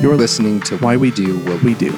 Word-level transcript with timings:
You're 0.00 0.16
listening 0.16 0.60
to 0.60 0.78
Why 0.78 0.96
We 0.96 1.10
Do 1.10 1.38
What 1.40 1.62
We 1.62 1.74
Do. 1.74 1.90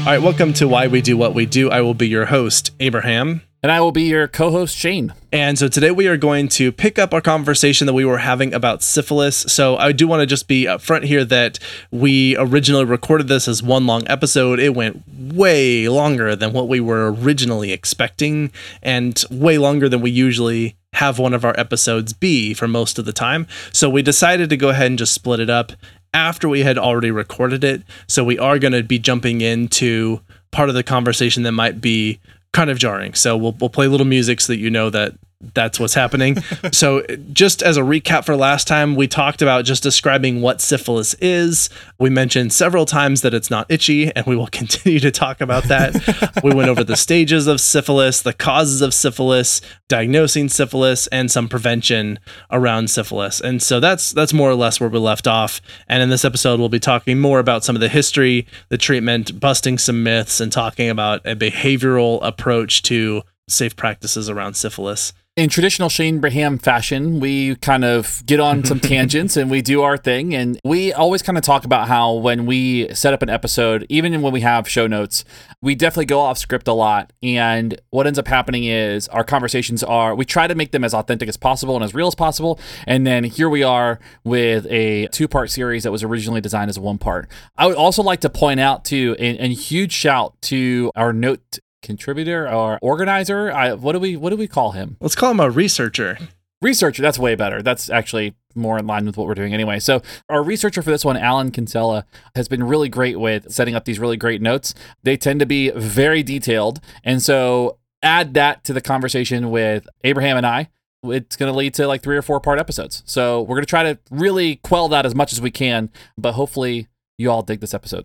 All 0.00 0.06
right, 0.06 0.22
welcome 0.22 0.54
to 0.54 0.66
Why 0.66 0.86
We 0.86 1.02
Do 1.02 1.18
What 1.18 1.34
We 1.34 1.44
Do. 1.44 1.70
I 1.70 1.82
will 1.82 1.92
be 1.92 2.08
your 2.08 2.24
host, 2.24 2.70
Abraham. 2.80 3.42
And 3.62 3.70
I 3.70 3.80
will 3.82 3.92
be 3.92 4.04
your 4.04 4.26
co 4.26 4.50
host, 4.50 4.74
Shane. 4.74 5.12
And 5.30 5.58
so 5.58 5.68
today 5.68 5.90
we 5.90 6.06
are 6.08 6.16
going 6.16 6.48
to 6.48 6.72
pick 6.72 6.98
up 6.98 7.12
our 7.12 7.20
conversation 7.20 7.86
that 7.86 7.92
we 7.92 8.06
were 8.06 8.18
having 8.18 8.54
about 8.54 8.82
syphilis. 8.82 9.36
So 9.36 9.76
I 9.76 9.92
do 9.92 10.08
want 10.08 10.20
to 10.20 10.26
just 10.26 10.48
be 10.48 10.64
upfront 10.64 11.04
here 11.04 11.26
that 11.26 11.58
we 11.90 12.38
originally 12.38 12.86
recorded 12.86 13.28
this 13.28 13.46
as 13.46 13.62
one 13.62 13.86
long 13.86 14.08
episode. 14.08 14.60
It 14.60 14.74
went 14.74 15.02
way 15.06 15.88
longer 15.88 16.34
than 16.34 16.54
what 16.54 16.68
we 16.68 16.80
were 16.80 17.12
originally 17.12 17.70
expecting, 17.70 18.50
and 18.82 19.22
way 19.30 19.58
longer 19.58 19.90
than 19.90 20.00
we 20.00 20.10
usually 20.10 20.76
have 20.94 21.18
one 21.18 21.34
of 21.34 21.44
our 21.44 21.54
episodes 21.60 22.14
be 22.14 22.54
for 22.54 22.66
most 22.66 22.98
of 22.98 23.04
the 23.04 23.12
time. 23.12 23.46
So 23.72 23.90
we 23.90 24.00
decided 24.00 24.48
to 24.48 24.56
go 24.56 24.70
ahead 24.70 24.86
and 24.86 24.98
just 24.98 25.12
split 25.12 25.38
it 25.38 25.50
up 25.50 25.72
after 26.14 26.48
we 26.48 26.60
had 26.60 26.78
already 26.78 27.10
recorded 27.10 27.62
it. 27.62 27.82
So 28.06 28.24
we 28.24 28.38
are 28.38 28.58
going 28.58 28.72
to 28.72 28.82
be 28.82 28.98
jumping 28.98 29.42
into 29.42 30.22
part 30.50 30.70
of 30.70 30.74
the 30.74 30.82
conversation 30.82 31.42
that 31.42 31.52
might 31.52 31.80
be 31.82 32.20
kind 32.52 32.70
of 32.70 32.78
jarring. 32.78 33.14
So 33.14 33.36
we'll 33.36 33.56
we'll 33.60 33.70
play 33.70 33.86
little 33.86 34.06
music 34.06 34.40
so 34.40 34.52
that 34.52 34.58
you 34.58 34.70
know 34.70 34.90
that 34.90 35.14
that's 35.40 35.80
what's 35.80 35.94
happening. 35.94 36.36
so, 36.72 37.04
just 37.32 37.62
as 37.62 37.76
a 37.76 37.82
recap 37.82 38.24
for 38.24 38.36
last 38.36 38.68
time, 38.68 38.94
we 38.94 39.08
talked 39.08 39.40
about 39.40 39.64
just 39.64 39.82
describing 39.82 40.42
what 40.42 40.60
syphilis 40.60 41.14
is. 41.14 41.70
We 41.98 42.10
mentioned 42.10 42.52
several 42.52 42.84
times 42.84 43.22
that 43.22 43.32
it's 43.32 43.50
not 43.50 43.70
itchy, 43.70 44.14
and 44.14 44.26
we 44.26 44.36
will 44.36 44.46
continue 44.52 45.00
to 45.00 45.10
talk 45.10 45.40
about 45.40 45.64
that. 45.64 46.40
we 46.44 46.54
went 46.54 46.68
over 46.68 46.84
the 46.84 46.96
stages 46.96 47.46
of 47.46 47.60
syphilis, 47.60 48.20
the 48.20 48.34
causes 48.34 48.82
of 48.82 48.92
syphilis, 48.92 49.60
diagnosing 49.88 50.48
syphilis, 50.48 51.06
and 51.08 51.30
some 51.30 51.48
prevention 51.48 52.18
around 52.50 52.90
syphilis. 52.90 53.40
And 53.40 53.62
so 53.62 53.80
that's 53.80 54.10
that's 54.10 54.34
more 54.34 54.50
or 54.50 54.54
less 54.54 54.78
where 54.78 54.90
we 54.90 54.98
left 54.98 55.26
off. 55.26 55.62
And 55.88 56.02
in 56.02 56.10
this 56.10 56.24
episode, 56.24 56.60
we'll 56.60 56.68
be 56.68 56.80
talking 56.80 57.18
more 57.18 57.38
about 57.38 57.64
some 57.64 57.76
of 57.76 57.80
the 57.80 57.88
history, 57.88 58.46
the 58.68 58.78
treatment, 58.78 59.40
busting 59.40 59.78
some 59.78 60.02
myths, 60.02 60.40
and 60.40 60.52
talking 60.52 60.90
about 60.90 61.24
a 61.26 61.34
behavioral 61.34 62.18
approach 62.22 62.82
to 62.82 63.22
safe 63.48 63.74
practices 63.74 64.28
around 64.28 64.54
syphilis 64.54 65.12
in 65.36 65.48
traditional 65.48 65.88
Shane 65.88 66.18
Braham 66.18 66.58
fashion, 66.58 67.20
we 67.20 67.54
kind 67.56 67.84
of 67.84 68.22
get 68.26 68.40
on 68.40 68.64
some 68.64 68.80
tangents 68.80 69.36
and 69.36 69.50
we 69.50 69.62
do 69.62 69.82
our 69.82 69.96
thing. 69.96 70.34
And 70.34 70.60
we 70.64 70.92
always 70.92 71.22
kind 71.22 71.38
of 71.38 71.44
talk 71.44 71.64
about 71.64 71.88
how 71.88 72.14
when 72.14 72.46
we 72.46 72.92
set 72.94 73.14
up 73.14 73.22
an 73.22 73.30
episode, 73.30 73.86
even 73.88 74.20
when 74.22 74.32
we 74.32 74.40
have 74.40 74.68
show 74.68 74.86
notes, 74.86 75.24
we 75.62 75.74
definitely 75.74 76.06
go 76.06 76.20
off 76.20 76.36
script 76.36 76.66
a 76.66 76.72
lot. 76.72 77.12
And 77.22 77.80
what 77.90 78.06
ends 78.06 78.18
up 78.18 78.26
happening 78.26 78.64
is 78.64 79.06
our 79.08 79.22
conversations 79.22 79.84
are, 79.84 80.14
we 80.14 80.24
try 80.24 80.48
to 80.48 80.54
make 80.54 80.72
them 80.72 80.82
as 80.82 80.92
authentic 80.92 81.28
as 81.28 81.36
possible 81.36 81.76
and 81.76 81.84
as 81.84 81.94
real 81.94 82.08
as 82.08 82.14
possible. 82.16 82.58
And 82.86 83.06
then 83.06 83.22
here 83.24 83.48
we 83.48 83.62
are 83.62 84.00
with 84.24 84.66
a 84.68 85.06
two 85.08 85.28
part 85.28 85.50
series 85.50 85.84
that 85.84 85.92
was 85.92 86.02
originally 86.02 86.40
designed 86.40 86.70
as 86.70 86.78
one 86.78 86.98
part. 86.98 87.30
I 87.56 87.66
would 87.66 87.76
also 87.76 88.02
like 88.02 88.20
to 88.20 88.30
point 88.30 88.58
out, 88.58 88.84
too, 88.84 89.14
a, 89.18 89.38
a 89.38 89.48
huge 89.48 89.92
shout 89.92 90.34
to 90.42 90.90
our 90.96 91.12
note 91.12 91.60
contributor 91.82 92.48
or 92.48 92.78
organizer. 92.82 93.50
I, 93.50 93.74
what 93.74 93.92
do 93.92 93.98
we 93.98 94.16
what 94.16 94.30
do 94.30 94.36
we 94.36 94.48
call 94.48 94.72
him? 94.72 94.96
Let's 95.00 95.14
call 95.14 95.30
him 95.30 95.40
a 95.40 95.50
researcher. 95.50 96.18
Researcher, 96.62 97.00
that's 97.00 97.18
way 97.18 97.34
better. 97.34 97.62
That's 97.62 97.88
actually 97.88 98.34
more 98.54 98.78
in 98.78 98.86
line 98.86 99.06
with 99.06 99.16
what 99.16 99.26
we're 99.26 99.34
doing 99.34 99.54
anyway. 99.54 99.78
So, 99.78 100.02
our 100.28 100.42
researcher 100.42 100.82
for 100.82 100.90
this 100.90 101.04
one, 101.04 101.16
Alan 101.16 101.50
Kinsella, 101.50 102.04
has 102.34 102.48
been 102.48 102.62
really 102.64 102.90
great 102.90 103.18
with 103.18 103.50
setting 103.50 103.74
up 103.74 103.86
these 103.86 103.98
really 103.98 104.18
great 104.18 104.42
notes. 104.42 104.74
They 105.02 105.16
tend 105.16 105.40
to 105.40 105.46
be 105.46 105.70
very 105.70 106.22
detailed. 106.22 106.80
And 107.02 107.22
so, 107.22 107.78
add 108.02 108.34
that 108.34 108.64
to 108.64 108.74
the 108.74 108.82
conversation 108.82 109.50
with 109.50 109.88
Abraham 110.04 110.36
and 110.36 110.46
I. 110.46 110.68
It's 111.02 111.36
going 111.36 111.50
to 111.50 111.56
lead 111.56 111.72
to 111.74 111.86
like 111.86 112.02
three 112.02 112.16
or 112.16 112.22
four 112.22 112.40
part 112.40 112.58
episodes. 112.58 113.02
So, 113.06 113.40
we're 113.40 113.56
going 113.56 113.64
to 113.64 113.70
try 113.70 113.82
to 113.84 113.98
really 114.10 114.56
quell 114.56 114.88
that 114.88 115.06
as 115.06 115.14
much 115.14 115.32
as 115.32 115.40
we 115.40 115.50
can. 115.50 115.88
But 116.18 116.32
hopefully, 116.32 116.88
you 117.16 117.30
all 117.30 117.42
dig 117.42 117.60
this 117.60 117.72
episode 117.72 118.04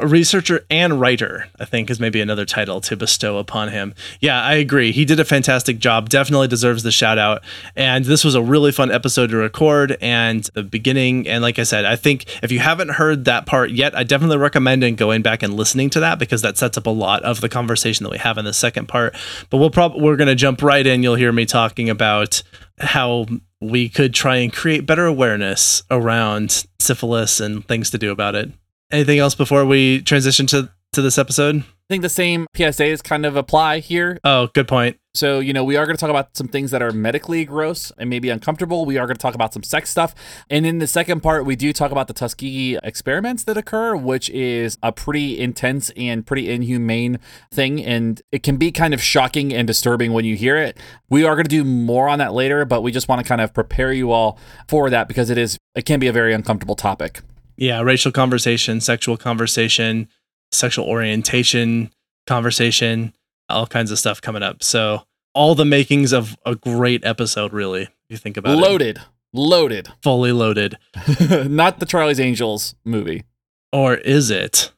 a 0.00 0.06
researcher 0.06 0.66
and 0.68 1.00
writer, 1.00 1.46
I 1.60 1.64
think, 1.64 1.90
is 1.90 2.00
maybe 2.00 2.20
another 2.20 2.44
title 2.44 2.80
to 2.80 2.96
bestow 2.96 3.38
upon 3.38 3.68
him. 3.68 3.94
Yeah, 4.20 4.42
I 4.42 4.54
agree. 4.54 4.90
He 4.90 5.04
did 5.04 5.20
a 5.20 5.24
fantastic 5.24 5.78
job. 5.78 6.08
Definitely 6.08 6.48
deserves 6.48 6.82
the 6.82 6.90
shout 6.90 7.18
out. 7.18 7.44
And 7.76 8.04
this 8.04 8.24
was 8.24 8.34
a 8.34 8.42
really 8.42 8.72
fun 8.72 8.90
episode 8.90 9.28
to 9.28 9.36
record. 9.36 9.96
And 10.00 10.42
the 10.54 10.64
beginning, 10.64 11.28
and 11.28 11.40
like 11.40 11.60
I 11.60 11.62
said, 11.62 11.84
I 11.84 11.94
think 11.94 12.26
if 12.42 12.50
you 12.50 12.58
haven't 12.58 12.90
heard 12.90 13.26
that 13.26 13.46
part 13.46 13.70
yet, 13.70 13.96
I 13.96 14.02
definitely 14.02 14.38
recommend 14.38 14.76
going 14.96 15.22
back 15.22 15.42
and 15.42 15.54
listening 15.54 15.88
to 15.90 16.00
that 16.00 16.18
because 16.18 16.42
that 16.42 16.58
sets 16.58 16.76
up 16.76 16.86
a 16.86 16.90
lot 16.90 17.22
of 17.22 17.40
the 17.40 17.48
conversation 17.48 18.04
that 18.04 18.10
we 18.10 18.18
have 18.18 18.38
in 18.38 18.44
the 18.44 18.52
second 18.52 18.88
part. 18.88 19.14
But 19.50 19.58
we'll 19.58 19.70
probably 19.70 20.02
we're 20.02 20.16
going 20.16 20.26
to 20.26 20.34
jump 20.34 20.62
right 20.62 20.86
in. 20.86 21.04
You'll 21.04 21.14
hear 21.14 21.32
me 21.32 21.46
talking 21.46 21.88
about 21.88 22.42
how 22.78 23.26
we 23.60 23.88
could 23.88 24.12
try 24.12 24.36
and 24.36 24.52
create 24.52 24.84
better 24.84 25.06
awareness 25.06 25.82
around 25.90 26.66
syphilis 26.80 27.40
and 27.40 27.66
things 27.66 27.90
to 27.90 27.98
do 27.98 28.10
about 28.10 28.34
it. 28.34 28.50
Anything 28.90 29.18
else 29.18 29.34
before 29.34 29.64
we 29.64 30.02
transition 30.02 30.46
to 30.46 30.70
to 30.92 31.02
this 31.02 31.18
episode? 31.18 31.56
I 31.58 31.88
think 31.88 32.02
the 32.02 32.08
same 32.08 32.46
PSAs 32.56 33.02
kind 33.02 33.24
of 33.24 33.36
apply 33.36 33.78
here. 33.78 34.18
Oh, 34.24 34.48
good 34.48 34.66
point. 34.66 34.96
So, 35.14 35.38
you 35.38 35.52
know, 35.52 35.62
we 35.62 35.76
are 35.76 35.86
going 35.86 35.96
to 35.96 36.00
talk 36.00 36.10
about 36.10 36.36
some 36.36 36.48
things 36.48 36.72
that 36.72 36.82
are 36.82 36.90
medically 36.90 37.44
gross 37.44 37.92
and 37.96 38.10
maybe 38.10 38.28
uncomfortable. 38.28 38.84
We 38.84 38.98
are 38.98 39.06
going 39.06 39.16
to 39.16 39.20
talk 39.20 39.34
about 39.34 39.54
some 39.54 39.62
sex 39.62 39.88
stuff. 39.88 40.14
And 40.50 40.66
in 40.66 40.78
the 40.78 40.86
second 40.86 41.20
part, 41.20 41.46
we 41.46 41.54
do 41.54 41.72
talk 41.72 41.92
about 41.92 42.08
the 42.08 42.12
Tuskegee 42.12 42.78
experiments 42.82 43.44
that 43.44 43.56
occur, 43.56 43.94
which 43.94 44.28
is 44.30 44.78
a 44.82 44.90
pretty 44.90 45.38
intense 45.38 45.90
and 45.96 46.26
pretty 46.26 46.50
inhumane 46.50 47.18
thing. 47.52 47.82
And 47.84 48.20
it 48.32 48.42
can 48.42 48.56
be 48.56 48.72
kind 48.72 48.92
of 48.92 49.00
shocking 49.00 49.54
and 49.54 49.66
disturbing 49.66 50.12
when 50.12 50.24
you 50.24 50.34
hear 50.34 50.56
it. 50.56 50.76
We 51.08 51.24
are 51.24 51.34
going 51.34 51.44
to 51.44 51.50
do 51.50 51.64
more 51.64 52.08
on 52.08 52.18
that 52.18 52.32
later, 52.32 52.64
but 52.64 52.82
we 52.82 52.90
just 52.90 53.08
want 53.08 53.22
to 53.22 53.28
kind 53.28 53.40
of 53.40 53.54
prepare 53.54 53.92
you 53.92 54.10
all 54.10 54.38
for 54.66 54.90
that 54.90 55.08
because 55.08 55.30
it 55.30 55.38
is, 55.38 55.56
it 55.74 55.86
can 55.86 56.00
be 56.00 56.08
a 56.08 56.12
very 56.12 56.34
uncomfortable 56.34 56.74
topic 56.74 57.22
yeah, 57.56 57.80
racial 57.80 58.12
conversation, 58.12 58.80
sexual 58.80 59.16
conversation, 59.16 60.08
sexual 60.52 60.86
orientation 60.86 61.90
conversation, 62.26 63.14
all 63.48 63.66
kinds 63.66 63.90
of 63.90 63.98
stuff 63.98 64.20
coming 64.20 64.42
up. 64.42 64.62
So 64.62 65.02
all 65.34 65.54
the 65.54 65.64
makings 65.64 66.12
of 66.12 66.36
a 66.44 66.54
great 66.54 67.04
episode, 67.04 67.52
really. 67.52 67.82
If 67.82 67.90
you 68.08 68.16
think 68.16 68.36
about 68.36 68.58
loaded, 68.58 68.98
it, 68.98 69.02
loaded, 69.32 69.88
fully 70.02 70.32
loaded. 70.32 70.78
Not 71.48 71.78
the 71.78 71.86
Charlie's 71.86 72.20
Angels 72.20 72.74
movie, 72.84 73.24
or 73.72 73.94
is 73.94 74.30
it? 74.30 74.72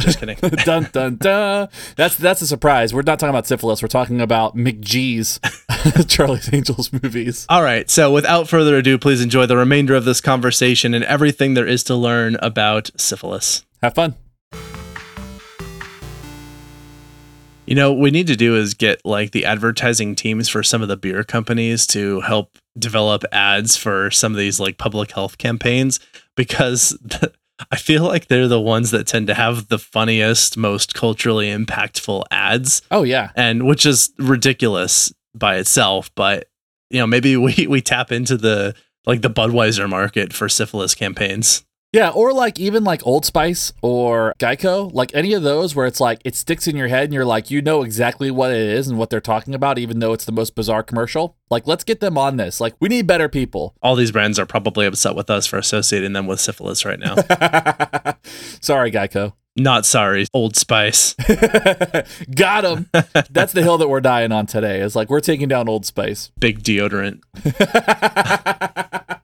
Just 0.00 0.18
kidding. 0.18 0.36
dun 0.64 0.88
dun 0.92 1.16
dun. 1.16 1.68
That's 1.96 2.16
that's 2.16 2.42
a 2.42 2.46
surprise. 2.46 2.92
We're 2.92 3.02
not 3.02 3.18
talking 3.18 3.30
about 3.30 3.46
syphilis. 3.46 3.82
We're 3.82 3.88
talking 3.88 4.20
about 4.20 4.56
McG's 4.56 5.40
Charlie's 6.08 6.52
Angels 6.52 6.92
movies. 6.92 7.46
All 7.48 7.62
right. 7.62 7.88
So 7.90 8.12
without 8.12 8.48
further 8.48 8.76
ado, 8.76 8.98
please 8.98 9.20
enjoy 9.20 9.46
the 9.46 9.56
remainder 9.56 9.94
of 9.94 10.04
this 10.04 10.20
conversation 10.20 10.94
and 10.94 11.04
everything 11.04 11.54
there 11.54 11.66
is 11.66 11.84
to 11.84 11.94
learn 11.94 12.36
about 12.40 12.90
syphilis. 12.96 13.64
Have 13.82 13.94
fun. 13.94 14.14
You 17.70 17.76
know, 17.76 17.92
what 17.92 18.00
we 18.00 18.10
need 18.10 18.26
to 18.26 18.34
do 18.34 18.56
is 18.56 18.74
get 18.74 19.00
like 19.04 19.30
the 19.30 19.44
advertising 19.44 20.16
teams 20.16 20.48
for 20.48 20.60
some 20.64 20.82
of 20.82 20.88
the 20.88 20.96
beer 20.96 21.22
companies 21.22 21.86
to 21.88 22.20
help 22.20 22.58
develop 22.76 23.22
ads 23.30 23.76
for 23.76 24.10
some 24.10 24.32
of 24.32 24.38
these 24.38 24.58
like 24.58 24.76
public 24.76 25.12
health 25.12 25.38
campaigns 25.38 26.00
because 26.36 26.90
the, 27.04 27.32
I 27.70 27.76
feel 27.76 28.04
like 28.04 28.26
they're 28.26 28.48
the 28.48 28.60
ones 28.60 28.90
that 28.90 29.06
tend 29.06 29.26
to 29.28 29.34
have 29.34 29.68
the 29.68 29.78
funniest, 29.78 30.56
most 30.56 30.94
culturally 30.94 31.48
impactful 31.48 32.24
ads. 32.30 32.82
Oh 32.90 33.02
yeah. 33.02 33.30
And 33.34 33.66
which 33.66 33.86
is 33.86 34.12
ridiculous 34.18 35.12
by 35.34 35.56
itself, 35.56 36.10
but 36.14 36.48
you 36.90 36.98
know, 36.98 37.06
maybe 37.06 37.36
we 37.36 37.66
we 37.68 37.80
tap 37.80 38.12
into 38.12 38.36
the 38.36 38.74
like 39.06 39.22
the 39.22 39.30
Budweiser 39.30 39.88
market 39.88 40.32
for 40.32 40.48
syphilis 40.48 40.94
campaigns. 40.94 41.64
Yeah, 41.92 42.10
or 42.10 42.32
like 42.32 42.60
even 42.60 42.84
like 42.84 43.04
Old 43.04 43.24
Spice 43.24 43.72
or 43.82 44.32
Geico, 44.38 44.92
like 44.94 45.10
any 45.12 45.32
of 45.32 45.42
those 45.42 45.74
where 45.74 45.86
it's 45.86 45.98
like 45.98 46.20
it 46.24 46.36
sticks 46.36 46.68
in 46.68 46.76
your 46.76 46.86
head 46.86 47.04
and 47.04 47.12
you're 47.12 47.24
like, 47.24 47.50
you 47.50 47.60
know 47.60 47.82
exactly 47.82 48.30
what 48.30 48.52
it 48.52 48.60
is 48.60 48.86
and 48.86 48.96
what 48.96 49.10
they're 49.10 49.20
talking 49.20 49.56
about, 49.56 49.76
even 49.76 49.98
though 49.98 50.12
it's 50.12 50.24
the 50.24 50.30
most 50.30 50.54
bizarre 50.54 50.84
commercial. 50.84 51.36
Like, 51.50 51.66
let's 51.66 51.82
get 51.82 51.98
them 51.98 52.16
on 52.16 52.36
this. 52.36 52.60
Like, 52.60 52.76
we 52.78 52.88
need 52.88 53.08
better 53.08 53.28
people. 53.28 53.74
All 53.82 53.96
these 53.96 54.12
brands 54.12 54.38
are 54.38 54.46
probably 54.46 54.86
upset 54.86 55.16
with 55.16 55.28
us 55.30 55.46
for 55.46 55.58
associating 55.58 56.12
them 56.12 56.28
with 56.28 56.38
syphilis 56.40 56.84
right 56.84 57.00
now. 57.00 57.16
Sorry, 58.60 58.92
Geico. 58.92 59.32
Not 59.56 59.84
sorry, 59.84 60.26
Old 60.32 60.54
Spice. 60.54 61.14
Got 62.34 62.64
him. 62.64 62.88
That's 63.30 63.52
the 63.52 63.62
hill 63.62 63.78
that 63.78 63.88
we're 63.88 64.00
dying 64.00 64.30
on 64.30 64.46
today. 64.46 64.80
It's 64.80 64.94
like 64.94 65.10
we're 65.10 65.20
taking 65.20 65.48
down 65.48 65.68
Old 65.68 65.84
Spice. 65.84 66.30
Big 66.38 66.62
deodorant 66.62 67.20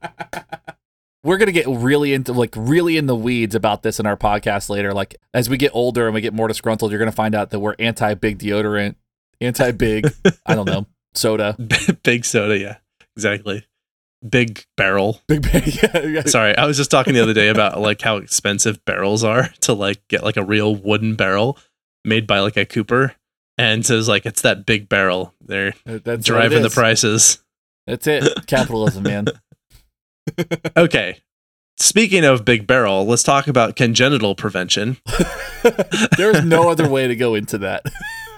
we're 1.27 1.37
gonna 1.37 1.51
get 1.51 1.67
really 1.67 2.13
into 2.13 2.31
like 2.31 2.53
really 2.55 2.95
in 2.95 3.05
the 3.05 3.15
weeds 3.15 3.53
about 3.53 3.83
this 3.83 3.99
in 3.99 4.05
our 4.05 4.15
podcast 4.15 4.69
later. 4.69 4.93
Like 4.93 5.17
as 5.33 5.49
we 5.49 5.57
get 5.57 5.71
older 5.73 6.05
and 6.05 6.13
we 6.15 6.21
get 6.21 6.33
more 6.33 6.47
disgruntled, 6.47 6.89
you're 6.89 6.99
gonna 6.99 7.11
find 7.11 7.35
out 7.35 7.49
that 7.49 7.59
we're 7.59 7.75
anti 7.79 8.13
big 8.13 8.39
deodorant, 8.39 8.95
anti 9.41 9.71
big, 9.71 10.09
I 10.45 10.55
don't 10.55 10.65
know, 10.65 10.85
soda. 11.13 11.57
big 12.03 12.23
soda, 12.23 12.57
yeah. 12.57 12.77
Exactly. 13.17 13.65
Big 14.27 14.65
barrel. 14.77 15.21
Big 15.27 15.45
yeah, 15.45 15.99
yeah. 15.99 16.23
Sorry, 16.23 16.57
I 16.57 16.65
was 16.65 16.75
just 16.75 16.89
talking 16.89 17.13
the 17.13 17.21
other 17.21 17.35
day 17.35 17.49
about 17.49 17.79
like 17.79 18.01
how 18.01 18.17
expensive 18.17 18.83
barrels 18.85 19.23
are 19.23 19.49
to 19.61 19.73
like 19.73 20.07
get 20.07 20.23
like 20.23 20.37
a 20.37 20.43
real 20.43 20.75
wooden 20.75 21.15
barrel 21.15 21.59
made 22.03 22.25
by 22.25 22.39
like 22.39 22.57
a 22.57 22.65
cooper. 22.65 23.13
and 23.59 23.85
says 23.85 24.07
like 24.07 24.25
it's 24.25 24.41
that 24.41 24.65
big 24.65 24.89
barrel. 24.89 25.33
They're 25.41 25.73
That's 25.85 26.25
driving 26.25 26.63
the 26.63 26.69
prices. 26.69 27.43
That's 27.85 28.07
it. 28.07 28.47
Capitalism, 28.47 29.03
man. 29.03 29.27
Okay. 30.75 31.19
Speaking 31.79 32.25
of 32.25 32.43
big 32.43 32.65
barrel, 32.65 33.05
let's 33.05 33.21
talk 33.21 33.47
about 33.47 33.75
congenital 33.75 34.33
prevention. 34.33 34.97
There's 36.17 36.43
no 36.43 36.69
other 36.69 36.89
way 36.89 37.07
to 37.07 37.15
go 37.15 37.35
into 37.35 37.59
that. 37.59 37.85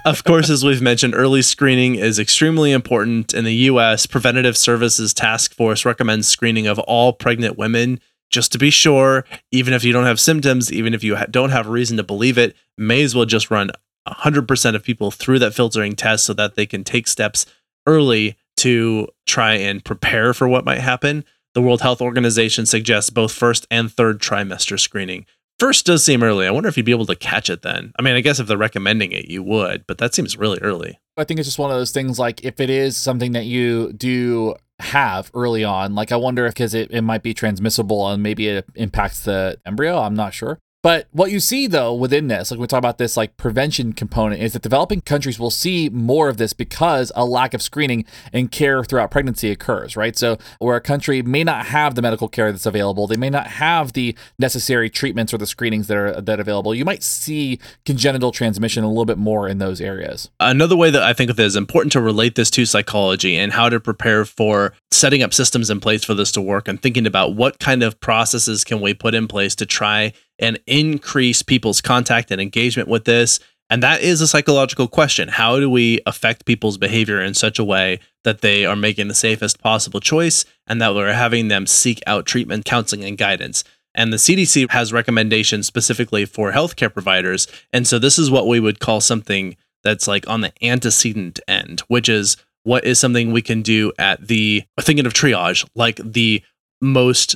Of 0.06 0.24
course, 0.24 0.50
as 0.50 0.64
we've 0.64 0.82
mentioned, 0.82 1.16
early 1.16 1.42
screening 1.42 1.96
is 1.96 2.20
extremely 2.20 2.72
important. 2.72 3.34
In 3.34 3.46
the 3.46 3.54
US, 3.54 4.06
Preventative 4.06 4.58
Services 4.58 5.14
Task 5.14 5.54
Force 5.54 5.86
recommends 5.86 6.28
screening 6.28 6.68
of 6.68 6.80
all 6.80 7.14
pregnant 7.14 7.58
women 7.58 8.00
just 8.30 8.52
to 8.52 8.58
be 8.58 8.70
sure, 8.70 9.26
even 9.52 9.74
if 9.74 9.84
you 9.84 9.92
don't 9.92 10.06
have 10.06 10.20
symptoms, 10.20 10.72
even 10.72 10.94
if 10.94 11.04
you 11.04 11.16
ha- 11.16 11.26
don't 11.30 11.50
have 11.50 11.68
reason 11.68 11.98
to 11.98 12.04
believe 12.04 12.38
it, 12.38 12.56
may 12.78 13.02
as 13.04 13.16
well 13.16 13.26
just 13.26 13.50
run 13.50 13.72
100% 14.08 14.76
of 14.76 14.84
people 14.84 15.12
through 15.12 15.40
that 15.40 15.54
filtering 15.54 15.96
test 15.96 16.26
so 16.26 16.34
that 16.34 16.56
they 16.56 16.66
can 16.66 16.84
take 16.84 17.08
steps 17.08 17.46
early 17.88 18.38
to 18.58 19.08
try 19.26 19.54
and 19.54 19.84
prepare 19.84 20.34
for 20.34 20.48
what 20.48 20.66
might 20.66 20.80
happen. 20.80 21.24
The 21.56 21.62
World 21.62 21.82
Health 21.82 22.02
Organization 22.02 22.66
suggests 22.66 23.10
both 23.10 23.32
first 23.32 23.66
and 23.72 23.92
third 23.92 24.20
trimester 24.20 24.80
screening. 24.80 25.26
First 25.58 25.86
does 25.86 26.06
seem 26.06 26.24
early. 26.24 26.48
I 26.48 26.52
wonder 26.52 26.70
if 26.70 26.78
you'd 26.78 26.86
be 26.86 26.94
able 26.94 27.08
to 27.08 27.16
catch 27.16 27.50
it 27.50 27.64
then. 27.64 27.92
I 27.98 28.02
mean, 28.02 28.16
I 28.16 28.22
guess 28.22 28.40
if 28.40 28.48
they're 28.48 28.58
recommending 28.58 29.12
it, 29.12 29.30
you 29.30 29.44
would, 29.44 29.86
but 29.88 29.98
that 29.98 30.14
seems 30.14 30.38
really 30.38 30.60
early. 30.60 31.00
I 31.18 31.26
think 31.26 31.40
it's 31.40 31.48
just 31.48 31.60
one 31.60 31.70
of 31.70 31.76
those 31.76 31.92
things 31.92 32.18
like 32.18 32.46
if 32.46 32.60
it 32.60 32.70
is 32.70 32.96
something 32.96 33.34
that 33.34 33.46
you 33.46 33.92
do 33.94 34.56
have 34.80 35.30
early 35.34 35.64
on, 35.64 35.96
like 35.96 36.12
I 36.12 36.16
wonder 36.16 36.46
if 36.46 36.54
because 36.54 36.74
it, 36.74 36.92
it 36.92 37.02
might 37.02 37.24
be 37.24 37.34
transmissible 37.34 38.08
and 38.08 38.24
maybe 38.24 38.48
it 38.48 38.66
impacts 38.76 39.24
the 39.24 39.60
embryo. 39.66 40.00
I'm 40.00 40.16
not 40.16 40.34
sure. 40.34 40.60
But 40.82 41.08
what 41.12 41.32
you 41.32 41.42
see 41.42 41.68
though 41.68 41.94
within 41.94 42.28
this, 42.28 42.52
like 42.52 42.60
we 42.60 42.66
talk 42.66 42.78
about 42.78 42.98
this 42.98 43.18
like 43.18 43.36
prevention 43.36 43.92
component, 43.92 44.42
is 44.42 44.54
that 44.54 44.62
developing 44.62 45.02
countries 45.02 45.38
will 45.38 45.50
see 45.50 45.90
more 45.90 46.30
of 46.30 46.38
this 46.38 46.54
because 46.54 47.12
a 47.16 47.26
lack 47.26 47.54
of 47.54 47.62
screening 47.62 48.06
and 48.32 48.50
care 48.50 48.84
throughout 48.84 49.12
pregnancy 49.12 49.52
occurs, 49.52 49.98
right? 49.98 50.18
So 50.18 50.38
where 50.60 50.78
a 50.78 50.82
country 50.82 51.22
may 51.22 51.44
not 51.44 51.66
have 51.68 51.96
the 51.96 52.02
medical 52.02 52.30
care 52.30 52.52
that's 52.52 52.66
available, 52.66 53.08
they 53.08 53.18
may 53.18 53.30
not 53.30 53.48
have 53.48 53.92
the 53.92 54.16
necessary 54.38 54.90
treatments 54.90 55.34
or 55.34 55.38
the 55.38 55.48
screenings 55.48 55.88
that 55.88 55.98
are 55.98 56.22
that 56.22 56.40
are 56.40 56.42
available. 56.42 56.74
You 56.74 56.86
might 56.86 57.04
see 57.04 57.60
congenital 57.86 58.32
transmission 58.32 58.86
a 58.86 58.88
little 58.88 59.06
bit 59.06 59.18
more 59.18 59.50
in 59.50 59.58
those 59.58 59.82
areas. 59.82 60.30
Another 60.40 60.78
way 60.78 60.92
that 60.92 61.04
I 61.04 61.12
think 61.12 61.30
it 61.30 61.40
is 61.40 61.58
important 61.58 61.92
to 61.94 62.02
relate 62.02 62.36
this 62.36 62.50
to 62.52 62.66
psychology 62.66 63.36
and 63.36 63.52
how 63.52 63.68
to 63.68 63.82
prepare 63.82 64.24
for 64.24 64.74
setting 64.92 65.24
up 65.24 65.34
systems 65.34 65.70
in 65.70 65.82
place 65.82 66.06
for 66.06 66.14
this 66.14 66.32
to 66.32 66.42
work 66.42 66.68
and 66.70 66.82
thinking 66.82 67.06
about 67.06 67.36
what 67.36 67.60
kind 67.60 67.84
of 67.84 68.00
processes 68.00 68.64
can 68.64 68.80
we 68.80 68.94
put 68.94 69.14
in 69.14 69.28
place 69.28 69.56
to 69.56 69.66
try 69.66 70.14
and 70.40 70.60
increase 70.66 71.42
people's 71.42 71.82
contact 71.82 72.32
and 72.32 72.42
engagement 72.42 72.90
with 72.90 73.06
this. 73.06 73.40
And 73.70 73.84
that 73.84 74.02
is 74.02 74.20
a 74.22 74.28
psychological 74.28 74.88
question. 74.88 75.28
How 75.28 75.60
do 75.60 75.70
we 75.70 76.00
affect 76.08 76.46
people's 76.46 76.78
behavior 76.78 77.22
in 77.22 77.36
such 77.36 77.60
a 77.60 77.64
way 77.64 78.00
that 78.24 78.42
they 78.42 78.66
are 78.66 78.76
making 78.76 79.08
the 79.08 79.14
safest 79.14 79.60
possible 79.60 80.00
choice 80.00 80.44
and 80.66 80.82
that 80.82 80.96
we're 80.96 81.14
having 81.14 81.50
them 81.50 81.68
seek 81.68 82.02
out 82.08 82.26
treatment, 82.26 82.66
counseling, 82.66 83.04
and 83.04 83.18
guidance? 83.18 83.64
And 83.94 84.12
the 84.12 84.18
CDC 84.18 84.72
has 84.72 84.94
recommendations 84.94 85.68
specifically 85.68 86.26
for 86.26 86.52
healthcare 86.52 86.92
providers. 86.92 87.48
And 87.72 87.86
so 87.86 88.00
this 88.00 88.18
is 88.18 88.32
what 88.32 88.48
we 88.48 88.60
would 88.60 88.80
call 88.80 89.02
something 89.02 89.56
that's 89.84 90.08
like 90.08 90.28
on 90.28 90.42
the 90.42 90.54
antecedent 90.64 91.40
end, 91.48 91.82
which 91.82 92.10
is 92.10 92.38
what 92.64 92.86
is 92.86 93.00
something 93.00 93.32
we 93.32 93.42
can 93.42 93.62
do 93.62 93.92
at 93.98 94.28
the 94.28 94.64
thinking 94.80 95.06
of 95.06 95.14
triage, 95.14 95.68
like 95.76 95.98
the 95.98 96.44
most 96.82 97.36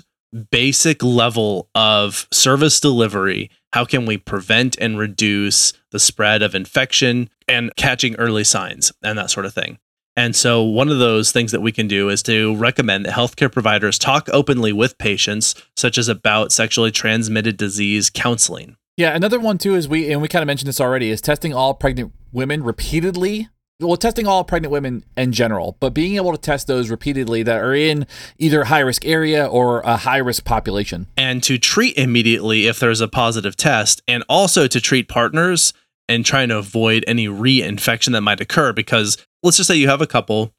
basic 0.51 1.03
level 1.03 1.69
of 1.75 2.27
service 2.31 2.79
delivery. 2.79 3.49
How 3.71 3.85
can 3.85 4.05
we 4.05 4.17
prevent 4.17 4.77
and 4.79 4.97
reduce 4.97 5.73
the 5.91 5.99
spread 5.99 6.41
of 6.41 6.55
infection 6.55 7.29
and 7.47 7.71
catching 7.75 8.15
early 8.15 8.43
signs 8.43 8.91
and 9.03 9.17
that 9.17 9.31
sort 9.31 9.45
of 9.45 9.53
thing? 9.53 9.79
And 10.15 10.35
so, 10.35 10.61
one 10.61 10.89
of 10.89 10.99
those 10.99 11.31
things 11.31 11.51
that 11.51 11.61
we 11.61 11.71
can 11.71 11.87
do 11.87 12.09
is 12.09 12.21
to 12.23 12.55
recommend 12.55 13.05
that 13.05 13.13
healthcare 13.13 13.51
providers 13.51 13.97
talk 13.97 14.29
openly 14.31 14.71
with 14.71 14.97
patients, 14.99 15.55
such 15.75 15.97
as 15.97 16.07
about 16.07 16.51
sexually 16.51 16.91
transmitted 16.91 17.57
disease 17.57 18.11
counseling. 18.11 18.77
Yeah, 18.95 19.15
another 19.15 19.39
one 19.39 19.57
too 19.57 19.73
is 19.73 19.87
we 19.87 20.11
and 20.11 20.21
we 20.21 20.27
kind 20.27 20.43
of 20.43 20.47
mentioned 20.47 20.67
this 20.67 20.79
already 20.79 21.09
is 21.09 21.19
testing 21.19 21.53
all 21.53 21.73
pregnant 21.73 22.13
women 22.31 22.63
repeatedly. 22.63 23.49
Well, 23.83 23.97
testing 23.97 24.27
all 24.27 24.43
pregnant 24.43 24.71
women 24.71 25.03
in 25.17 25.31
general, 25.33 25.77
but 25.79 25.93
being 25.93 26.15
able 26.15 26.31
to 26.31 26.37
test 26.37 26.67
those 26.67 26.89
repeatedly 26.89 27.43
that 27.43 27.57
are 27.57 27.73
in 27.75 28.07
either 28.37 28.63
high 28.65 28.79
risk 28.79 29.05
area 29.05 29.45
or 29.45 29.81
a 29.81 29.97
high 29.97 30.17
risk 30.17 30.45
population. 30.45 31.07
and 31.17 31.43
to 31.43 31.57
treat 31.57 31.97
immediately 31.97 32.67
if 32.67 32.79
there's 32.79 33.01
a 33.01 33.07
positive 33.07 33.55
test, 33.55 34.01
and 34.07 34.23
also 34.29 34.67
to 34.67 34.79
treat 34.79 35.07
partners 35.09 35.73
and 36.07 36.25
trying 36.25 36.49
to 36.49 36.57
avoid 36.57 37.03
any 37.07 37.27
reinfection 37.27 38.11
that 38.11 38.21
might 38.21 38.41
occur. 38.41 38.73
Because 38.73 39.17
let's 39.41 39.57
just 39.57 39.67
say 39.67 39.75
you 39.75 39.87
have 39.87 40.01
a 40.01 40.07
couple 40.07 40.53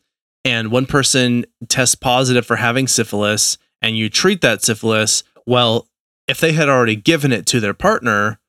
and 0.44 0.70
one 0.70 0.87
person 0.87 1.44
tests 1.69 1.94
positive 1.94 2.47
for 2.47 2.56
having 2.56 2.87
syphilis 2.87 3.59
and 3.81 3.97
you 3.97 4.09
treat 4.09 4.41
that 4.41 4.62
syphilis. 4.62 5.23
Well, 5.47 5.88
if 6.27 6.41
they 6.41 6.53
had 6.53 6.69
already 6.69 6.97
given 6.97 7.32
it 7.32 7.47
to 7.47 7.61
their 7.61 7.75
partner, 7.75 8.41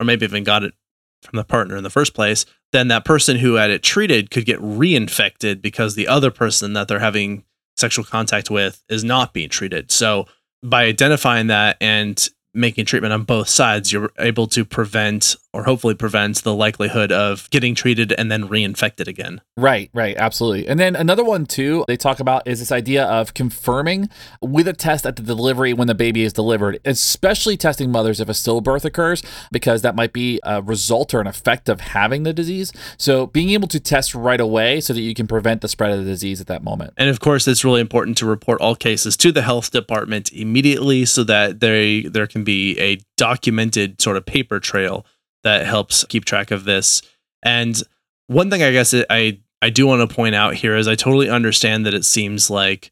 or 0.00 0.06
maybe 0.06 0.24
even 0.24 0.44
got 0.44 0.62
it 0.62 0.74
from 1.22 1.36
the 1.36 1.44
partner 1.44 1.76
in 1.76 1.82
the 1.84 1.90
first 1.90 2.14
place, 2.14 2.44
then 2.72 2.88
that 2.88 3.04
person 3.04 3.36
who 3.38 3.54
had 3.54 3.70
it 3.70 3.82
treated 3.82 4.30
could 4.30 4.44
get 4.46 4.60
reinfected 4.60 5.62
because 5.62 5.94
the 5.94 6.08
other 6.08 6.30
person 6.30 6.74
that 6.74 6.88
they're 6.88 6.98
having 6.98 7.44
sexual 7.76 8.04
contact 8.04 8.50
with 8.50 8.82
is 8.88 9.04
not 9.04 9.32
being 9.32 9.48
treated. 9.48 9.90
So 9.90 10.26
by 10.62 10.84
identifying 10.84 11.46
that 11.48 11.76
and 11.80 12.28
making 12.58 12.84
treatment 12.84 13.12
on 13.12 13.22
both 13.22 13.48
sides, 13.48 13.92
you're 13.92 14.10
able 14.18 14.46
to 14.48 14.64
prevent 14.64 15.36
or 15.54 15.64
hopefully 15.64 15.94
prevent 15.94 16.42
the 16.42 16.54
likelihood 16.54 17.10
of 17.10 17.48
getting 17.50 17.74
treated 17.74 18.12
and 18.12 18.30
then 18.30 18.48
reinfected 18.48 19.08
again. 19.08 19.40
Right, 19.56 19.90
right, 19.94 20.16
absolutely. 20.16 20.68
And 20.68 20.78
then 20.78 20.94
another 20.94 21.24
one 21.24 21.46
too, 21.46 21.84
they 21.88 21.96
talk 21.96 22.20
about 22.20 22.46
is 22.46 22.58
this 22.58 22.70
idea 22.70 23.04
of 23.04 23.34
confirming 23.34 24.08
with 24.42 24.68
a 24.68 24.72
test 24.72 25.06
at 25.06 25.16
the 25.16 25.22
delivery 25.22 25.72
when 25.72 25.88
the 25.88 25.94
baby 25.94 26.22
is 26.22 26.32
delivered, 26.32 26.78
especially 26.84 27.56
testing 27.56 27.90
mothers 27.90 28.20
if 28.20 28.28
a 28.28 28.32
stillbirth 28.32 28.84
occurs, 28.84 29.22
because 29.50 29.82
that 29.82 29.96
might 29.96 30.12
be 30.12 30.38
a 30.44 30.60
result 30.60 31.14
or 31.14 31.20
an 31.20 31.26
effect 31.26 31.68
of 31.68 31.80
having 31.80 32.24
the 32.24 32.32
disease. 32.32 32.72
So 32.98 33.26
being 33.26 33.50
able 33.50 33.68
to 33.68 33.80
test 33.80 34.14
right 34.14 34.40
away 34.40 34.80
so 34.80 34.92
that 34.92 35.00
you 35.00 35.14
can 35.14 35.26
prevent 35.26 35.62
the 35.62 35.68
spread 35.68 35.92
of 35.92 35.98
the 35.98 36.04
disease 36.04 36.40
at 36.40 36.46
that 36.48 36.62
moment. 36.62 36.92
And 36.96 37.08
of 37.08 37.20
course, 37.20 37.48
it's 37.48 37.64
really 37.64 37.80
important 37.80 38.18
to 38.18 38.26
report 38.26 38.60
all 38.60 38.74
cases 38.74 39.16
to 39.18 39.32
the 39.32 39.42
health 39.42 39.70
department 39.70 40.32
immediately 40.32 41.04
so 41.04 41.24
that 41.24 41.60
they 41.60 42.02
there 42.02 42.26
can 42.26 42.44
be 42.48 42.80
a 42.80 42.98
documented 43.18 44.00
sort 44.00 44.16
of 44.16 44.24
paper 44.24 44.58
trail 44.58 45.04
that 45.44 45.66
helps 45.66 46.04
keep 46.04 46.24
track 46.24 46.50
of 46.50 46.64
this. 46.64 47.02
And 47.42 47.78
one 48.26 48.48
thing 48.48 48.62
I 48.62 48.72
guess 48.72 48.94
I 49.10 49.40
I 49.60 49.68
do 49.68 49.86
want 49.86 50.08
to 50.08 50.14
point 50.14 50.34
out 50.34 50.54
here 50.54 50.74
is 50.74 50.88
I 50.88 50.94
totally 50.94 51.28
understand 51.28 51.84
that 51.84 51.92
it 51.92 52.06
seems 52.06 52.48
like 52.48 52.90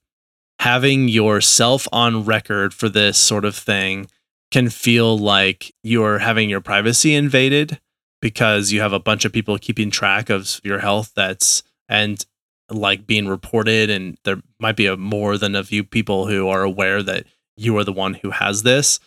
having 0.58 1.08
yourself 1.08 1.88
on 1.90 2.26
record 2.26 2.74
for 2.74 2.90
this 2.90 3.16
sort 3.16 3.46
of 3.46 3.56
thing 3.56 4.10
can 4.50 4.68
feel 4.68 5.16
like 5.16 5.72
you're 5.82 6.18
having 6.18 6.50
your 6.50 6.60
privacy 6.60 7.14
invaded 7.14 7.80
because 8.20 8.72
you 8.72 8.82
have 8.82 8.92
a 8.92 9.00
bunch 9.00 9.24
of 9.24 9.32
people 9.32 9.56
keeping 9.56 9.90
track 9.90 10.28
of 10.28 10.60
your 10.62 10.80
health 10.80 11.12
that's 11.16 11.62
and 11.88 12.26
like 12.68 13.06
being 13.06 13.26
reported 13.26 13.88
and 13.88 14.18
there 14.24 14.42
might 14.60 14.76
be 14.76 14.86
a 14.86 14.98
more 14.98 15.38
than 15.38 15.54
a 15.54 15.64
few 15.64 15.82
people 15.82 16.26
who 16.26 16.46
are 16.46 16.62
aware 16.62 17.02
that 17.02 17.24
you 17.56 17.76
are 17.78 17.84
the 17.84 17.92
one 17.92 18.14
who 18.14 18.30
has 18.32 18.62
this 18.62 19.00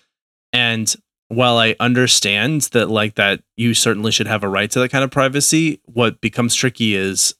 and 0.53 0.95
while 1.27 1.57
i 1.57 1.75
understand 1.79 2.61
that 2.73 2.89
like 2.89 3.15
that 3.15 3.41
you 3.57 3.73
certainly 3.73 4.11
should 4.11 4.27
have 4.27 4.43
a 4.43 4.49
right 4.49 4.71
to 4.71 4.79
that 4.79 4.89
kind 4.89 5.03
of 5.03 5.11
privacy 5.11 5.79
what 5.85 6.21
becomes 6.21 6.55
tricky 6.55 6.95
is 6.95 7.35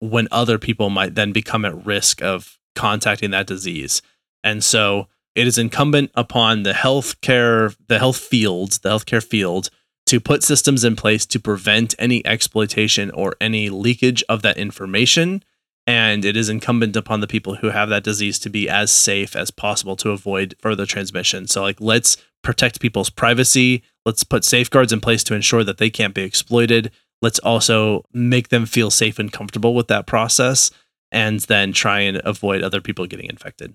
when 0.00 0.28
other 0.30 0.58
people 0.58 0.90
might 0.90 1.14
then 1.14 1.32
become 1.32 1.64
at 1.64 1.86
risk 1.86 2.22
of 2.22 2.58
contacting 2.74 3.30
that 3.30 3.46
disease 3.46 4.02
and 4.44 4.62
so 4.62 5.08
it 5.34 5.46
is 5.46 5.58
incumbent 5.58 6.10
upon 6.14 6.62
the 6.62 6.72
healthcare 6.72 7.76
the 7.88 7.98
health 7.98 8.18
field 8.18 8.72
the 8.82 8.88
healthcare 8.88 9.24
field 9.24 9.70
to 10.06 10.20
put 10.20 10.42
systems 10.42 10.84
in 10.84 10.96
place 10.96 11.26
to 11.26 11.38
prevent 11.38 11.94
any 11.98 12.24
exploitation 12.26 13.10
or 13.10 13.36
any 13.40 13.68
leakage 13.68 14.24
of 14.28 14.42
that 14.42 14.56
information 14.56 15.42
and 15.88 16.26
it 16.26 16.36
is 16.36 16.50
incumbent 16.50 16.96
upon 16.96 17.20
the 17.20 17.26
people 17.26 17.56
who 17.56 17.70
have 17.70 17.88
that 17.88 18.04
disease 18.04 18.38
to 18.38 18.50
be 18.50 18.68
as 18.68 18.90
safe 18.90 19.34
as 19.34 19.50
possible 19.50 19.96
to 19.96 20.10
avoid 20.10 20.54
further 20.60 20.84
transmission. 20.84 21.46
So, 21.46 21.62
like, 21.62 21.80
let's 21.80 22.18
protect 22.42 22.80
people's 22.80 23.10
privacy. 23.10 23.82
Let's 24.04 24.24
put 24.24 24.44
safeguards 24.44 24.92
in 24.92 25.00
place 25.00 25.24
to 25.24 25.34
ensure 25.34 25.64
that 25.64 25.78
they 25.78 25.90
can't 25.90 26.14
be 26.14 26.22
exploited. 26.22 26.90
Let's 27.20 27.38
also 27.40 28.04
make 28.12 28.48
them 28.48 28.66
feel 28.66 28.90
safe 28.90 29.18
and 29.18 29.32
comfortable 29.32 29.74
with 29.74 29.88
that 29.88 30.06
process, 30.06 30.70
and 31.10 31.40
then 31.40 31.72
try 31.72 32.00
and 32.00 32.20
avoid 32.24 32.62
other 32.62 32.80
people 32.80 33.06
getting 33.06 33.28
infected. 33.28 33.74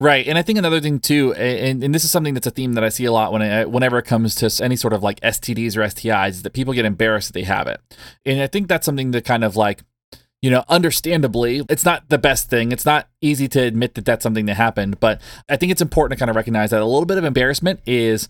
Right, 0.00 0.28
and 0.28 0.38
I 0.38 0.42
think 0.42 0.58
another 0.58 0.80
thing 0.80 1.00
too, 1.00 1.34
and, 1.34 1.82
and 1.82 1.92
this 1.92 2.04
is 2.04 2.10
something 2.12 2.32
that's 2.32 2.46
a 2.46 2.52
theme 2.52 2.74
that 2.74 2.84
I 2.84 2.88
see 2.88 3.04
a 3.04 3.10
lot 3.10 3.32
when 3.32 3.42
I, 3.42 3.64
whenever 3.64 3.98
it 3.98 4.04
comes 4.04 4.36
to 4.36 4.64
any 4.64 4.76
sort 4.76 4.92
of 4.92 5.02
like 5.02 5.18
STDs 5.20 5.76
or 5.76 5.80
STIs, 5.80 6.28
is 6.30 6.42
that 6.42 6.52
people 6.52 6.72
get 6.72 6.84
embarrassed 6.84 7.28
that 7.28 7.32
they 7.32 7.42
have 7.42 7.66
it, 7.66 7.80
and 8.24 8.40
I 8.40 8.46
think 8.46 8.68
that's 8.68 8.86
something 8.86 9.10
that 9.10 9.24
kind 9.24 9.42
of 9.42 9.56
like 9.56 9.82
you 10.40 10.50
know, 10.50 10.64
understandably, 10.68 11.64
it's 11.68 11.84
not 11.84 12.08
the 12.08 12.18
best 12.18 12.48
thing. 12.48 12.70
It's 12.70 12.86
not 12.86 13.08
easy 13.20 13.48
to 13.48 13.60
admit 13.60 13.94
that 13.94 14.04
that's 14.04 14.22
something 14.22 14.46
that 14.46 14.54
happened, 14.54 15.00
but 15.00 15.20
I 15.48 15.56
think 15.56 15.72
it's 15.72 15.82
important 15.82 16.16
to 16.16 16.20
kind 16.20 16.30
of 16.30 16.36
recognize 16.36 16.70
that 16.70 16.80
a 16.80 16.84
little 16.84 17.06
bit 17.06 17.18
of 17.18 17.24
embarrassment 17.24 17.80
is 17.86 18.28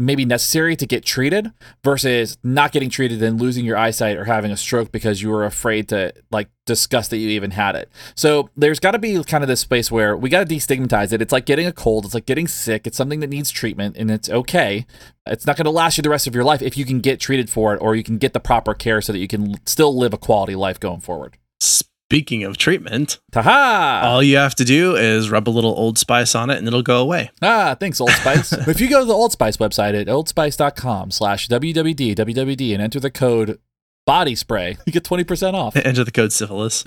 maybe 0.00 0.24
necessary 0.24 0.74
to 0.74 0.86
get 0.86 1.04
treated 1.04 1.52
versus 1.84 2.38
not 2.42 2.72
getting 2.72 2.88
treated 2.88 3.22
and 3.22 3.38
losing 3.38 3.66
your 3.66 3.76
eyesight 3.76 4.16
or 4.16 4.24
having 4.24 4.50
a 4.50 4.56
stroke 4.56 4.90
because 4.90 5.20
you 5.20 5.28
were 5.28 5.44
afraid 5.44 5.90
to 5.90 6.10
like 6.30 6.48
discuss 6.64 7.08
that 7.08 7.18
you 7.18 7.28
even 7.28 7.50
had 7.50 7.76
it. 7.76 7.90
So 8.14 8.48
there's 8.56 8.80
got 8.80 8.92
to 8.92 8.98
be 8.98 9.22
kind 9.24 9.44
of 9.44 9.48
this 9.48 9.60
space 9.60 9.90
where 9.90 10.16
we 10.16 10.30
got 10.30 10.48
to 10.48 10.54
destigmatize 10.54 11.12
it. 11.12 11.20
It's 11.20 11.32
like 11.32 11.44
getting 11.44 11.66
a 11.66 11.72
cold, 11.72 12.06
it's 12.06 12.14
like 12.14 12.24
getting 12.24 12.48
sick, 12.48 12.86
it's 12.86 12.96
something 12.96 13.20
that 13.20 13.28
needs 13.28 13.50
treatment 13.50 13.94
and 13.98 14.10
it's 14.10 14.30
okay. 14.30 14.86
It's 15.26 15.46
not 15.46 15.58
going 15.58 15.66
to 15.66 15.70
last 15.70 15.98
you 15.98 16.02
the 16.02 16.08
rest 16.08 16.26
of 16.26 16.34
your 16.34 16.44
life 16.44 16.62
if 16.62 16.78
you 16.78 16.86
can 16.86 17.00
get 17.00 17.20
treated 17.20 17.50
for 17.50 17.74
it 17.74 17.82
or 17.82 17.94
you 17.94 18.02
can 18.02 18.16
get 18.16 18.32
the 18.32 18.40
proper 18.40 18.72
care 18.72 19.02
so 19.02 19.12
that 19.12 19.18
you 19.18 19.28
can 19.28 19.54
still 19.66 19.94
live 19.94 20.14
a 20.14 20.18
quality 20.18 20.54
life 20.54 20.80
going 20.80 21.00
forward. 21.00 21.36
Speaking 21.60 22.42
of 22.42 22.56
treatment, 22.56 23.20
Taha! 23.30 24.04
all 24.06 24.22
you 24.22 24.36
have 24.36 24.56
to 24.56 24.64
do 24.64 24.96
is 24.96 25.30
rub 25.30 25.48
a 25.48 25.50
little 25.50 25.70
Old 25.70 25.96
Spice 25.96 26.34
on 26.34 26.50
it 26.50 26.58
and 26.58 26.66
it'll 26.66 26.82
go 26.82 27.00
away. 27.00 27.30
Ah, 27.40 27.76
thanks, 27.78 28.00
Old 28.00 28.10
Spice. 28.10 28.52
if 28.68 28.80
you 28.80 28.88
go 28.90 29.00
to 29.00 29.04
the 29.04 29.12
Old 29.14 29.30
Spice 29.30 29.58
website 29.58 29.98
at 30.00 30.08
oldspice.com 30.08 31.12
slash 31.12 31.46
WWD, 31.48 32.16
WWD, 32.16 32.72
and 32.72 32.82
enter 32.82 32.98
the 32.98 33.10
code 33.12 33.60
body 34.06 34.34
spray, 34.34 34.76
you 34.86 34.92
get 34.92 35.04
20% 35.04 35.54
off. 35.54 35.76
Enter 35.76 36.02
the 36.02 36.10
code 36.10 36.32
syphilis. 36.32 36.82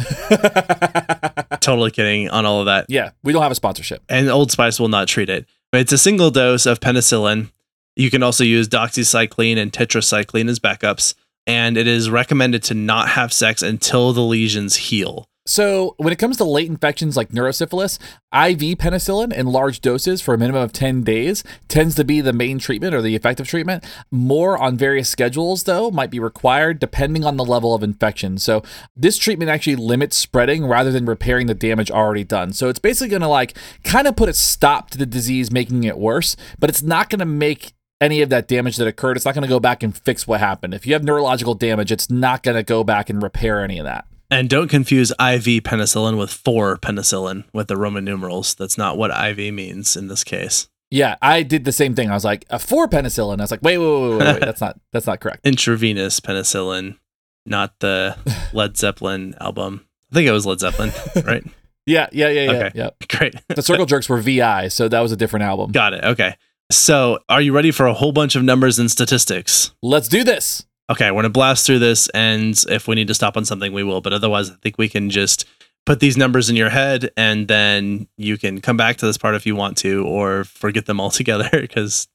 totally 1.62 1.92
kidding 1.92 2.30
on 2.30 2.46
all 2.46 2.60
of 2.60 2.66
that. 2.66 2.88
yeah, 2.90 3.12
we 3.24 3.32
don't 3.32 3.44
have 3.44 3.52
a 3.52 3.56
sponsorship. 3.56 4.04
And 4.10 4.30
Old 4.30 4.52
Spice 4.52 4.78
will 4.80 4.90
not 4.90 5.08
treat 5.08 5.30
it. 5.30 5.46
But 5.72 5.82
it's 5.82 5.94
a 5.94 5.98
single 5.98 6.32
dose 6.32 6.66
of 6.66 6.82
penicillin. 6.82 7.50
You 7.96 8.10
can 8.12 8.24
also 8.24 8.44
use 8.44 8.68
doxycycline 8.68 9.58
and 9.58 9.72
tetracycline 9.72 10.50
as 10.50 10.60
backups. 10.60 11.14
And 11.46 11.78
it 11.78 11.88
is 11.88 12.10
recommended 12.10 12.64
to 12.64 12.74
not 12.74 13.10
have 13.10 13.34
sex 13.34 13.62
until 13.62 14.14
the 14.14 14.22
lesions 14.22 14.76
heal. 14.76 15.28
So, 15.46 15.96
when 15.98 16.14
it 16.14 16.20
comes 16.20 16.38
to 16.38 16.46
late 16.46 16.70
infections 16.70 17.18
like 17.18 17.32
neurosyphilis, 17.32 18.00
IV 18.32 18.78
penicillin 18.78 19.34
in 19.34 19.48
large 19.48 19.82
doses 19.82 20.22
for 20.22 20.34
a 20.34 20.38
minimum 20.38 20.62
of 20.62 20.72
10 20.72 21.04
days 21.04 21.44
tends 21.68 21.96
to 21.96 22.06
be 22.06 22.22
the 22.22 22.32
main 22.32 22.60
treatment 22.60 22.96
or 22.96 23.02
the 23.02 23.14
effective 23.14 23.46
treatment. 23.46 23.84
More 24.10 24.58
on 24.58 24.78
various 24.78 25.10
schedules, 25.10 25.64
though, 25.64 25.92
might 25.92 26.12
be 26.12 26.20
required 26.20 26.80
depending 26.80 27.26
on 27.26 27.36
the 27.36 27.44
level 27.44 27.76
of 27.76 27.84
infection. 27.84 28.38
So, 28.38 28.64
this 28.96 29.18
treatment 29.18 29.52
actually 29.52 29.76
limits 29.76 30.16
spreading 30.16 30.66
rather 30.66 30.94
than 30.94 31.06
repairing 31.06 31.48
the 31.48 31.54
damage 31.54 31.92
already 31.92 32.24
done. 32.24 32.54
So, 32.54 32.70
it's 32.70 32.80
basically 32.80 33.10
going 33.10 33.22
to 33.22 33.28
like 33.28 33.58
kind 33.84 34.08
of 34.08 34.16
put 34.16 34.30
a 34.30 34.34
stop 34.34 34.92
to 34.92 34.98
the 34.98 35.06
disease, 35.06 35.52
making 35.52 35.84
it 35.84 35.98
worse, 35.98 36.38
but 36.58 36.70
it's 36.70 36.82
not 36.82 37.10
going 37.10 37.20
to 37.20 37.26
make 37.26 37.74
any 38.04 38.22
of 38.22 38.30
that 38.30 38.48
damage 38.48 38.76
that 38.78 38.88
occurred. 38.88 39.16
It's 39.16 39.26
not 39.26 39.34
going 39.34 39.44
to 39.44 39.48
go 39.48 39.60
back 39.60 39.82
and 39.82 39.98
fix 39.98 40.28
what 40.28 40.40
happened. 40.42 40.74
If 40.74 40.86
you 40.86 40.94
have 40.94 41.04
neurological 41.04 41.56
damage, 41.56 41.92
it's 41.92 42.10
not 42.10 42.44
going 42.44 42.58
to 42.58 42.64
go 42.64 42.84
back 42.84 43.10
and 43.10 43.24
repair 43.24 43.64
any 43.64 43.80
of 43.80 43.86
that. 43.86 44.06
And 44.30 44.50
don't 44.50 44.68
confuse 44.68 45.12
IV 45.12 45.64
penicillin 45.64 46.18
with 46.18 46.32
for 46.32 46.78
penicillin 46.78 47.46
with 47.54 47.68
the 47.68 47.78
Roman 47.78 48.04
numerals. 48.04 48.56
That's 48.56 48.78
not 48.78 48.98
what 48.98 49.12
IV 49.12 49.54
means 49.54 49.96
in 49.96 50.08
this 50.08 50.24
case. 50.24 50.68
Yeah, 50.92 51.16
I 51.22 51.44
did 51.44 51.66
the 51.66 51.72
same 51.72 51.96
thing. 51.96 52.12
I 52.12 52.14
was 52.14 52.26
like, 52.26 52.46
a 52.50 52.60
for 52.60 52.88
penicillin. 52.88 53.40
I 53.40 53.44
was 53.44 53.52
like, 53.52 53.62
wait, 53.64 53.78
wait, 53.78 53.88
wait, 53.88 54.10
wait, 54.10 54.20
wait. 54.20 54.40
That's 54.42 54.62
not 54.62 54.80
that's 54.92 55.08
not 55.08 55.20
correct. 55.22 55.46
Intravenous 55.46 56.20
penicillin, 56.20 56.98
not 57.46 57.80
the 57.80 58.18
Led 58.54 58.78
Zeppelin 58.78 59.36
album. 59.40 59.86
I 60.12 60.16
think 60.16 60.28
it 60.28 60.32
was 60.32 60.46
Led 60.46 60.60
Zeppelin, 60.60 60.92
right? 61.26 61.44
Yeah, 61.86 62.08
yeah, 62.14 62.30
yeah, 62.30 62.42
yeah. 62.44 62.52
Okay. 62.52 62.72
yeah. 62.76 62.90
Great. 63.10 63.36
The 63.50 63.62
Circle 63.62 63.86
Jerks 63.86 64.08
were 64.08 64.22
VI, 64.22 64.70
so 64.70 64.88
that 64.88 65.02
was 65.02 65.12
a 65.12 65.18
different 65.18 65.44
album. 65.44 65.74
Got 65.74 65.92
it. 65.92 66.02
Okay. 66.06 66.38
So, 66.74 67.20
are 67.30 67.40
you 67.40 67.54
ready 67.54 67.70
for 67.70 67.86
a 67.86 67.94
whole 67.94 68.12
bunch 68.12 68.36
of 68.36 68.44
numbers 68.44 68.80
and 68.80 68.90
statistics? 68.90 69.72
Let's 69.84 70.08
do 70.08 70.24
this. 70.24 70.66
Okay, 70.90 71.12
we're 71.12 71.22
going 71.22 71.24
to 71.24 71.30
blast 71.30 71.68
through 71.68 71.78
this, 71.78 72.10
and 72.10 72.60
if 72.68 72.88
we 72.88 72.96
need 72.96 73.08
to 73.10 73.14
stop 73.14 73.38
on 73.38 73.46
something, 73.46 73.72
we 73.72 73.84
will. 73.84 74.02
But 74.02 74.12
otherwise, 74.12 74.50
I 74.50 74.56
think 74.56 74.80
we 74.80 74.90
can 74.90 75.12
just 75.12 75.46
put 75.86 76.00
these 76.00 76.18
numbers 76.18 76.50
in 76.50 76.56
your 76.56 76.72
head, 76.72 77.12
and 77.16 77.48
then 77.48 78.08
you 78.18 78.40
can 78.40 78.60
come 78.60 78.76
back 78.76 78.98
to 78.98 79.06
this 79.06 79.20
part 79.20 79.36
if 79.36 79.46
you 79.46 79.56
want 79.56 79.78
to, 79.78 80.04
or 80.08 80.46
forget 80.46 80.88
them 80.88 81.00
altogether 81.00 81.48
because 81.52 82.08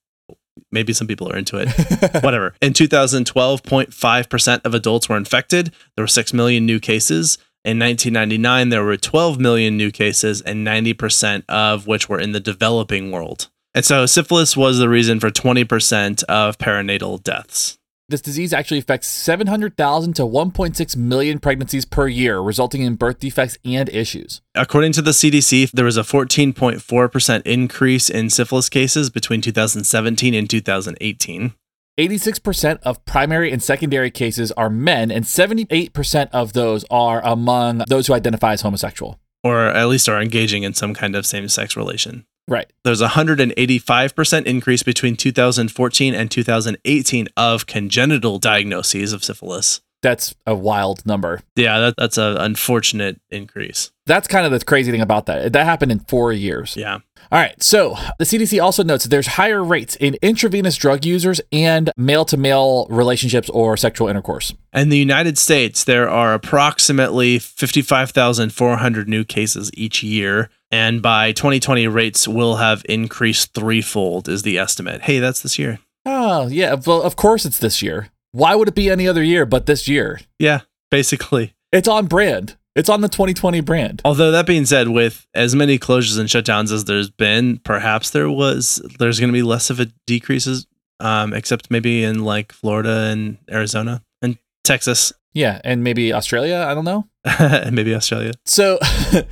maybe 0.73 0.93
some 0.93 1.07
people 1.07 1.31
are 1.31 1.37
into 1.37 1.57
it. 1.57 1.69
Whatever. 2.25 2.55
In 2.61 2.73
2012, 2.73 3.63
0.5% 3.63 4.61
of 4.65 4.75
adults 4.75 5.09
were 5.09 5.17
infected. 5.17 5.73
There 5.95 6.03
were 6.03 6.09
6 6.09 6.35
million 6.35 6.67
new 6.67 6.81
cases. 6.81 7.39
In 7.65 7.79
1999, 7.79 8.71
there 8.71 8.83
were 8.83 8.97
12 8.97 9.39
million 9.39 9.77
new 9.77 9.93
cases, 9.93 10.43
and 10.43 10.67
90% 10.67 11.45
of 11.49 11.87
which 11.87 12.09
were 12.09 12.19
in 12.19 12.33
the 12.33 12.41
developing 12.41 13.13
world. 13.13 13.51
And 13.75 13.85
so 13.85 14.07
syphilis 14.07 14.57
was 14.57 14.79
the 14.79 14.89
reason 14.89 15.21
for 15.21 15.31
20% 15.31 16.25
of 16.25 16.59
perinatal 16.59 17.23
deaths. 17.23 17.79
This 18.11 18.23
disease 18.23 18.55
actually 18.55 18.79
affects 18.79 19.07
700,000 19.07 20.15
to 20.15 20.23
1.6 20.23 20.97
million 20.97 21.39
pregnancies 21.39 21.85
per 21.85 22.09
year, 22.09 22.41
resulting 22.41 22.81
in 22.81 22.95
birth 22.95 23.19
defects 23.19 23.59
and 23.67 23.87
issues. 23.91 24.41
According 24.55 24.93
to 24.93 25.03
the 25.03 25.11
CDC, 25.11 25.73
there 25.73 25.85
was 25.85 25.99
a 25.99 26.03
14.4% 26.03 27.43
increase 27.43 28.09
in 28.09 28.31
syphilis 28.31 28.71
cases 28.71 29.11
between 29.11 29.43
2017 29.43 30.33
and 30.33 30.49
2018. 30.49 31.53
86% 31.99 32.79
of 32.83 33.05
primary 33.05 33.53
and 33.53 33.63
secondary 33.63 34.11
cases 34.11 34.53
are 34.53 34.71
men, 34.71 35.11
and 35.11 35.27
78% 35.27 36.31
of 36.33 36.55
those 36.55 36.87
are 36.91 37.21
among 37.23 37.83
those 37.89 38.07
who 38.07 38.15
identify 38.15 38.55
as 38.55 38.63
homosexual. 38.63 39.19
Or 39.45 39.67
at 39.67 39.89
least 39.89 40.09
are 40.09 40.23
engaging 40.23 40.63
in 40.63 40.73
some 40.73 40.95
kind 40.95 41.15
of 41.15 41.27
same 41.27 41.49
sex 41.49 41.77
relation. 41.77 42.25
Right. 42.49 42.73
There's 42.83 43.03
a 43.03 43.09
185% 43.09 44.47
increase 44.47 44.83
between 44.83 45.17
2014 45.17 46.15
and 46.15 46.31
2018 46.31 47.29
of 47.37 47.67
congenital 47.67 48.39
diagnoses 48.39 49.13
of 49.13 49.23
syphilis. 49.23 49.83
That's 50.03 50.35
a 50.47 50.55
wild 50.55 51.05
number. 51.05 51.41
Yeah, 51.57 51.79
that, 51.81 51.95
that's 51.97 52.19
an 52.19 52.37
unfortunate 52.37 53.21
increase. 53.31 53.91
That's 54.07 54.29
kind 54.29 54.47
of 54.47 54.53
the 54.53 54.65
crazy 54.65 54.93
thing 54.93 55.01
about 55.01 55.27
that. 55.27 55.53
That 55.53 55.65
happened 55.65 55.93
in 55.93 55.99
four 56.01 56.33
years. 56.33 56.77
Yeah. 56.77 56.99
All 57.31 57.39
right. 57.39 57.61
So 57.63 57.97
the 58.19 58.25
CDC 58.25 58.63
also 58.63 58.83
notes 58.83 59.05
that 59.05 59.11
there's 59.11 59.27
higher 59.27 59.63
rates 59.63 59.97
in 59.97 60.17
intravenous 60.23 60.77
drug 60.77 61.05
users 61.05 61.41
and 61.53 61.91
male 61.97 62.25
to 62.27 62.37
male 62.37 62.87
relationships 62.89 63.51
or 63.51 63.77
sexual 63.77 64.09
intercourse. 64.09 64.55
In 64.73 64.89
the 64.89 64.97
United 64.97 65.37
States, 65.37 65.85
there 65.85 66.09
are 66.09 66.33
approximately 66.33 67.39
55,400 67.39 69.09
new 69.09 69.25
cases 69.25 69.71
each 69.75 70.03
year. 70.03 70.49
And 70.71 71.03
by 71.03 71.33
2020, 71.33 71.87
rates 71.89 72.29
will 72.29 72.57
have 72.57 72.85
increased 72.89 73.53
threefold, 73.53 74.29
is 74.29 74.43
the 74.43 74.59
estimate. 74.59 75.03
Hey, 75.03 75.19
that's 75.19 75.43
this 75.43 75.59
year. 75.59 75.81
Oh, 76.07 76.47
yeah. 76.47 76.77
Well, 76.87 77.03
of 77.03 77.17
course 77.17 77.45
it's 77.45 77.59
this 77.59 77.83
year. 77.83 78.09
Why 78.33 78.55
would 78.55 78.69
it 78.69 78.75
be 78.75 78.91
any 78.91 79.09
other 79.09 79.23
year 79.23 79.47
but 79.47 79.67
this 79.67 79.89
year? 79.89 80.21
Yeah, 80.39 80.61
basically. 80.91 81.55
It's 81.73 81.89
on 81.89 82.07
brand. 82.07 82.57
It's 82.77 82.89
on 82.89 83.01
the 83.01 83.09
2020 83.09 83.61
brand. 83.63 84.03
Although 84.05 84.31
that 84.31 84.47
being 84.47 84.65
said, 84.65 84.89
with 84.89 85.27
as 85.35 85.55
many 85.55 85.79
closures 85.79 86.19
and 86.19 86.29
shutdowns 86.29 86.71
as 86.73 86.85
there's 86.85 87.11
been, 87.11 87.59
perhaps 87.59 88.11
there 88.11 88.31
was 88.31 88.81
there's 88.99 89.19
going 89.19 89.31
to 89.31 89.33
be 89.33 89.43
less 89.43 89.69
of 89.71 89.81
a 89.81 89.87
decreases, 90.07 90.67
um, 91.01 91.33
except 91.35 91.71
maybe 91.71 92.05
in 92.05 92.23
like 92.25 92.53
Florida 92.53 93.09
and 93.11 93.39
Arizona 93.51 94.03
and 94.23 94.39
Texas, 94.63 95.13
Yeah, 95.35 95.61
and 95.65 95.83
maybe 95.83 96.13
Australia. 96.13 96.65
I 96.69 96.75
don't 96.75 96.85
know. 96.85 97.09
and 97.25 97.75
maybe 97.75 97.95
Australia. 97.97 98.33
So, 98.47 98.79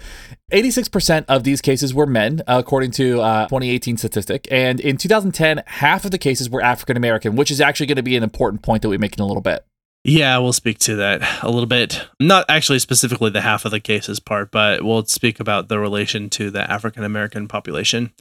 86% 0.56 1.26
of 1.28 1.44
these 1.44 1.60
cases 1.60 1.92
were 1.92 2.06
men, 2.06 2.40
according 2.46 2.90
to 2.92 3.20
uh, 3.20 3.42
2018 3.44 3.98
statistic. 3.98 4.48
And 4.50 4.80
in 4.80 4.96
2010, 4.96 5.62
half 5.66 6.06
of 6.06 6.12
the 6.12 6.18
cases 6.18 6.48
were 6.48 6.62
African 6.62 6.96
American, 6.96 7.36
which 7.36 7.50
is 7.50 7.60
actually 7.60 7.86
going 7.86 7.96
to 7.96 8.02
be 8.02 8.16
an 8.16 8.22
important 8.22 8.62
point 8.62 8.80
that 8.80 8.88
we 8.88 8.96
make 8.96 9.18
in 9.18 9.22
a 9.22 9.26
little 9.26 9.42
bit. 9.42 9.66
Yeah, 10.02 10.38
we'll 10.38 10.54
speak 10.54 10.78
to 10.80 10.96
that 10.96 11.20
a 11.42 11.50
little 11.50 11.66
bit. 11.66 12.06
Not 12.18 12.46
actually 12.48 12.78
specifically 12.78 13.28
the 13.28 13.42
half 13.42 13.66
of 13.66 13.70
the 13.70 13.80
cases 13.80 14.18
part, 14.18 14.50
but 14.50 14.82
we'll 14.82 15.04
speak 15.04 15.40
about 15.40 15.68
the 15.68 15.78
relation 15.78 16.30
to 16.30 16.50
the 16.50 16.70
African 16.70 17.04
American 17.04 17.48
population. 17.48 18.12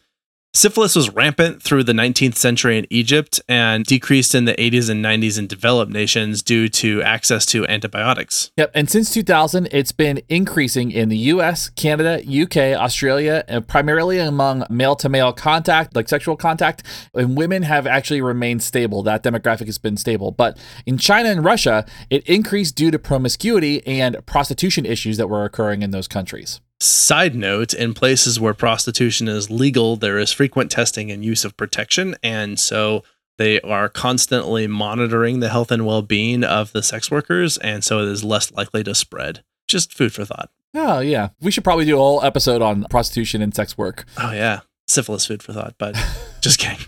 Syphilis 0.55 0.95
was 0.95 1.09
rampant 1.09 1.61
through 1.61 1.83
the 1.83 1.91
19th 1.91 2.37
century 2.37 2.77
in 2.77 2.87
Egypt 2.89 3.41
and 3.49 3.83
decreased 3.83 4.33
in 4.33 4.45
the 4.45 4.53
80s 4.53 4.89
and 4.89 5.03
90s 5.03 5.37
in 5.37 5.47
developed 5.47 5.91
nations 5.91 6.41
due 6.41 6.69
to 6.69 7.03
access 7.03 7.45
to 7.47 7.67
antibiotics. 7.67 8.51
Yep. 8.55 8.71
And 8.73 8.89
since 8.89 9.13
2000, 9.13 9.67
it's 9.73 9.91
been 9.91 10.21
increasing 10.29 10.91
in 10.91 11.09
the 11.09 11.17
US, 11.17 11.67
Canada, 11.67 12.21
UK, 12.25 12.79
Australia, 12.79 13.43
and 13.49 13.67
primarily 13.67 14.17
among 14.17 14.63
male 14.69 14.95
to 14.95 15.09
male 15.09 15.33
contact, 15.33 15.93
like 15.93 16.07
sexual 16.07 16.37
contact. 16.37 16.83
And 17.13 17.35
women 17.35 17.63
have 17.63 17.85
actually 17.85 18.21
remained 18.21 18.63
stable. 18.63 19.03
That 19.03 19.23
demographic 19.23 19.65
has 19.65 19.77
been 19.77 19.97
stable. 19.97 20.31
But 20.31 20.57
in 20.85 20.97
China 20.97 21.27
and 21.27 21.43
Russia, 21.43 21.85
it 22.09 22.25
increased 22.29 22.77
due 22.77 22.91
to 22.91 22.97
promiscuity 22.97 23.85
and 23.85 24.25
prostitution 24.25 24.85
issues 24.85 25.17
that 25.17 25.27
were 25.27 25.43
occurring 25.43 25.81
in 25.81 25.91
those 25.91 26.07
countries. 26.07 26.61
Side 26.81 27.35
note, 27.35 27.73
in 27.73 27.93
places 27.93 28.39
where 28.39 28.53
prostitution 28.53 29.27
is 29.27 29.49
legal, 29.49 29.95
there 29.95 30.17
is 30.17 30.31
frequent 30.31 30.69
testing 30.71 31.09
and 31.09 31.23
use 31.23 31.45
of 31.45 31.55
protection. 31.55 32.15
And 32.21 32.59
so 32.59 33.03
they 33.37 33.61
are 33.61 33.87
constantly 33.89 34.67
monitoring 34.67 35.39
the 35.39 35.49
health 35.49 35.71
and 35.71 35.85
well 35.85 36.01
being 36.01 36.43
of 36.43 36.73
the 36.73 36.83
sex 36.83 37.09
workers. 37.09 37.57
And 37.59 37.83
so 37.83 37.99
it 37.99 38.09
is 38.09 38.23
less 38.23 38.51
likely 38.51 38.83
to 38.83 38.93
spread. 38.95 39.43
Just 39.67 39.93
food 39.93 40.13
for 40.13 40.25
thought. 40.25 40.49
Oh, 40.73 40.99
yeah. 40.99 41.29
We 41.41 41.51
should 41.51 41.63
probably 41.63 41.85
do 41.85 41.95
a 41.95 41.99
whole 41.99 42.23
episode 42.23 42.61
on 42.61 42.83
prostitution 42.89 43.41
and 43.41 43.55
sex 43.55 43.77
work. 43.77 44.03
Oh, 44.17 44.31
yeah. 44.33 44.59
Syphilis 44.87 45.25
food 45.25 45.41
for 45.41 45.53
thought, 45.53 45.75
but 45.79 45.95
just 46.41 46.59
kidding. 46.59 46.85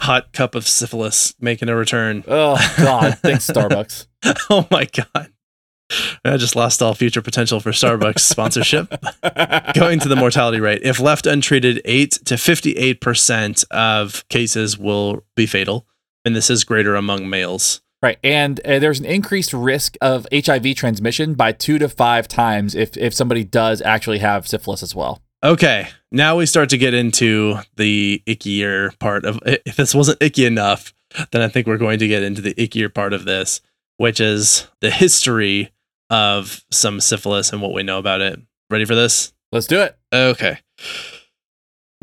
Hot 0.00 0.32
cup 0.32 0.54
of 0.54 0.66
syphilis 0.66 1.34
making 1.40 1.68
a 1.68 1.76
return. 1.76 2.22
Oh, 2.28 2.56
God. 2.78 3.18
Thanks, 3.18 3.46
Starbucks. 3.50 4.06
oh, 4.48 4.66
my 4.70 4.86
God. 4.86 5.32
I 6.24 6.36
just 6.36 6.56
lost 6.56 6.82
all 6.82 6.94
future 6.94 7.22
potential 7.22 7.60
for 7.60 7.70
Starbucks 7.70 8.18
sponsorship. 8.20 8.88
Going 9.74 10.00
to 10.00 10.08
the 10.08 10.16
mortality 10.16 10.60
rate. 10.60 10.82
If 10.82 11.00
left 11.00 11.26
untreated, 11.26 11.80
8 11.84 12.12
to 12.26 12.34
58% 12.34 13.64
of 13.70 14.28
cases 14.28 14.78
will 14.78 15.24
be 15.34 15.46
fatal. 15.46 15.86
And 16.24 16.36
this 16.36 16.50
is 16.50 16.64
greater 16.64 16.94
among 16.94 17.30
males. 17.30 17.80
Right. 18.02 18.18
And 18.22 18.60
uh, 18.64 18.78
there's 18.78 19.00
an 19.00 19.06
increased 19.06 19.52
risk 19.52 19.96
of 20.00 20.26
HIV 20.32 20.76
transmission 20.76 21.34
by 21.34 21.52
two 21.52 21.78
to 21.78 21.88
five 21.88 22.28
times 22.28 22.74
if, 22.74 22.96
if 22.96 23.12
somebody 23.12 23.42
does 23.42 23.82
actually 23.82 24.18
have 24.18 24.46
syphilis 24.46 24.82
as 24.82 24.94
well. 24.94 25.20
Okay. 25.42 25.88
Now 26.12 26.36
we 26.36 26.46
start 26.46 26.68
to 26.70 26.78
get 26.78 26.94
into 26.94 27.58
the 27.76 28.22
ickier 28.26 28.96
part 28.98 29.24
of 29.24 29.40
if 29.44 29.76
this 29.76 29.94
wasn't 29.94 30.22
icky 30.22 30.44
enough, 30.44 30.94
then 31.32 31.42
I 31.42 31.48
think 31.48 31.66
we're 31.66 31.76
going 31.76 31.98
to 31.98 32.08
get 32.08 32.22
into 32.22 32.40
the 32.40 32.54
ickier 32.54 32.92
part 32.92 33.12
of 33.12 33.24
this, 33.24 33.60
which 33.96 34.20
is 34.20 34.68
the 34.80 34.90
history 34.90 35.70
of 36.10 36.62
some 36.70 37.00
syphilis 37.00 37.52
and 37.52 37.60
what 37.60 37.72
we 37.72 37.82
know 37.82 37.98
about 37.98 38.20
it. 38.20 38.40
Ready 38.70 38.84
for 38.84 38.94
this? 38.94 39.32
Let's 39.52 39.66
do 39.66 39.80
it. 39.80 39.96
Okay. 40.12 40.58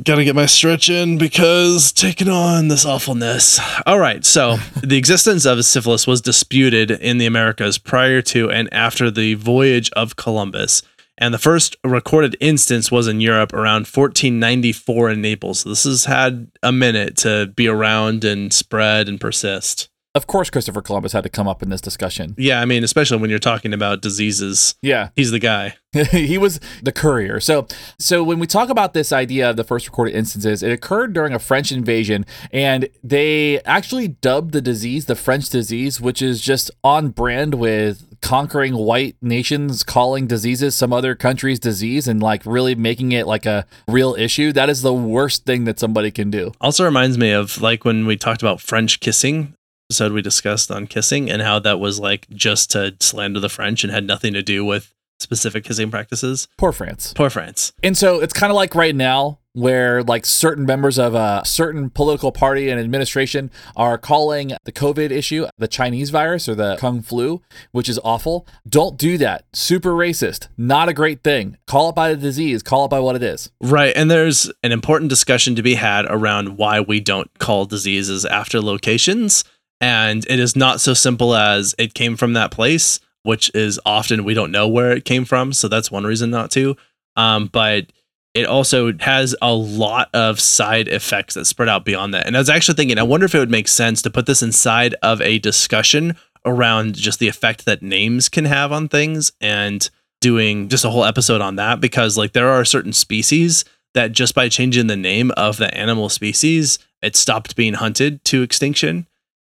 Gotta 0.04 0.26
get 0.26 0.36
my 0.36 0.46
stretch 0.46 0.90
in 0.90 1.18
because 1.18 1.94
taking 1.94 2.28
on 2.28 2.68
this 2.68 2.86
awfulness. 2.86 3.62
All 3.86 3.98
right, 3.98 4.26
so 4.26 4.58
the 4.84 4.98
existence 4.98 5.46
of 5.46 5.64
syphilis 5.64 6.06
was 6.06 6.20
disputed 6.20 6.92
in 6.92 7.18
the 7.18 7.26
Americas 7.26 7.78
prior 7.78 8.22
to 8.24 8.52
and 8.52 8.72
after 8.74 9.10
the 9.10 9.36
voyage 9.36 9.90
of 9.92 10.18
Columbus. 10.18 10.82
And 11.18 11.34
the 11.34 11.40
first 11.40 11.78
recorded 11.82 12.36
instance 12.42 12.92
was 12.92 13.08
in 13.08 13.22
Europe 13.22 13.54
around 13.54 13.88
1494 13.88 15.12
in 15.12 15.22
Naples. 15.22 15.62
So 15.62 15.70
this 15.70 15.86
has 15.86 16.06
had 16.06 16.52
a 16.62 16.74
minute 16.74 17.16
to 17.18 17.54
be 17.56 17.70
around 17.70 18.26
and 18.26 18.52
spread 18.52 19.08
and 19.08 19.20
persist. 19.20 19.88
Of 20.16 20.28
course, 20.28 20.50
Christopher 20.50 20.82
Columbus 20.82 21.12
had 21.12 21.24
to 21.24 21.30
come 21.30 21.48
up 21.48 21.62
in 21.62 21.70
this 21.70 21.82
discussion. 21.82 22.36
Yeah, 22.38 22.62
I 22.62 22.66
mean, 22.66 22.86
especially 22.86 23.18
when 23.18 23.30
you're 23.30 23.38
talking 23.38 23.74
about 23.74 24.02
diseases. 24.02 24.76
Yeah. 24.82 25.10
He's 25.16 25.32
the 25.32 25.40
guy. 25.40 25.76
he 26.12 26.38
was 26.38 26.60
the 26.82 26.92
courier. 26.92 27.40
So, 27.40 27.68
so 28.00 28.24
when 28.24 28.40
we 28.40 28.48
talk 28.48 28.70
about 28.70 28.94
this 28.94 29.12
idea 29.12 29.50
of 29.50 29.58
the 29.58 29.64
first 29.64 29.88
recorded 29.88 30.16
instances, 30.16 30.64
it 30.64 30.72
occurred 30.72 31.14
during 31.14 31.34
a 31.34 31.40
French 31.40 31.72
invasion, 31.72 32.26
and 32.52 32.90
they 33.04 33.60
actually 33.62 34.08
dubbed 34.08 34.54
the 34.54 34.62
disease 34.62 35.06
the 35.06 35.16
French 35.16 35.50
disease, 35.50 36.00
which 36.00 36.22
is 36.22 36.42
just 36.42 36.72
on 36.84 37.10
brand 37.10 37.56
with 37.56 38.06
conquering 38.22 38.76
white 38.76 39.16
nations 39.22 39.84
calling 39.84 40.26
diseases 40.26 40.74
some 40.74 40.92
other 40.92 41.14
country's 41.14 41.60
disease 41.60 42.08
and 42.08 42.24
like 42.24 42.42
really 42.46 42.74
making 42.74 43.12
it 43.12 43.28
like 43.28 43.46
a 43.46 43.66
real 43.88 44.16
issue. 44.16 44.52
That 44.52 44.70
is 44.70 44.82
the 44.82 44.94
worst 44.94 45.46
thing 45.46 45.66
that 45.66 45.80
somebody 45.80 46.10
can 46.10 46.32
do. 46.32 46.52
Also 46.60 46.84
reminds 46.84 47.18
me 47.18 47.32
of 47.32 47.62
like 47.62 47.86
when 47.86 48.06
we 48.06 48.18
talked 48.18 48.42
about 48.42 48.62
French 48.62 49.00
kissing 49.00 49.54
episode 49.90 50.12
we 50.14 50.22
discussed 50.22 50.72
on 50.72 50.88
kissing 50.88 51.30
and 51.30 51.42
how 51.42 51.60
that 51.60 51.80
was 51.80 52.00
like 52.00 52.28
just 52.30 52.72
to 52.72 52.96
slander 53.00 53.40
the 53.40 53.50
French 53.50 53.84
and 53.84 53.94
had 53.94 54.06
nothing 54.06 54.34
to 54.34 54.42
do 54.42 54.66
with 54.66 54.94
specific 55.20 55.64
kissing 55.64 55.92
practices. 55.92 56.48
Poor 56.58 56.72
France. 56.72 57.14
Poor 57.14 57.30
France. 57.30 57.72
And 57.84 57.98
so 57.98 58.20
it's 58.20 58.34
kind 58.34 58.52
of 58.52 58.56
like 58.56 58.74
right 58.76 58.96
now 58.96 59.40
where 59.54 60.04
like 60.04 60.26
certain 60.26 60.66
members 60.66 61.00
of 61.00 61.16
a 61.16 61.42
certain 61.46 61.90
political 61.90 62.32
party 62.32 62.70
and 62.70 62.80
administration 62.80 63.50
are 63.76 63.98
calling 63.98 64.52
the 64.66 64.72
COVID 64.72 65.12
issue 65.12 65.48
the 65.58 65.68
Chinese 65.68 66.10
virus 66.10 66.50
or 66.50 66.56
the 66.56 66.76
Kung 66.78 67.02
flu, 67.02 67.42
which 67.72 67.88
is 67.88 68.00
awful. 68.04 68.46
Don't 68.68 68.98
do 68.98 69.18
that. 69.20 69.46
Super 69.54 69.92
racist. 69.92 70.50
Not 70.58 70.90
a 70.90 70.94
great 70.94 71.24
thing. 71.24 71.58
Call 71.68 71.90
it 71.90 71.96
by 71.96 72.10
the 72.10 72.18
disease, 72.18 72.62
call 72.62 72.86
it 72.86 72.90
by 72.90 73.00
what 73.00 73.16
it 73.16 73.24
is. 73.24 73.50
Right. 73.62 73.96
And 73.96 74.12
there's 74.12 74.52
an 74.64 74.74
important 74.74 75.10
discussion 75.10 75.56
to 75.56 75.64
be 75.64 75.76
had 75.76 76.06
around 76.10 76.58
why 76.58 76.82
we 76.82 77.00
don't 77.00 77.30
call 77.40 77.66
diseases 77.66 78.26
after 78.26 78.60
locations 78.60 79.46
and 79.86 80.26
it 80.28 80.40
is 80.40 80.56
not 80.56 80.82
so 80.82 80.96
simple 80.96 81.36
as 81.36 81.76
it 81.78 81.94
came 81.94 82.18
from 82.18 82.34
that 82.34 82.50
place, 82.50 83.00
which 83.22 83.52
is 83.54 83.80
often 83.86 84.24
we 84.24 84.34
don't 84.34 84.50
know 84.50 84.68
where 84.68 84.92
it 84.92 85.06
came 85.06 85.26
from. 85.26 85.54
So 85.54 85.68
that's 85.68 85.92
one 85.92 86.06
reason 86.06 86.32
not 86.32 86.50
to. 86.52 86.76
Um, 87.16 87.46
but 87.46 87.94
it 88.34 88.48
also 88.48 88.94
has 89.02 89.36
a 89.44 89.54
lot 89.54 90.10
of 90.12 90.40
side 90.40 90.88
effects 90.88 91.36
that 91.36 91.46
spread 91.46 91.70
out 91.70 91.86
beyond 91.86 92.16
that. 92.16 92.26
And 92.26 92.36
I 92.36 92.40
was 92.40 92.50
actually 92.50 92.74
thinking, 92.74 92.98
I 92.98 93.04
wonder 93.04 93.28
if 93.28 93.36
it 93.36 93.40
would 93.40 93.52
make 93.52 93.68
sense 93.68 94.02
to 94.02 94.10
put 94.10 94.26
this 94.26 94.42
inside 94.42 94.96
of 95.04 95.22
a 95.22 95.38
discussion 95.38 96.18
around 96.46 96.96
just 96.96 97.20
the 97.20 97.28
effect 97.28 97.66
that 97.66 97.84
names 97.84 98.28
can 98.28 98.46
have 98.46 98.72
on 98.72 98.88
things 98.90 99.34
and 99.40 99.88
doing 100.20 100.68
just 100.68 100.84
a 100.84 100.90
whole 100.90 101.06
episode 101.06 101.42
on 101.42 101.58
that 101.58 101.80
because 101.80 102.18
like 102.18 102.34
there 102.34 102.50
are 102.50 102.66
certain 102.66 102.94
species 102.94 103.64
that 103.94 104.14
just 104.14 104.34
by 104.34 104.50
changing 104.50 104.88
the 104.88 104.98
name 104.98 105.30
of 105.38 105.58
the 105.58 105.72
animal 105.78 106.10
species, 106.10 106.80
it 107.04 107.16
stopped 107.16 107.56
being 107.56 107.76
hunted 107.76 108.26
to 108.26 108.42
extinction 108.42 109.06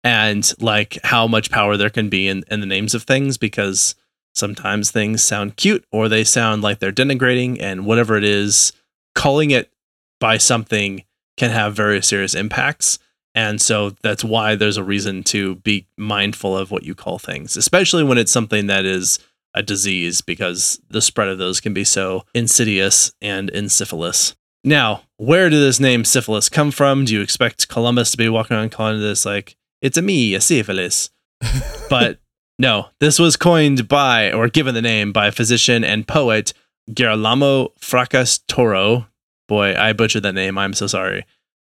and 0.10 0.54
like 0.60 0.98
how 1.04 1.28
much 1.28 1.52
power 1.52 1.78
there 1.78 1.91
can 1.91 2.10
be 2.10 2.28
in, 2.28 2.43
in 2.50 2.62
the 2.62 2.65
names 2.65 2.95
of 2.95 3.04
things 3.04 3.38
because 3.38 3.93
sometimes 4.34 4.89
things 4.89 5.22
sound 5.22 5.56
cute 5.56 5.86
or 5.91 6.10
they 6.10 6.24
sound 6.24 6.63
like 6.63 6.80
they're 6.80 6.91
denigrating 6.91 7.62
and 7.62 7.86
whatever 7.86 8.17
it 8.17 8.24
is 8.24 8.74
calling 9.13 9.52
it 9.52 9.72
by 10.19 10.36
something 10.36 11.04
can 11.38 11.52
have 11.52 11.76
very 11.76 12.02
serious 12.02 12.34
impacts. 12.34 12.98
And 13.36 13.62
so 13.62 13.91
that's 14.02 14.24
why 14.24 14.56
there's 14.56 14.78
a 14.78 14.84
reason 14.84 15.22
to 15.26 15.58
be 15.58 15.86
mindful 15.95 16.58
of 16.58 16.72
what 16.72 16.84
you 16.84 16.95
call 16.95 17.19
things 17.19 17.56
especially 17.56 18.04
when 18.04 18.17
it's 18.17 18.32
something 18.32 18.65
that 18.65 18.86
is 18.86 19.19
a 19.54 19.62
disease 19.62 20.22
because 20.22 20.82
the 20.89 21.02
spread 21.02 21.28
of 21.28 21.38
those 21.38 21.60
can 21.60 21.74
be 21.74 21.84
so 21.84 22.26
insidious 22.34 23.13
and 23.22 23.52
encephalous 23.52 24.36
now 24.63 25.04
where 25.17 25.50
did 25.50 25.60
this 25.60 25.82
name 25.82 26.06
syphilis 26.06 26.48
come 26.48 26.72
from? 26.72 27.04
Do 27.04 27.13
you 27.13 27.22
expect 27.22 27.67
columbus 27.67 28.12
to 28.12 28.17
be 28.17 28.30
walking 28.30 28.56
around 28.56 28.72
calling 28.72 29.00
this 29.00 29.26
like 29.26 29.56
it's 29.82 29.98
a 29.98 30.02
me, 30.02 30.34
a 30.34 30.42
syphilis. 30.42 31.10
but 31.89 32.20
no, 32.58 32.88
this 33.00 33.20
was 33.20 33.38
coined 33.38 33.88
by, 33.88 34.32
or 34.32 34.50
given 34.50 34.76
the 34.76 34.82
name 34.82 35.12
by 35.12 35.32
physician 35.32 35.84
and 35.84 36.08
poet 36.08 36.54
Girolamo 36.92 37.70
Fracastoro. 37.80 39.08
Boy, 39.48 39.76
I 39.76 39.94
butchered 39.94 40.24
that 40.24 40.34
name. 40.34 40.58
I'm 40.58 40.74
so 40.74 40.88
sorry. 40.88 41.26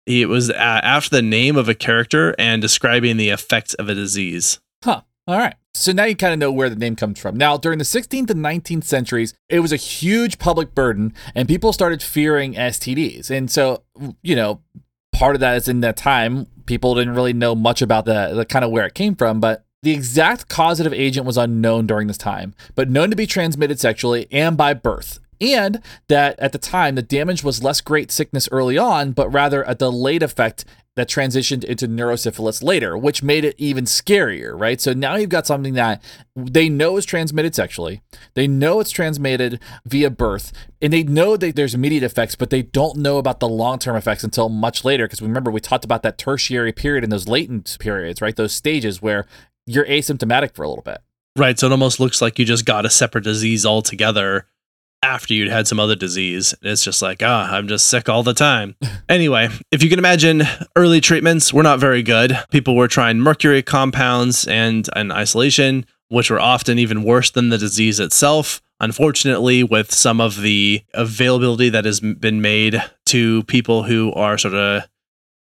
It 0.06 0.28
was 0.28 0.50
uh, 0.50 0.54
after 0.54 1.10
the 1.10 1.22
name 1.22 1.56
of 1.56 1.68
a 1.68 1.74
character 1.74 2.34
and 2.38 2.60
describing 2.60 3.16
the 3.16 3.30
effects 3.30 3.74
of 3.74 3.88
a 3.88 3.94
disease. 3.94 4.58
Huh. 4.82 5.02
All 5.26 5.38
right. 5.38 5.54
So 5.74 5.92
now 5.92 6.04
you 6.04 6.16
kind 6.16 6.32
of 6.32 6.38
know 6.40 6.50
where 6.50 6.68
the 6.68 6.76
name 6.76 6.96
comes 6.96 7.20
from. 7.20 7.36
Now, 7.36 7.56
during 7.56 7.78
the 7.78 7.84
16th 7.84 8.30
and 8.30 8.44
19th 8.44 8.84
centuries, 8.84 9.34
it 9.48 9.60
was 9.60 9.72
a 9.72 9.76
huge 9.76 10.38
public 10.38 10.74
burden 10.74 11.14
and 11.34 11.46
people 11.46 11.72
started 11.72 12.02
fearing 12.02 12.54
STDs. 12.54 13.30
And 13.30 13.50
so, 13.50 13.84
you 14.22 14.34
know, 14.34 14.60
part 15.20 15.36
of 15.36 15.40
that 15.40 15.54
is 15.58 15.68
in 15.68 15.80
that 15.82 15.98
time, 15.98 16.46
people 16.64 16.94
didn't 16.94 17.14
really 17.14 17.34
know 17.34 17.54
much 17.54 17.82
about 17.82 18.06
the, 18.06 18.32
the 18.34 18.46
kind 18.46 18.64
of 18.64 18.70
where 18.70 18.86
it 18.86 18.94
came 18.94 19.14
from, 19.14 19.38
but 19.38 19.66
the 19.82 19.92
exact 19.92 20.48
causative 20.48 20.94
agent 20.94 21.26
was 21.26 21.36
unknown 21.36 21.86
during 21.86 22.06
this 22.06 22.16
time, 22.16 22.54
but 22.74 22.88
known 22.88 23.10
to 23.10 23.16
be 23.16 23.26
transmitted 23.26 23.78
sexually 23.78 24.26
and 24.32 24.56
by 24.56 24.72
birth. 24.72 25.20
And 25.40 25.82
that 26.08 26.38
at 26.38 26.52
the 26.52 26.58
time, 26.58 26.94
the 26.94 27.02
damage 27.02 27.42
was 27.42 27.62
less 27.62 27.80
great 27.80 28.10
sickness 28.10 28.48
early 28.52 28.76
on, 28.76 29.12
but 29.12 29.30
rather 29.30 29.64
a 29.66 29.74
delayed 29.74 30.22
effect 30.22 30.64
that 30.96 31.08
transitioned 31.08 31.64
into 31.64 31.86
neurosyphilis 31.86 32.62
later, 32.62 32.98
which 32.98 33.22
made 33.22 33.44
it 33.44 33.54
even 33.58 33.84
scarier, 33.84 34.58
right? 34.58 34.80
So 34.80 34.92
now 34.92 35.14
you've 35.14 35.30
got 35.30 35.46
something 35.46 35.74
that 35.74 36.02
they 36.36 36.68
know 36.68 36.96
is 36.96 37.06
transmitted 37.06 37.54
sexually, 37.54 38.02
they 38.34 38.46
know 38.46 38.80
it's 38.80 38.90
transmitted 38.90 39.60
via 39.86 40.10
birth, 40.10 40.52
and 40.82 40.92
they 40.92 41.02
know 41.02 41.36
that 41.36 41.54
there's 41.54 41.74
immediate 41.74 42.02
effects, 42.02 42.34
but 42.34 42.50
they 42.50 42.62
don't 42.62 42.98
know 42.98 43.18
about 43.18 43.40
the 43.40 43.48
long 43.48 43.78
term 43.78 43.96
effects 43.96 44.24
until 44.24 44.48
much 44.48 44.84
later. 44.84 45.06
Because 45.06 45.22
remember, 45.22 45.50
we 45.50 45.60
talked 45.60 45.84
about 45.84 46.02
that 46.02 46.18
tertiary 46.18 46.72
period 46.72 47.04
and 47.04 47.12
those 47.12 47.28
latent 47.28 47.76
periods, 47.78 48.20
right? 48.20 48.36
Those 48.36 48.52
stages 48.52 49.00
where 49.00 49.26
you're 49.66 49.86
asymptomatic 49.86 50.54
for 50.54 50.64
a 50.64 50.68
little 50.68 50.82
bit. 50.82 50.98
Right. 51.36 51.58
So 51.58 51.66
it 51.66 51.72
almost 51.72 52.00
looks 52.00 52.20
like 52.20 52.38
you 52.38 52.44
just 52.44 52.66
got 52.66 52.84
a 52.84 52.90
separate 52.90 53.24
disease 53.24 53.64
altogether 53.64 54.46
after 55.02 55.34
you'd 55.34 55.50
had 55.50 55.66
some 55.66 55.80
other 55.80 55.96
disease. 55.96 56.54
It's 56.62 56.84
just 56.84 57.02
like, 57.02 57.22
ah, 57.22 57.54
I'm 57.54 57.68
just 57.68 57.86
sick 57.86 58.08
all 58.08 58.22
the 58.22 58.34
time. 58.34 58.76
anyway, 59.08 59.48
if 59.70 59.82
you 59.82 59.88
can 59.88 59.98
imagine, 59.98 60.42
early 60.76 61.00
treatments 61.00 61.52
were 61.52 61.62
not 61.62 61.80
very 61.80 62.02
good. 62.02 62.38
People 62.50 62.76
were 62.76 62.88
trying 62.88 63.20
mercury 63.20 63.62
compounds 63.62 64.46
and 64.46 64.88
an 64.94 65.10
isolation, 65.10 65.86
which 66.08 66.30
were 66.30 66.40
often 66.40 66.78
even 66.78 67.02
worse 67.02 67.30
than 67.30 67.48
the 67.48 67.58
disease 67.58 68.00
itself. 68.00 68.60
Unfortunately, 68.80 69.62
with 69.62 69.92
some 69.92 70.20
of 70.20 70.40
the 70.40 70.82
availability 70.94 71.68
that 71.68 71.84
has 71.84 72.00
been 72.00 72.40
made 72.40 72.82
to 73.06 73.42
people 73.44 73.82
who 73.82 74.12
are 74.14 74.38
sort 74.38 74.54
of 74.54 74.88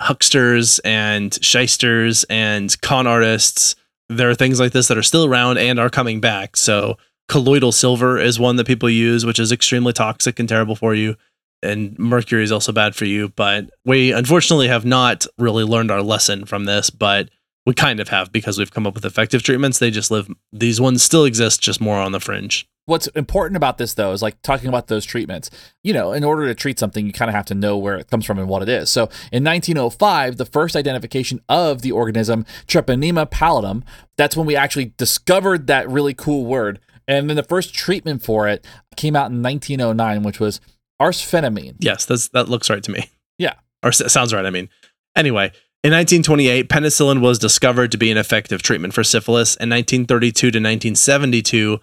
hucksters 0.02 0.78
and 0.80 1.42
shysters 1.42 2.24
and 2.24 2.78
con 2.82 3.06
artists, 3.06 3.76
there 4.10 4.28
are 4.28 4.34
things 4.34 4.60
like 4.60 4.72
this 4.72 4.88
that 4.88 4.98
are 4.98 5.02
still 5.02 5.24
around 5.24 5.56
and 5.56 5.80
are 5.80 5.88
coming 5.88 6.20
back. 6.20 6.56
So 6.56 6.98
colloidal 7.28 7.72
silver 7.72 8.18
is 8.18 8.38
one 8.38 8.56
that 8.56 8.66
people 8.66 8.90
use, 8.90 9.24
which 9.24 9.38
is 9.38 9.52
extremely 9.52 9.92
toxic 9.92 10.38
and 10.38 10.48
terrible 10.48 10.76
for 10.76 10.94
you. 10.94 11.16
And 11.62 11.98
mercury 11.98 12.44
is 12.44 12.52
also 12.52 12.72
bad 12.72 12.94
for 12.94 13.06
you. 13.06 13.30
But 13.30 13.70
we 13.84 14.12
unfortunately 14.12 14.68
have 14.68 14.84
not 14.84 15.26
really 15.38 15.64
learned 15.64 15.90
our 15.90 16.02
lesson 16.02 16.44
from 16.44 16.64
this, 16.64 16.90
but 16.90 17.30
we 17.66 17.72
kind 17.72 18.00
of 18.00 18.08
have 18.08 18.30
because 18.30 18.58
we've 18.58 18.72
come 18.72 18.86
up 18.86 18.94
with 18.94 19.04
effective 19.04 19.42
treatments. 19.42 19.78
They 19.78 19.90
just 19.90 20.10
live, 20.10 20.28
these 20.52 20.80
ones 20.80 21.02
still 21.02 21.24
exist, 21.24 21.62
just 21.62 21.80
more 21.80 21.96
on 21.96 22.12
the 22.12 22.20
fringe. 22.20 22.68
What's 22.86 23.06
important 23.08 23.56
about 23.56 23.78
this, 23.78 23.94
though, 23.94 24.12
is 24.12 24.20
like 24.20 24.42
talking 24.42 24.68
about 24.68 24.88
those 24.88 25.06
treatments. 25.06 25.50
You 25.82 25.94
know, 25.94 26.12
in 26.12 26.22
order 26.22 26.46
to 26.46 26.54
treat 26.54 26.78
something, 26.78 27.06
you 27.06 27.14
kind 27.14 27.30
of 27.30 27.34
have 27.34 27.46
to 27.46 27.54
know 27.54 27.78
where 27.78 27.96
it 27.96 28.10
comes 28.10 28.26
from 28.26 28.38
and 28.38 28.46
what 28.46 28.60
it 28.60 28.68
is. 28.68 28.90
So 28.90 29.04
in 29.32 29.42
1905, 29.42 30.36
the 30.36 30.44
first 30.44 30.76
identification 30.76 31.40
of 31.48 31.80
the 31.80 31.92
organism, 31.92 32.44
Treponema 32.66 33.30
pallidum, 33.30 33.84
that's 34.18 34.36
when 34.36 34.46
we 34.46 34.54
actually 34.54 34.92
discovered 34.98 35.66
that 35.68 35.88
really 35.88 36.12
cool 36.12 36.44
word 36.44 36.78
And 37.06 37.28
then 37.28 37.36
the 37.36 37.42
first 37.42 37.74
treatment 37.74 38.22
for 38.22 38.48
it 38.48 38.66
came 38.96 39.14
out 39.16 39.30
in 39.30 39.42
1909, 39.42 40.22
which 40.22 40.40
was 40.40 40.60
arsphenamine. 41.00 41.76
Yes, 41.78 42.06
that's, 42.06 42.28
that 42.28 42.48
looks 42.48 42.70
right 42.70 42.82
to 42.82 42.90
me. 42.90 43.10
Yeah. 43.38 43.54
Or 43.82 43.92
sounds 43.92 44.32
right, 44.32 44.46
I 44.46 44.50
mean. 44.50 44.68
Anyway, 45.16 45.46
in 45.82 45.92
1928, 45.92 46.68
penicillin 46.68 47.20
was 47.20 47.38
discovered 47.38 47.92
to 47.92 47.98
be 47.98 48.10
an 48.10 48.16
effective 48.16 48.62
treatment 48.62 48.94
for 48.94 49.04
syphilis. 49.04 49.56
In 49.56 49.68
1932 49.68 50.32
to 50.32 50.46
1972, 50.46 51.78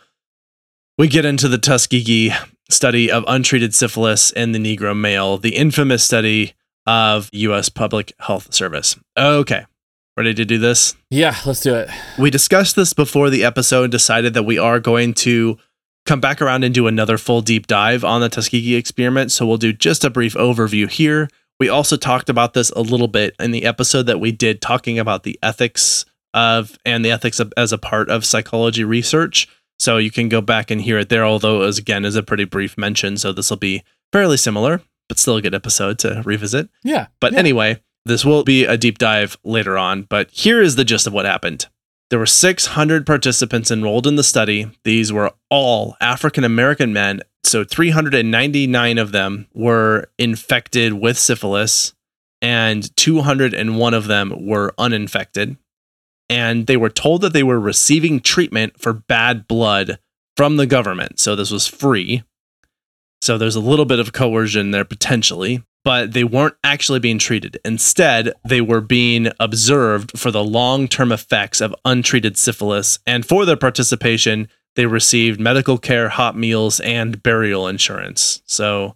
we 0.97 1.07
get 1.07 1.25
into 1.25 1.47
the 1.47 1.57
Tuskegee 1.57 2.33
study 2.69 3.11
of 3.11 3.23
untreated 3.27 3.75
syphilis 3.75 4.31
in 4.31 4.53
the 4.53 4.59
Negro 4.59 4.97
male, 4.97 5.37
the 5.37 5.55
infamous 5.55 6.03
study 6.03 6.53
of 6.87 7.29
U.S. 7.31 7.69
Public 7.69 8.13
Health 8.19 8.53
Service. 8.53 8.97
Okay, 9.17 9.65
ready 10.17 10.33
to 10.33 10.45
do 10.45 10.57
this? 10.57 10.95
Yeah, 11.09 11.35
let's 11.45 11.61
do 11.61 11.75
it. 11.75 11.89
We 12.17 12.29
discussed 12.29 12.75
this 12.75 12.93
before 12.93 13.29
the 13.29 13.43
episode 13.43 13.83
and 13.83 13.91
decided 13.91 14.33
that 14.33 14.43
we 14.43 14.57
are 14.57 14.79
going 14.79 15.13
to 15.15 15.57
come 16.05 16.19
back 16.19 16.41
around 16.41 16.63
and 16.63 16.73
do 16.73 16.87
another 16.87 17.17
full 17.17 17.41
deep 17.41 17.67
dive 17.67 18.03
on 18.03 18.21
the 18.21 18.29
Tuskegee 18.29 18.75
experiment. 18.75 19.31
So 19.31 19.45
we'll 19.45 19.57
do 19.57 19.71
just 19.73 20.03
a 20.03 20.09
brief 20.09 20.33
overview 20.33 20.89
here. 20.89 21.29
We 21.59 21.69
also 21.69 21.95
talked 21.95 22.27
about 22.29 22.53
this 22.53 22.71
a 22.71 22.81
little 22.81 23.07
bit 23.07 23.35
in 23.39 23.51
the 23.51 23.65
episode 23.65 24.03
that 24.07 24.19
we 24.19 24.31
did 24.31 24.61
talking 24.61 24.97
about 24.97 25.23
the 25.23 25.37
ethics 25.43 26.05
of 26.33 26.77
and 26.85 27.05
the 27.05 27.11
ethics 27.11 27.39
of, 27.39 27.53
as 27.55 27.71
a 27.71 27.77
part 27.77 28.09
of 28.09 28.25
psychology 28.25 28.83
research. 28.83 29.47
So 29.77 29.97
you 29.97 30.09
can 30.11 30.27
go 30.29 30.41
back 30.41 30.71
and 30.71 30.81
hear 30.81 30.97
it 30.97 31.09
there, 31.09 31.25
although 31.25 31.61
as 31.61 31.77
again 31.77 32.03
is 32.05 32.15
a 32.15 32.23
pretty 32.23 32.45
brief 32.45 32.77
mention. 32.77 33.17
So 33.17 33.31
this 33.31 33.49
will 33.49 33.57
be 33.57 33.83
fairly 34.11 34.37
similar, 34.37 34.81
but 35.07 35.19
still 35.19 35.35
a 35.37 35.41
good 35.41 35.53
episode 35.55 35.99
to 35.99 36.21
revisit. 36.25 36.69
Yeah. 36.83 37.07
But 37.19 37.33
Yeah. 37.33 37.39
anyway, 37.39 37.81
this 38.05 38.25
will 38.25 38.43
be 38.43 38.65
a 38.65 38.77
deep 38.77 38.97
dive 38.97 39.37
later 39.43 39.77
on. 39.77 40.03
But 40.03 40.29
here 40.31 40.61
is 40.61 40.75
the 40.75 40.85
gist 40.85 41.07
of 41.07 41.13
what 41.13 41.25
happened. 41.25 41.67
There 42.09 42.19
were 42.19 42.25
600 42.25 43.05
participants 43.05 43.71
enrolled 43.71 44.05
in 44.05 44.15
the 44.17 44.23
study. 44.23 44.69
These 44.83 45.13
were 45.13 45.31
all 45.49 45.95
African 46.01 46.43
American 46.43 46.91
men. 46.91 47.21
So 47.43 47.63
399 47.63 48.97
of 48.97 49.11
them 49.11 49.47
were 49.53 50.09
infected 50.17 50.93
with 50.93 51.17
syphilis, 51.17 51.93
and 52.41 52.95
201 52.97 53.93
of 53.93 54.07
them 54.07 54.45
were 54.45 54.73
uninfected. 54.77 55.57
And 56.29 56.67
they 56.67 56.77
were 56.77 56.89
told 56.89 57.21
that 57.21 57.33
they 57.33 57.43
were 57.43 57.59
receiving 57.59 58.19
treatment 58.19 58.79
for 58.79 58.93
bad 58.93 59.47
blood 59.47 59.99
from 60.37 60.57
the 60.57 60.65
government. 60.65 61.19
So 61.19 61.35
this 61.35 61.51
was 61.51 61.67
free. 61.67 62.23
So 63.21 63.37
there's 63.37 63.55
a 63.55 63.61
little 63.61 63.85
bit 63.85 63.99
of 63.99 64.13
coercion 64.13 64.71
there 64.71 64.85
potentially, 64.85 65.63
but 65.83 66.13
they 66.13 66.23
weren't 66.23 66.55
actually 66.63 66.99
being 66.99 67.19
treated. 67.19 67.59
Instead, 67.63 68.33
they 68.43 68.61
were 68.61 68.81
being 68.81 69.31
observed 69.39 70.17
for 70.17 70.31
the 70.31 70.43
long 70.43 70.87
term 70.87 71.11
effects 71.11 71.61
of 71.61 71.75
untreated 71.85 72.37
syphilis. 72.37 72.99
And 73.05 73.25
for 73.25 73.45
their 73.45 73.57
participation, 73.57 74.47
they 74.75 74.85
received 74.85 75.39
medical 75.39 75.77
care, 75.77 76.09
hot 76.09 76.35
meals, 76.37 76.79
and 76.79 77.21
burial 77.21 77.67
insurance. 77.67 78.41
So 78.45 78.95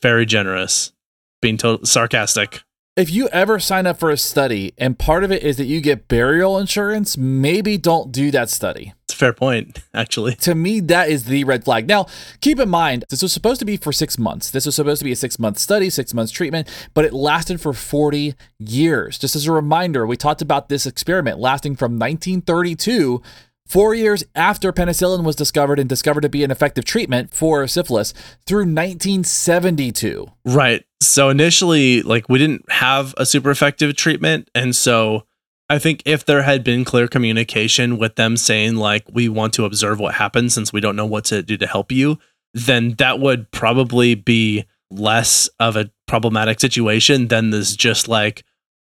very 0.00 0.26
generous. 0.26 0.92
Being 1.40 1.56
total 1.56 1.86
sarcastic. 1.86 2.62
If 2.96 3.10
you 3.10 3.28
ever 3.28 3.58
sign 3.58 3.86
up 3.86 3.98
for 3.98 4.10
a 4.10 4.16
study 4.16 4.72
and 4.78 4.98
part 4.98 5.24
of 5.24 5.32
it 5.32 5.42
is 5.42 5.56
that 5.56 5.64
you 5.64 5.80
get 5.80 6.06
burial 6.06 6.58
insurance, 6.58 7.16
maybe 7.16 7.76
don't 7.76 8.12
do 8.12 8.30
that 8.30 8.50
study. 8.50 8.94
A 9.14 9.16
fair 9.16 9.32
point, 9.32 9.80
actually. 9.94 10.34
To 10.36 10.54
me, 10.54 10.80
that 10.80 11.08
is 11.08 11.24
the 11.24 11.44
red 11.44 11.64
flag. 11.64 11.86
Now, 11.86 12.06
keep 12.40 12.58
in 12.58 12.68
mind, 12.68 13.04
this 13.10 13.22
was 13.22 13.32
supposed 13.32 13.60
to 13.60 13.64
be 13.64 13.76
for 13.76 13.92
six 13.92 14.18
months. 14.18 14.50
This 14.50 14.66
was 14.66 14.74
supposed 14.74 14.98
to 14.98 15.04
be 15.04 15.12
a 15.12 15.16
six 15.16 15.38
month 15.38 15.58
study, 15.58 15.88
six 15.88 16.12
months 16.12 16.32
treatment, 16.32 16.68
but 16.94 17.04
it 17.04 17.12
lasted 17.12 17.60
for 17.60 17.72
40 17.72 18.34
years. 18.58 19.18
Just 19.18 19.36
as 19.36 19.46
a 19.46 19.52
reminder, 19.52 20.06
we 20.06 20.16
talked 20.16 20.42
about 20.42 20.68
this 20.68 20.84
experiment 20.84 21.38
lasting 21.38 21.76
from 21.76 21.92
1932 21.92 23.22
Four 23.66 23.94
years 23.94 24.22
after 24.34 24.72
penicillin 24.72 25.24
was 25.24 25.36
discovered 25.36 25.78
and 25.78 25.88
discovered 25.88 26.20
to 26.20 26.28
be 26.28 26.44
an 26.44 26.50
effective 26.50 26.84
treatment 26.84 27.32
for 27.32 27.66
syphilis 27.66 28.12
through 28.44 28.66
1972. 28.66 30.26
Right. 30.44 30.84
So 31.00 31.30
initially, 31.30 32.02
like, 32.02 32.28
we 32.28 32.38
didn't 32.38 32.70
have 32.70 33.14
a 33.16 33.24
super 33.24 33.50
effective 33.50 33.96
treatment. 33.96 34.50
And 34.54 34.76
so 34.76 35.24
I 35.68 35.78
think 35.78 36.02
if 36.04 36.24
there 36.24 36.42
had 36.42 36.62
been 36.62 36.84
clear 36.84 37.08
communication 37.08 37.96
with 37.96 38.16
them 38.16 38.36
saying, 38.36 38.76
like, 38.76 39.04
we 39.10 39.28
want 39.28 39.54
to 39.54 39.64
observe 39.64 39.98
what 39.98 40.14
happens 40.14 40.54
since 40.54 40.72
we 40.72 40.80
don't 40.80 40.96
know 40.96 41.06
what 41.06 41.24
to 41.26 41.42
do 41.42 41.56
to 41.56 41.66
help 41.66 41.90
you, 41.90 42.18
then 42.52 42.94
that 42.98 43.18
would 43.18 43.50
probably 43.50 44.14
be 44.14 44.64
less 44.90 45.48
of 45.58 45.76
a 45.76 45.90
problematic 46.06 46.60
situation 46.60 47.28
than 47.28 47.50
this 47.50 47.74
just 47.74 48.08
like, 48.08 48.44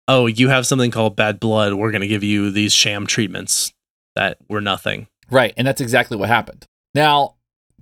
oh, 0.07 0.27
you 0.27 0.49
have 0.49 0.67
something 0.67 0.91
called 0.91 1.15
bad 1.15 1.39
blood. 1.39 1.73
We're 1.73 1.91
going 1.91 2.01
to 2.01 2.07
give 2.07 2.23
you 2.23 2.51
these 2.51 2.73
sham 2.73 3.07
treatments 3.07 3.73
that 4.15 4.37
were 4.47 4.61
nothing. 4.61 5.07
Right, 5.31 5.53
and 5.57 5.67
that's 5.67 5.81
exactly 5.81 6.17
what 6.17 6.29
happened. 6.29 6.65
Now, 6.93 7.35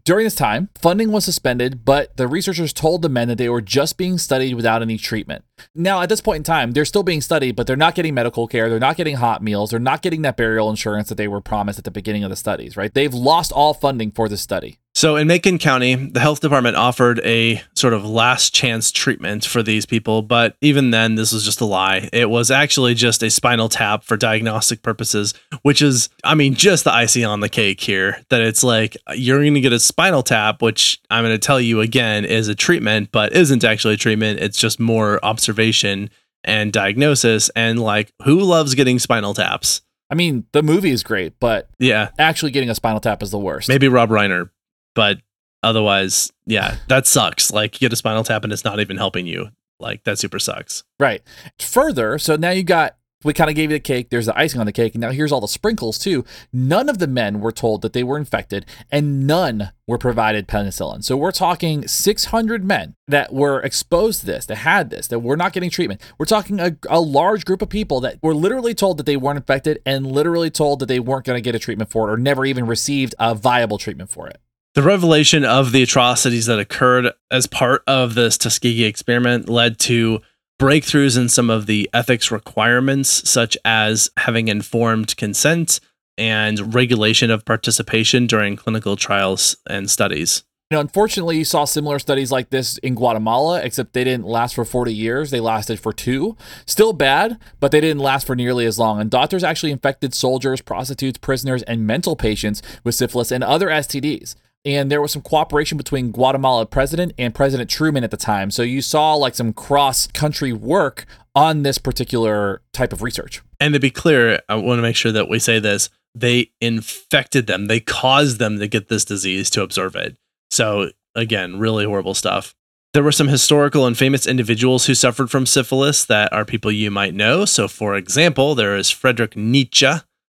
during 0.08 0.24
this 0.24 0.36
time, 0.36 0.70
funding 0.80 1.12
was 1.12 1.26
suspended, 1.26 1.84
but 1.84 2.15
the 2.15 2.30
researchers 2.30 2.72
told 2.72 3.02
the 3.02 3.10
men 3.10 3.28
that 3.28 3.38
they 3.38 3.50
were 3.50 3.60
just 3.60 3.98
being 3.98 4.17
studied 4.17 4.54
without 4.54 4.82
any 4.82 4.98
treatment. 4.98 5.43
Now, 5.76 6.02
at 6.02 6.08
this 6.08 6.22
point 6.22 6.38
in 6.38 6.43
time, 6.43 6.72
they're 6.72 6.86
still 6.86 7.04
being 7.04 7.20
studied, 7.20 7.58
but 7.58 7.67
they're 7.67 7.76
not 7.76 7.93
getting 7.93 8.13
medical 8.13 8.48
care, 8.48 8.70
they're 8.70 8.80
not 8.80 8.96
getting 8.96 9.17
hot 9.17 9.43
meals, 9.43 9.72
they're 9.72 9.82
not 9.82 10.02
getting 10.02 10.22
that 10.22 10.38
burial 10.38 10.70
insurance 10.70 11.10
that 11.10 11.15
they 11.15 11.28
were 11.28 11.41
promised 11.41 11.78
at 11.78 11.84
the 11.84 11.91
beginning 11.91 12.24
of 12.24 12.30
the 12.30 12.38
studies, 12.38 12.78
right? 12.78 12.93
They've 12.93 13.13
lost 13.13 13.52
all 13.52 13.74
funding 13.74 14.12
for 14.12 14.30
this 14.30 14.41
study. 14.41 14.80
So 14.98 15.16
in 15.16 15.28
Macon 15.28 15.60
County, 15.60 15.94
the 15.94 16.20
health 16.20 16.40
department 16.40 16.76
offered 16.76 17.20
a 17.24 17.62
sort 17.76 17.94
of 17.94 18.04
last 18.04 18.56
chance 18.56 18.92
treatment 18.92 19.46
for 19.46 19.62
these 19.62 19.86
people, 19.86 20.24
but 20.24 20.56
even 20.60 20.90
then, 20.90 21.14
this 21.14 21.32
was 21.32 21.46
just 21.46 21.62
a 21.62 21.66
lie. 21.66 22.10
It 22.12 22.32
was 22.32 22.50
actually 22.50 22.96
just 22.96 23.22
a 23.22 23.30
spinal 23.30 23.70
tap 23.70 24.04
for 24.04 24.18
diagnostic 24.18 24.82
purposes, 24.82 25.36
which 25.62 25.84
is, 25.84 26.10
I 26.24 26.34
mean, 26.34 26.56
just 26.56 26.84
the 26.84 26.92
icing 26.92 27.26
on 27.26 27.42
the 27.42 27.48
cake 27.48 27.80
here. 27.80 28.24
That 28.32 28.42
it's 28.42 28.64
like 28.64 28.98
you're 29.14 29.38
going 29.38 29.54
to 29.54 29.62
get 29.62 29.72
a 29.72 29.80
spinal 29.80 30.24
tap, 30.24 30.64
which 30.64 31.00
I'm 31.12 31.24
going 31.24 31.32
to 31.32 31.38
tell 31.38 31.62
you 31.62 31.80
again 31.80 32.26
is 32.26 32.48
a 32.48 32.56
treatment, 32.56 33.12
but 33.12 33.34
isn't 33.34 33.64
actually 33.64 33.94
a 33.94 33.98
treatment. 33.98 34.40
It's 34.40 34.58
just 34.58 34.80
more 34.80 35.24
observation 35.24 36.10
and 36.44 36.74
diagnosis. 36.74 37.50
And 37.50 37.80
like, 37.80 38.12
who 38.24 38.40
loves 38.40 38.74
getting 38.74 38.98
spinal 38.98 39.36
taps? 39.36 39.82
I 40.10 40.16
mean, 40.16 40.46
the 40.54 40.64
movie 40.64 40.90
is 40.92 41.04
great, 41.04 41.40
but 41.40 41.70
Yeah, 41.78 42.10
actually 42.18 42.52
getting 42.52 42.72
a 42.72 42.76
spinal 42.76 43.00
tap 43.00 43.22
is 43.22 43.30
the 43.30 43.38
worst. 43.38 43.68
maybe 43.68 43.88
Rob 43.90 44.10
Reiner, 44.10 44.50
but 44.98 45.20
otherwise, 45.62 46.34
yeah, 46.48 46.78
that 46.88 47.06
sucks. 47.06 47.52
Like 47.54 47.76
you 47.76 47.86
get 47.86 47.94
a 47.94 47.96
spinal 47.96 48.24
tap 48.24 48.44
and 48.44 48.52
it's 48.52 48.66
not 48.66 48.80
even 48.80 48.98
helping 48.98 49.28
you. 49.28 49.50
Like 49.80 50.04
that 50.06 50.18
super 50.18 50.40
sucks. 50.40 50.84
Right. 51.00 51.22
Further, 51.60 52.18
so 52.18 52.36
now 52.36 52.50
you 52.50 52.64
got 52.64 52.98
we 53.24 53.34
kind 53.34 53.50
of 53.50 53.56
gave 53.56 53.72
you 53.72 53.78
the 53.78 53.82
cake. 53.82 54.10
There's 54.10 54.28
the 54.28 54.38
icing 54.38 54.60
on 54.60 54.66
the 54.66 54.72
cake, 54.72 54.94
and 54.94 55.02
now 55.02 55.12
here's 55.12 55.32
all 55.32 55.42
the 55.42 55.48
sprinkles 55.48 55.98
too. 55.98 56.24
None 56.54 56.88
of 56.88 57.00
the 57.00 57.08
men 57.08 57.40
were 57.40 57.52
told 57.52 57.82
that 57.82 57.94
they 57.94 58.04
were 58.04 58.18
infected, 58.18 58.66
and 58.92 59.26
none 59.26 59.72
were 59.88 59.98
provided 59.98 60.48
penicillin. 60.48 61.04
So 61.04 61.18
we're 61.18 61.32
talking 61.32 61.88
600 61.88 62.64
men 62.64 62.96
that 63.08 63.34
were 63.34 63.62
exposed 63.62 64.22
to 64.22 64.26
this, 64.26 64.46
that 64.46 64.58
had 64.58 64.90
this, 64.90 65.08
that 65.08 65.20
were 65.20 65.38
not 65.38 65.54
getting 65.54 65.70
treatment. 65.70 66.02
We're 66.18 66.26
talking 66.26 66.60
a, 66.60 66.78
a 66.90 67.02
large 67.02 67.44
group 67.46 67.62
of 67.62 67.70
people 67.70 68.00
that 68.02 68.18
were 68.22 68.36
literally 68.36 68.74
told 68.74 68.98
that 68.98 69.06
they 69.06 69.18
weren't 69.18 69.38
infected, 69.38 69.82
and 69.86 70.06
literally 70.12 70.50
told 70.50 70.80
that 70.80 70.86
they 70.88 71.00
weren't 71.00 71.26
going 71.26 71.38
to 71.38 71.42
get 71.42 71.56
a 71.56 71.60
treatment 71.60 71.92
for 71.92 72.08
it, 72.08 72.14
or 72.14 72.18
never 72.18 72.46
even 72.46 72.68
received 72.68 73.16
a 73.20 73.34
viable 73.34 73.78
treatment 73.78 74.10
for 74.10 74.28
it. 74.28 74.40
The 74.78 74.84
revelation 74.84 75.44
of 75.44 75.72
the 75.72 75.82
atrocities 75.82 76.46
that 76.46 76.60
occurred 76.60 77.12
as 77.32 77.48
part 77.48 77.82
of 77.88 78.13
this 78.13 78.38
Tuskegee 78.38 78.86
experiment 78.86 79.50
led 79.50 79.80
to 79.80 80.22
breakthroughs 80.62 81.18
in 81.18 81.30
some 81.30 81.50
of 81.50 81.66
the 81.66 81.90
ethics 81.96 82.30
requirements, 82.30 83.28
such 83.28 83.58
as 83.66 84.12
having 84.18 84.50
informed 84.50 85.18
consent 85.18 85.80
and 86.16 86.76
regulation 86.76 87.32
of 87.32 87.44
participation 87.44 88.28
during 88.28 88.56
clinical 88.56 88.96
trials 88.96 89.58
and 89.68 89.90
studies. 89.90 90.44
Unfortunately, 90.70 91.40
you 91.40 91.46
saw 91.46 91.66
similar 91.66 91.98
studies 91.98 92.32
like 92.32 92.52
this 92.52 92.78
in 92.80 92.94
Guatemala, 92.94 93.60
except 93.63 93.94
they 93.94 94.04
didn't 94.04 94.28
last 94.28 94.54
for 94.54 94.63
40 94.63 94.94
years. 94.94 95.32
They 95.32 95.40
lasted 95.40 95.80
for 95.80 95.92
two. 95.92 96.38
Still 96.68 96.94
bad, 96.94 97.40
but 97.60 97.72
they 97.72 97.82
didn't 97.82 98.04
last 98.04 98.28
for 98.28 98.36
nearly 98.36 98.68
as 98.68 98.78
long. 98.78 99.02
And 99.02 99.10
doctors 99.10 99.44
actually 99.44 99.72
infected 99.72 100.13
soldiers, 100.13 100.62
prostitutes, 100.62 101.18
prisoners, 101.18 101.63
and 101.63 101.88
mental 101.88 102.16
patients 102.16 102.62
with 102.84 102.94
syphilis 102.94 103.32
and 103.32 103.44
other 103.44 103.70
STDs. 103.70 104.36
And 104.67 104.91
there 104.91 105.01
was 105.01 105.13
some 105.13 105.21
cooperation 105.21 105.77
between 105.77 106.12
Guatemala 106.12 106.65
president 106.65 107.13
and 107.17 107.34
President 107.34 107.69
Truman 107.69 108.03
at 108.03 108.12
the 108.12 108.17
time. 108.17 108.51
So 108.51 108.63
you 108.63 108.82
saw 108.82 109.13
like 109.13 109.34
some 109.34 109.53
cross 109.53 110.08
country 110.08 110.51
work 110.51 111.06
on 111.34 111.63
this 111.63 111.77
particular 111.77 112.62
type 112.73 112.91
of 112.91 113.01
research. 113.01 113.41
And 113.62 113.73
to 113.73 113.80
be 113.80 113.89
clear, 113.89 114.41
I 114.49 114.56
want 114.56 114.80
to 114.80 114.82
make 114.82 114.97
sure 114.97 115.13
that 115.13 115.30
we 115.30 115.39
say 115.39 115.60
this 115.60 115.89
they 116.13 116.51
infected 116.60 117.47
them, 117.47 117.67
they 117.67 117.80
caused 117.80 118.39
them 118.39 118.60
to 118.60 118.67
get 118.67 118.89
this 118.89 119.06
disease 119.06 119.49
to 119.51 119.62
observe 119.62 119.95
it. 119.95 120.17
So, 120.51 120.89
again, 121.15 121.60
really 121.60 121.86
horrible 121.86 122.13
stuff. 122.15 122.53
There 122.93 123.03
were 123.03 123.12
some 123.13 123.30
historical 123.30 123.86
and 123.86 123.97
famous 123.97 124.27
individuals 124.27 124.88
who 124.88 124.95
suffered 124.95 125.30
from 125.30 125.45
syphilis 125.45 126.03
that 126.06 126.34
are 126.34 126.43
people 126.43 126.71
you 126.71 126.91
might 126.91 127.13
know. 127.13 127.45
So, 127.45 127.69
for 127.69 127.95
example, 127.95 128.53
there 128.53 128.75
is 128.75 128.89
Friedrich 128.89 129.38
Nietzsche, 129.38 129.91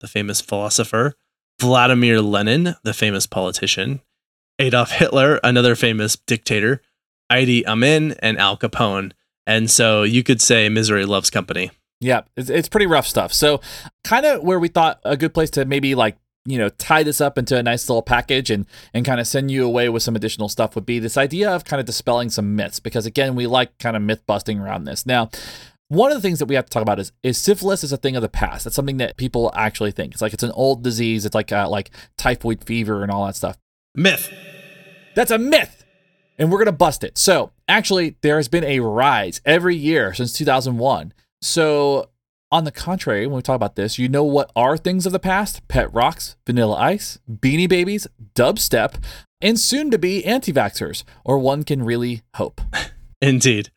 the 0.02 0.08
famous 0.08 0.42
philosopher, 0.42 1.14
Vladimir 1.60 2.22
Lenin, 2.22 2.76
the 2.84 2.94
famous 2.94 3.28
politician, 3.28 4.02
Adolf 4.60 4.92
Hitler, 4.92 5.40
another 5.44 5.76
famous 5.76 6.16
dictator, 6.16 6.82
Idi 7.32 7.66
Amin, 7.66 8.16
and 8.20 8.38
Al 8.38 8.58
Capone. 8.58 9.12
And 9.46 9.70
so 9.70 10.04
you 10.04 10.24
could 10.24 10.42
say 10.42 10.68
misery 10.70 11.06
loves 11.06 11.30
company. 11.30 11.72
Yeah, 12.00 12.22
it's, 12.36 12.50
it's 12.50 12.70
pretty 12.70 12.86
rough 12.86 13.08
stuff. 13.08 13.34
So, 13.34 13.62
kind 14.04 14.26
of 14.26 14.44
where 14.44 14.60
we 14.60 14.68
thought 14.68 15.00
a 15.04 15.18
good 15.18 15.34
place 15.34 15.50
to 15.52 15.66
maybe 15.66 15.96
like 15.96 16.18
you 16.48 16.58
know, 16.58 16.70
tie 16.70 17.04
this 17.04 17.20
up 17.20 17.38
into 17.38 17.58
a 17.58 17.62
nice 17.62 17.90
little 17.90 18.02
package 18.02 18.50
and 18.50 18.66
and 18.94 19.06
kind 19.06 19.20
of 19.20 19.28
send 19.28 19.52
you 19.52 19.66
away 19.66 19.90
with 19.90 20.02
some 20.02 20.16
additional 20.16 20.48
stuff 20.48 20.76
would 20.76 20.86
be 20.86 20.98
this 20.98 21.18
idea 21.18 21.52
of 21.52 21.66
kind 21.66 21.80
of 21.82 21.86
dispelling 21.86 22.30
some 22.30 22.56
myths 22.56 22.80
because 22.80 23.06
again, 23.06 23.36
we 23.36 23.46
like 23.46 23.78
kind 23.80 23.98
of 23.98 24.02
myth 24.02 24.26
busting 24.26 24.58
around 24.58 24.86
this. 24.86 25.06
Now, 25.06 25.30
one 25.90 26.10
of 26.10 26.18
the 26.18 26.22
things 26.22 26.40
that 26.40 26.46
we 26.46 26.56
have 26.56 26.66
to 26.66 26.70
talk 26.70 26.82
about 26.82 27.00
is 27.00 27.12
is 27.22 27.38
syphilis 27.38 27.84
is 27.84 27.92
a 27.92 27.98
thing 27.98 28.16
of 28.16 28.22
the 28.22 28.30
past. 28.30 28.66
It's 28.66 28.76
something 28.76 28.98
that 28.98 29.18
people 29.18 29.52
actually 29.56 29.92
think. 29.92 30.14
It's 30.14 30.22
like 30.22 30.34
it's 30.34 30.44
an 30.44 30.52
old 30.52 30.84
disease. 30.84 31.26
It's 31.26 31.36
like 31.36 31.52
uh, 31.52 31.70
like 31.70 31.92
typhoid 32.18 32.64
fever 32.64 33.04
and 33.04 33.12
all 33.12 33.26
that 33.26 33.36
stuff. 33.36 33.58
Myth. 33.96 34.32
That's 35.16 35.32
a 35.32 35.38
myth. 35.38 35.86
And 36.38 36.52
we're 36.52 36.60
going 36.60 36.68
to 36.68 36.72
bust 36.72 37.04
it. 37.04 37.18
So, 37.18 37.52
actually, 37.68 38.18
there 38.22 38.38
has 38.38 38.48
been 38.48 38.64
a 38.64 38.80
rise 38.80 39.42
every 39.44 39.76
year 39.76 40.14
since 40.14 40.34
2001. 40.34 41.14
So, 41.42 42.10
on 42.52 42.64
the 42.64 42.72
contrary, 42.72 43.26
when 43.28 43.36
we 43.36 43.42
talk 43.42 43.56
about 43.56 43.76
this, 43.76 43.98
you 43.98 44.08
know 44.08 44.24
what 44.24 44.52
are 44.56 44.78
things 44.78 45.06
of 45.06 45.12
the 45.12 45.20
past? 45.20 45.68
Pet 45.68 45.94
rocks, 45.94 46.38
vanilla 46.46 46.76
ice, 46.76 47.20
beanie 47.30 47.68
babies, 47.68 48.08
dubstep, 48.36 49.04
and 49.42 49.60
soon 49.60 49.92
to 49.92 49.98
be 49.98 50.24
anti 50.26 50.54
vaxxers, 50.54 51.04
or 51.26 51.40
one 51.40 51.64
can 51.64 51.84
really 51.84 52.22
hope. 52.36 52.62
Indeed. 53.22 53.72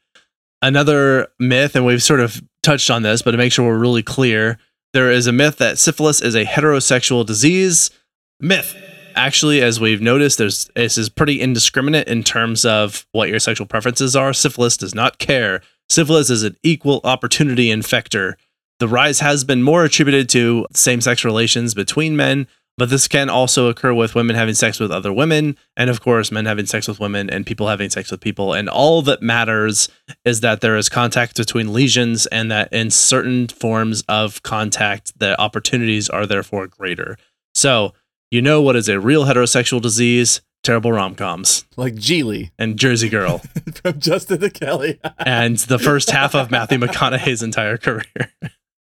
Another 0.62 1.29
myth, 1.38 1.75
and 1.75 1.87
we've 1.87 2.03
sort 2.03 2.20
of 2.20 2.42
touched 2.62 2.90
on 2.90 3.03
this, 3.03 3.23
but 3.23 3.31
to 3.31 3.38
make 3.38 3.53
sure 3.53 3.66
we're 3.66 3.79
really 3.79 4.03
clear, 4.03 4.59
there 4.92 5.11
is 5.11 5.27
a 5.27 5.33
myth 5.33 5.57
that 5.59 5.79
syphilis 5.79 6.20
is 6.20 6.35
a 6.35 6.44
heterosexual 6.44 7.25
disease. 7.25 7.90
Myth. 8.38 8.77
Actually, 9.14 9.62
as 9.62 9.81
we've 9.81 10.01
noticed, 10.01 10.38
there's 10.38 10.70
this 10.75 10.99
is 10.99 11.09
pretty 11.09 11.40
indiscriminate 11.40 12.09
in 12.09 12.23
terms 12.25 12.64
of 12.64 13.07
what 13.12 13.29
your 13.29 13.38
sexual 13.38 13.66
preferences 13.66 14.16
are. 14.16 14.33
Syphilis 14.33 14.77
does 14.77 14.94
not 14.94 15.18
care. 15.18 15.62
Syphilis 15.88 16.31
is 16.31 16.42
an 16.42 16.57
equal 16.62 17.01
opportunity 17.05 17.68
infector. 17.68 18.35
The 18.79 18.88
rise 18.88 19.20
has 19.20 19.44
been 19.44 19.62
more 19.62 19.85
attributed 19.85 20.29
to 20.31 20.66
same 20.73 21.01
sex 21.01 21.25
relations 21.25 21.75
between 21.75 22.16
men, 22.16 22.46
but 22.79 22.88
this 22.88 23.09
can 23.09 23.29
also 23.29 23.68
occur 23.68 23.92
with 23.92 24.14
women 24.14 24.37
having 24.37 24.55
sex 24.55 24.81
with 24.81 24.90
other 24.90 25.12
women, 25.12 25.59
and 25.77 25.90
of 25.90 26.01
course, 26.01 26.33
men 26.33 26.46
having 26.46 26.64
sex 26.64 26.88
with 26.88 26.99
women 26.99 27.29
and 27.29 27.44
people 27.44 27.68
having 27.68 27.90
sex 27.90 28.11
with 28.11 28.20
people. 28.20 28.55
And 28.55 28.70
all 28.70 29.03
that 29.03 29.20
matters 29.20 29.90
is 30.25 30.40
that 30.40 30.62
there 30.62 30.79
is 30.79 30.88
contact 30.88 31.37
between 31.37 31.75
lesions, 31.75 32.25
and 32.27 32.51
that 32.51 32.73
in 32.73 32.90
certain 32.90 33.49
forms 33.49 34.03
of 34.09 34.42
contact, 34.42 35.18
the 35.18 35.38
opportunities 35.38 36.09
are 36.09 36.25
therefore 36.25 36.66
greater. 36.68 37.18
So, 37.55 37.92
you 38.31 38.40
know 38.40 38.62
what 38.62 38.77
is 38.77 38.88
a 38.88 39.01
real 39.01 39.25
heterosexual 39.25 39.81
disease? 39.81 40.40
Terrible 40.62 40.93
rom 40.93 41.14
coms 41.14 41.64
Like 41.77 41.95
Gigli 41.95 42.51
and 42.59 42.79
Jersey 42.79 43.09
Girl, 43.09 43.38
from 43.83 43.99
Justin 43.99 44.40
to 44.40 44.51
Kelly. 44.51 45.01
and 45.19 45.57
the 45.57 45.79
first 45.79 46.11
half 46.11 46.35
of 46.35 46.51
Matthew 46.51 46.79
McConaughey's 46.79 47.43
entire 47.43 47.79
career. 47.79 48.05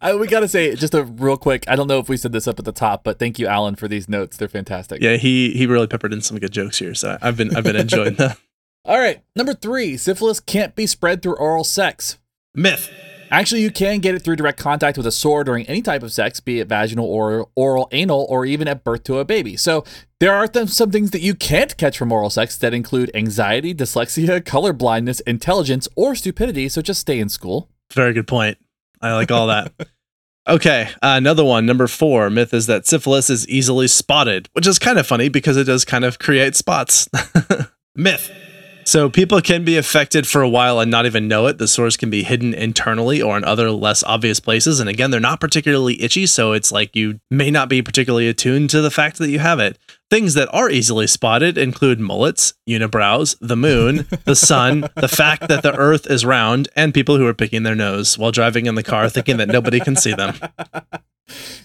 I, 0.00 0.14
we 0.14 0.26
got 0.26 0.40
to 0.40 0.48
say, 0.48 0.74
just 0.74 0.94
a 0.94 1.04
real 1.04 1.36
quick, 1.36 1.64
I 1.66 1.76
don't 1.76 1.86
know 1.86 1.98
if 1.98 2.08
we 2.08 2.16
said 2.16 2.32
this 2.32 2.46
up 2.46 2.58
at 2.58 2.64
the 2.64 2.72
top, 2.72 3.04
but 3.04 3.18
thank 3.18 3.38
you, 3.38 3.46
Alan, 3.46 3.76
for 3.76 3.88
these 3.88 4.08
notes. 4.08 4.36
They're 4.36 4.48
fantastic. 4.48 5.00
Yeah, 5.00 5.16
he 5.16 5.52
he 5.52 5.66
really 5.66 5.86
peppered 5.86 6.12
in 6.12 6.20
some 6.20 6.38
good 6.38 6.52
jokes 6.52 6.78
here, 6.78 6.94
so 6.94 7.18
I've 7.22 7.36
been 7.36 7.56
I've 7.56 7.64
been 7.64 7.76
enjoying 7.76 8.14
them. 8.14 8.36
All 8.84 8.98
right. 8.98 9.22
Number 9.36 9.54
three 9.54 9.96
syphilis 9.96 10.40
can't 10.40 10.74
be 10.74 10.86
spread 10.86 11.22
through 11.22 11.36
oral 11.36 11.64
sex. 11.64 12.18
Myth. 12.54 12.90
Actually, 13.32 13.62
you 13.62 13.70
can 13.70 14.00
get 14.00 14.14
it 14.14 14.22
through 14.22 14.36
direct 14.36 14.58
contact 14.58 14.98
with 14.98 15.06
a 15.06 15.10
sore 15.10 15.42
during 15.42 15.66
any 15.66 15.80
type 15.80 16.02
of 16.02 16.12
sex, 16.12 16.38
be 16.38 16.60
it 16.60 16.68
vaginal 16.68 17.06
or 17.06 17.48
oral, 17.56 17.88
anal, 17.90 18.26
or 18.28 18.44
even 18.44 18.68
at 18.68 18.84
birth 18.84 19.04
to 19.04 19.18
a 19.18 19.24
baby. 19.24 19.56
So 19.56 19.84
there 20.20 20.34
are 20.34 20.46
th- 20.46 20.68
some 20.68 20.90
things 20.90 21.12
that 21.12 21.22
you 21.22 21.34
can't 21.34 21.74
catch 21.78 21.96
from 21.96 22.12
oral 22.12 22.28
sex 22.28 22.58
that 22.58 22.74
include 22.74 23.10
anxiety, 23.14 23.74
dyslexia, 23.74 24.44
color 24.44 24.74
blindness, 24.74 25.20
intelligence, 25.20 25.88
or 25.96 26.14
stupidity. 26.14 26.68
So 26.68 26.82
just 26.82 27.00
stay 27.00 27.18
in 27.18 27.30
school. 27.30 27.70
Very 27.90 28.12
good 28.12 28.28
point. 28.28 28.58
I 29.00 29.14
like 29.14 29.30
all 29.30 29.46
that. 29.46 29.72
Okay, 30.48 30.88
uh, 30.94 31.14
another 31.16 31.44
one, 31.44 31.66
number 31.66 31.86
four. 31.86 32.28
Myth 32.28 32.52
is 32.52 32.66
that 32.66 32.84
syphilis 32.84 33.30
is 33.30 33.46
easily 33.48 33.86
spotted, 33.86 34.48
which 34.54 34.66
is 34.66 34.76
kind 34.76 34.98
of 34.98 35.06
funny 35.06 35.28
because 35.28 35.56
it 35.56 35.62
does 35.62 35.84
kind 35.84 36.04
of 36.04 36.18
create 36.18 36.56
spots. 36.56 37.08
Myth. 37.94 38.28
So 38.84 39.08
people 39.08 39.40
can 39.40 39.64
be 39.64 39.76
affected 39.76 40.26
for 40.26 40.42
a 40.42 40.48
while 40.48 40.80
and 40.80 40.90
not 40.90 41.06
even 41.06 41.28
know 41.28 41.46
it. 41.46 41.58
The 41.58 41.68
sores 41.68 41.96
can 41.96 42.10
be 42.10 42.22
hidden 42.22 42.52
internally 42.54 43.22
or 43.22 43.36
in 43.36 43.44
other 43.44 43.70
less 43.70 44.02
obvious 44.04 44.40
places. 44.40 44.80
And 44.80 44.88
again, 44.88 45.10
they're 45.10 45.20
not 45.20 45.40
particularly 45.40 46.00
itchy, 46.02 46.26
so 46.26 46.52
it's 46.52 46.72
like 46.72 46.96
you 46.96 47.20
may 47.30 47.50
not 47.50 47.68
be 47.68 47.82
particularly 47.82 48.28
attuned 48.28 48.70
to 48.70 48.80
the 48.80 48.90
fact 48.90 49.18
that 49.18 49.30
you 49.30 49.38
have 49.38 49.60
it. 49.60 49.78
Things 50.10 50.34
that 50.34 50.52
are 50.52 50.68
easily 50.68 51.06
spotted 51.06 51.56
include 51.56 52.00
mullets, 52.00 52.54
unibrows, 52.68 53.36
the 53.40 53.56
moon, 53.56 54.06
the 54.24 54.36
sun, 54.36 54.88
the 54.96 55.08
fact 55.08 55.48
that 55.48 55.62
the 55.62 55.74
earth 55.74 56.06
is 56.10 56.26
round, 56.26 56.68
and 56.76 56.92
people 56.92 57.16
who 57.16 57.26
are 57.26 57.34
picking 57.34 57.62
their 57.62 57.74
nose 57.74 58.18
while 58.18 58.30
driving 58.30 58.66
in 58.66 58.74
the 58.74 58.82
car 58.82 59.08
thinking 59.08 59.38
that 59.38 59.48
nobody 59.48 59.80
can 59.80 59.96
see 59.96 60.12
them. 60.12 60.34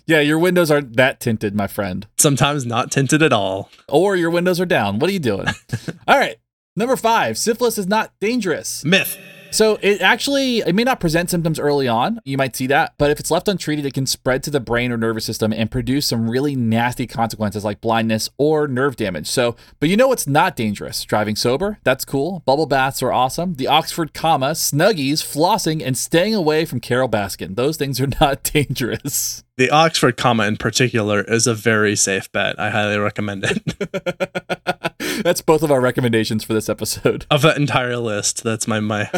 Yeah, 0.06 0.22
your 0.22 0.40
windows 0.40 0.72
aren't 0.72 0.96
that 0.96 1.20
tinted, 1.20 1.54
my 1.54 1.68
friend. 1.68 2.08
Sometimes 2.18 2.66
not 2.66 2.92
tinted 2.92 3.22
at 3.22 3.34
all. 3.34 3.70
Or 3.90 4.16
your 4.16 4.30
windows 4.30 4.62
are 4.62 4.66
down. 4.66 5.00
What 5.00 5.10
are 5.10 5.14
you 5.14 5.20
doing? 5.20 5.48
All 6.08 6.18
right. 6.18 6.38
Number 6.78 6.96
five, 6.96 7.40
syphilis 7.40 7.80
is 7.80 7.88
not 7.88 8.12
dangerous. 8.20 8.86
Myth. 8.86 9.18
So 9.50 9.80
it 9.82 10.00
actually 10.02 10.60
it 10.60 10.76
may 10.76 10.84
not 10.84 11.00
present 11.00 11.32
symptoms 11.32 11.60
early 11.60 11.88
on. 11.88 12.20
You 12.24 12.38
might 12.38 12.56
see 12.56 12.68
that, 12.68 12.94
but 13.00 13.10
if 13.10 13.20
it's 13.20 13.32
left 13.32 13.48
untreated, 13.48 13.84
it 13.84 13.96
can 13.96 14.06
spread 14.06 14.44
to 14.44 14.52
the 14.52 14.60
brain 14.60 14.92
or 14.92 14.98
nervous 14.98 15.26
system 15.26 15.52
and 15.52 15.72
produce 15.72 16.06
some 16.06 16.30
really 16.30 16.56
nasty 16.56 17.08
consequences 17.08 17.66
like 17.66 17.82
blindness 17.82 18.30
or 18.38 18.68
nerve 18.68 18.96
damage. 18.96 19.26
So, 19.26 19.56
but 19.80 19.90
you 19.90 19.98
know 19.98 20.10
what's 20.10 20.28
not 20.28 20.56
dangerous? 20.56 21.04
Driving 21.04 21.36
sober, 21.36 21.80
that's 21.84 22.06
cool. 22.06 22.44
Bubble 22.46 22.68
baths 22.68 23.02
are 23.02 23.12
awesome. 23.12 23.56
The 23.56 23.68
Oxford 23.68 24.14
comma, 24.14 24.52
snuggies, 24.52 25.24
flossing, 25.24 25.84
and 25.84 25.98
staying 25.98 26.36
away 26.36 26.66
from 26.66 26.80
Carole 26.80 27.10
Baskin. 27.10 27.56
Those 27.56 27.78
things 27.78 28.00
are 28.00 28.08
not 28.22 28.44
dangerous. 28.44 29.44
The 29.56 29.72
Oxford 29.72 30.18
comma 30.18 30.46
in 30.46 30.58
particular 30.58 31.22
is 31.22 31.48
a 31.48 31.56
very 31.56 31.96
safe 31.96 32.32
bet. 32.32 32.60
I 32.60 32.70
highly 32.70 33.00
recommend 33.00 33.46
it. 33.46 34.77
that's 35.24 35.42
both 35.42 35.64
of 35.64 35.72
our 35.72 35.82
recommendations 35.82 36.44
for 36.44 36.54
this 36.54 36.70
episode. 36.70 37.26
of 37.30 37.42
that 37.42 37.58
entire 37.58 37.98
list. 37.98 38.44
That's 38.44 38.68
my 38.68 38.80
my. 38.80 39.10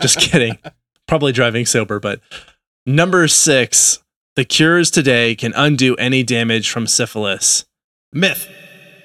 just 0.00 0.18
kidding. 0.18 0.58
Probably 1.06 1.32
driving 1.32 1.66
sober, 1.66 2.00
but 2.00 2.20
number 2.84 3.28
six. 3.28 4.02
The 4.36 4.44
cures 4.44 4.90
today 4.90 5.34
can 5.34 5.54
undo 5.56 5.94
any 5.96 6.22
damage 6.22 6.68
from 6.68 6.86
syphilis. 6.86 7.64
Myth. 8.12 8.46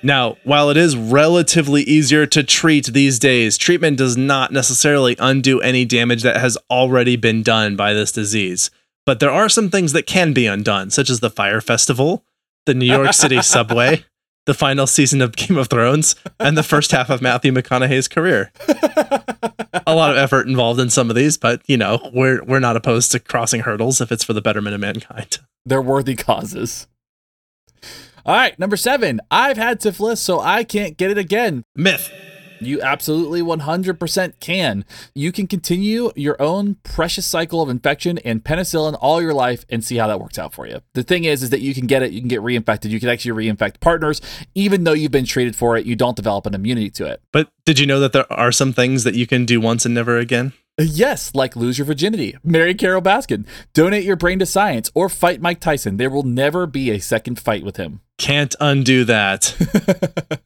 Now, 0.03 0.35
while 0.43 0.69
it 0.69 0.75
is 0.75 0.97
relatively 0.97 1.83
easier 1.83 2.25
to 2.25 2.43
treat 2.43 2.87
these 2.87 3.17
days, 3.17 3.57
treatment 3.57 3.97
does 3.97 4.17
not 4.17 4.51
necessarily 4.51 5.15
undo 5.19 5.61
any 5.61 5.85
damage 5.85 6.23
that 6.23 6.37
has 6.37 6.57
already 6.69 7.15
been 7.15 7.43
done 7.43 7.77
by 7.77 7.93
this 7.93 8.11
disease. 8.11 8.71
But 9.05 9.21
there 9.21 9.31
are 9.31 9.47
some 9.47 9.69
things 9.69 9.93
that 9.93 10.05
can 10.05 10.33
be 10.33 10.47
undone, 10.47 10.89
such 10.89 11.09
as 11.09 11.21
the 11.21 11.29
Fyre 11.29 11.61
Festival, 11.61 12.25
the 12.65 12.73
New 12.73 12.85
York 12.85 13.13
City 13.13 13.41
subway, 13.41 14.03
the 14.45 14.53
final 14.53 14.87
season 14.87 15.21
of 15.21 15.35
Game 15.35 15.57
of 15.57 15.67
Thrones, 15.67 16.15
and 16.39 16.57
the 16.57 16.63
first 16.63 16.91
half 16.91 17.09
of 17.09 17.21
Matthew 17.21 17.51
McConaughey's 17.51 18.07
career. 18.07 18.51
a 19.87 19.95
lot 19.95 20.11
of 20.11 20.17
effort 20.17 20.47
involved 20.47 20.79
in 20.79 20.89
some 20.89 21.09
of 21.09 21.15
these, 21.15 21.37
but 21.37 21.61
you 21.67 21.77
know, 21.77 22.09
we're 22.13 22.43
we're 22.43 22.59
not 22.59 22.75
opposed 22.75 23.11
to 23.11 23.19
crossing 23.19 23.61
hurdles 23.61 24.01
if 24.01 24.11
it's 24.11 24.23
for 24.23 24.33
the 24.33 24.41
betterment 24.41 24.75
of 24.75 24.81
mankind. 24.81 25.39
They're 25.65 25.81
worthy 25.81 26.15
causes. 26.15 26.87
All 28.25 28.35
right, 28.35 28.57
number 28.59 28.77
seven. 28.77 29.19
I've 29.31 29.57
had 29.57 29.81
syphilis, 29.81 30.21
so 30.21 30.39
I 30.39 30.63
can't 30.63 30.97
get 30.97 31.11
it 31.11 31.17
again. 31.17 31.63
Myth. 31.75 32.11
You 32.61 32.81
absolutely 32.81 33.41
100% 33.41 34.39
can. 34.39 34.85
You 35.13 35.31
can 35.31 35.47
continue 35.47 36.11
your 36.15 36.41
own 36.41 36.75
precious 36.83 37.25
cycle 37.25 37.61
of 37.61 37.69
infection 37.69 38.17
and 38.19 38.43
penicillin 38.43 38.97
all 39.01 39.21
your 39.21 39.33
life 39.33 39.65
and 39.69 39.83
see 39.83 39.97
how 39.97 40.07
that 40.07 40.19
works 40.19 40.39
out 40.39 40.53
for 40.53 40.67
you. 40.67 40.81
The 40.93 41.03
thing 41.03 41.23
is, 41.25 41.43
is 41.43 41.49
that 41.49 41.61
you 41.61 41.73
can 41.73 41.87
get 41.87 42.03
it, 42.03 42.11
you 42.11 42.21
can 42.21 42.27
get 42.27 42.41
reinfected, 42.41 42.89
you 42.89 42.99
can 42.99 43.09
actually 43.09 43.45
reinfect 43.45 43.79
partners, 43.79 44.21
even 44.55 44.83
though 44.83 44.93
you've 44.93 45.11
been 45.11 45.25
treated 45.25 45.55
for 45.55 45.77
it, 45.77 45.85
you 45.85 45.95
don't 45.95 46.15
develop 46.15 46.45
an 46.45 46.53
immunity 46.53 46.89
to 46.91 47.05
it. 47.05 47.21
But 47.31 47.49
did 47.65 47.79
you 47.79 47.85
know 47.85 47.99
that 47.99 48.13
there 48.13 48.31
are 48.31 48.51
some 48.51 48.73
things 48.73 49.03
that 49.03 49.15
you 49.15 49.27
can 49.27 49.45
do 49.45 49.59
once 49.59 49.85
and 49.85 49.95
never 49.95 50.17
again? 50.17 50.53
Yes, 50.83 51.33
like 51.35 51.55
lose 51.55 51.77
your 51.77 51.85
virginity, 51.85 52.37
marry 52.43 52.73
Carole 52.73 53.01
Baskin, 53.01 53.45
donate 53.73 54.03
your 54.03 54.15
brain 54.15 54.39
to 54.39 54.45
science, 54.45 54.91
or 54.93 55.09
fight 55.09 55.41
Mike 55.41 55.59
Tyson. 55.59 55.97
There 55.97 56.09
will 56.09 56.23
never 56.23 56.65
be 56.65 56.91
a 56.91 56.99
second 56.99 57.39
fight 57.39 57.63
with 57.63 57.77
him. 57.77 58.01
Can't 58.17 58.55
undo 58.59 59.03
that. 59.05 59.55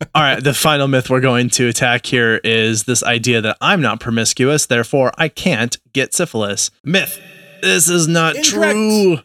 All 0.15 0.21
right, 0.23 0.43
the 0.43 0.53
final 0.53 0.87
myth 0.87 1.09
we're 1.09 1.19
going 1.19 1.49
to 1.51 1.67
attack 1.67 2.05
here 2.05 2.39
is 2.43 2.83
this 2.83 3.03
idea 3.03 3.41
that 3.41 3.57
I'm 3.61 3.81
not 3.81 3.99
promiscuous, 3.99 4.65
therefore 4.65 5.11
I 5.17 5.27
can't 5.27 5.77
get 5.93 6.13
syphilis. 6.13 6.71
Myth. 6.83 7.19
This 7.61 7.89
is 7.89 8.07
not 8.07 8.35
true. 8.43 9.19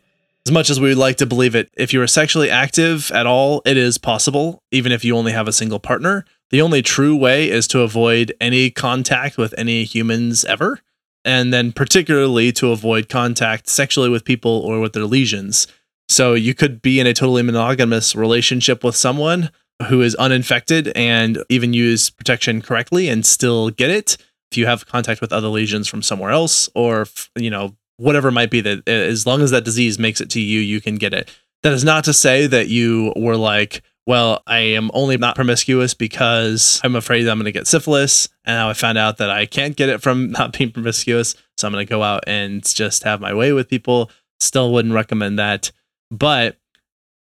As 0.46 0.52
much 0.52 0.70
as 0.70 0.80
we 0.80 0.88
would 0.88 0.98
like 0.98 1.16
to 1.18 1.26
believe 1.26 1.54
it, 1.54 1.70
if 1.76 1.92
you 1.92 2.00
are 2.00 2.06
sexually 2.06 2.50
active 2.50 3.10
at 3.12 3.26
all, 3.26 3.60
it 3.66 3.76
is 3.76 3.98
possible, 3.98 4.62
even 4.70 4.90
if 4.90 5.04
you 5.04 5.16
only 5.16 5.32
have 5.32 5.46
a 5.46 5.52
single 5.52 5.78
partner. 5.78 6.24
The 6.48 6.62
only 6.62 6.82
true 6.82 7.14
way 7.14 7.48
is 7.50 7.68
to 7.68 7.82
avoid 7.82 8.34
any 8.40 8.70
contact 8.70 9.36
with 9.36 9.54
any 9.58 9.84
humans 9.84 10.44
ever, 10.46 10.80
and 11.24 11.52
then 11.52 11.72
particularly 11.72 12.52
to 12.52 12.72
avoid 12.72 13.08
contact 13.08 13.68
sexually 13.68 14.08
with 14.08 14.24
people 14.24 14.50
or 14.50 14.80
with 14.80 14.92
their 14.92 15.04
lesions. 15.04 15.66
So 16.08 16.34
you 16.34 16.54
could 16.54 16.82
be 16.82 16.98
in 16.98 17.06
a 17.06 17.14
totally 17.14 17.42
monogamous 17.42 18.16
relationship 18.16 18.82
with 18.82 18.96
someone 18.96 19.50
who 19.88 20.02
is 20.02 20.14
uninfected 20.16 20.88
and 20.94 21.42
even 21.48 21.72
use 21.72 22.10
protection 22.10 22.60
correctly 22.60 23.08
and 23.08 23.24
still 23.24 23.70
get 23.70 23.90
it 23.90 24.16
if 24.50 24.58
you 24.58 24.66
have 24.66 24.86
contact 24.86 25.20
with 25.20 25.32
other 25.32 25.48
lesions 25.48 25.88
from 25.88 26.02
somewhere 26.02 26.30
else 26.30 26.68
or 26.74 27.06
you 27.36 27.50
know 27.50 27.76
whatever 27.96 28.30
might 28.30 28.50
be 28.50 28.60
that 28.62 28.82
eh, 28.88 28.92
as 28.92 29.26
long 29.26 29.42
as 29.42 29.50
that 29.50 29.64
disease 29.64 29.98
makes 29.98 30.20
it 30.20 30.30
to 30.30 30.40
you, 30.40 30.60
you 30.60 30.80
can 30.80 30.96
get 30.96 31.14
it. 31.14 31.30
That 31.62 31.72
is 31.72 31.84
not 31.84 32.04
to 32.04 32.14
say 32.14 32.46
that 32.46 32.68
you 32.68 33.12
were 33.14 33.36
like, 33.36 33.82
well, 34.10 34.42
I 34.44 34.58
am 34.58 34.90
only 34.92 35.16
not 35.18 35.36
promiscuous 35.36 35.94
because 35.94 36.80
I'm 36.82 36.96
afraid 36.96 37.28
I'm 37.28 37.38
going 37.38 37.44
to 37.44 37.52
get 37.52 37.68
syphilis. 37.68 38.28
And 38.44 38.56
now 38.56 38.68
I 38.68 38.72
found 38.72 38.98
out 38.98 39.18
that 39.18 39.30
I 39.30 39.46
can't 39.46 39.76
get 39.76 39.88
it 39.88 40.02
from 40.02 40.30
not 40.32 40.58
being 40.58 40.72
promiscuous. 40.72 41.36
So 41.56 41.68
I'm 41.68 41.72
going 41.72 41.86
to 41.86 41.88
go 41.88 42.02
out 42.02 42.24
and 42.26 42.64
just 42.64 43.04
have 43.04 43.20
my 43.20 43.32
way 43.32 43.52
with 43.52 43.68
people. 43.68 44.10
Still 44.40 44.72
wouldn't 44.72 44.94
recommend 44.94 45.38
that. 45.38 45.70
But 46.10 46.58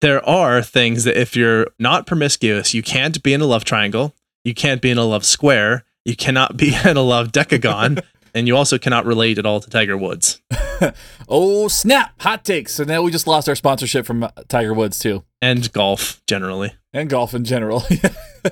there 0.00 0.28
are 0.28 0.62
things 0.62 1.04
that 1.04 1.16
if 1.16 1.36
you're 1.36 1.68
not 1.78 2.08
promiscuous, 2.08 2.74
you 2.74 2.82
can't 2.82 3.22
be 3.22 3.34
in 3.34 3.40
a 3.40 3.46
love 3.46 3.62
triangle, 3.62 4.12
you 4.42 4.52
can't 4.52 4.82
be 4.82 4.90
in 4.90 4.98
a 4.98 5.04
love 5.04 5.24
square, 5.24 5.84
you 6.04 6.16
cannot 6.16 6.56
be 6.56 6.74
in 6.84 6.96
a 6.96 7.02
love 7.02 7.30
decagon, 7.30 8.02
and 8.34 8.46
you 8.46 8.56
also 8.56 8.78
cannot 8.78 9.06
relate 9.06 9.38
at 9.38 9.46
all 9.46 9.60
to 9.60 9.70
Tiger 9.70 9.96
Woods. 9.96 10.40
oh, 11.28 11.68
snap! 11.68 12.12
Hot 12.20 12.44
takes. 12.44 12.74
So 12.74 12.84
now 12.84 13.02
we 13.02 13.10
just 13.10 13.26
lost 13.26 13.48
our 13.48 13.54
sponsorship 13.54 14.06
from 14.06 14.24
uh, 14.24 14.30
Tiger 14.48 14.74
Woods, 14.74 14.98
too. 14.98 15.24
And 15.42 15.72
golf, 15.72 16.22
generally. 16.26 16.72
And 16.92 17.08
golf 17.08 17.34
in 17.34 17.44
general. 17.44 17.80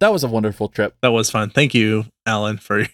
that 0.00 0.12
was 0.12 0.24
a 0.24 0.28
wonderful 0.28 0.68
trip. 0.68 0.96
That 1.02 1.12
was 1.12 1.30
fun. 1.30 1.50
Thank 1.50 1.74
you, 1.74 2.06
Alan, 2.26 2.58
for 2.58 2.86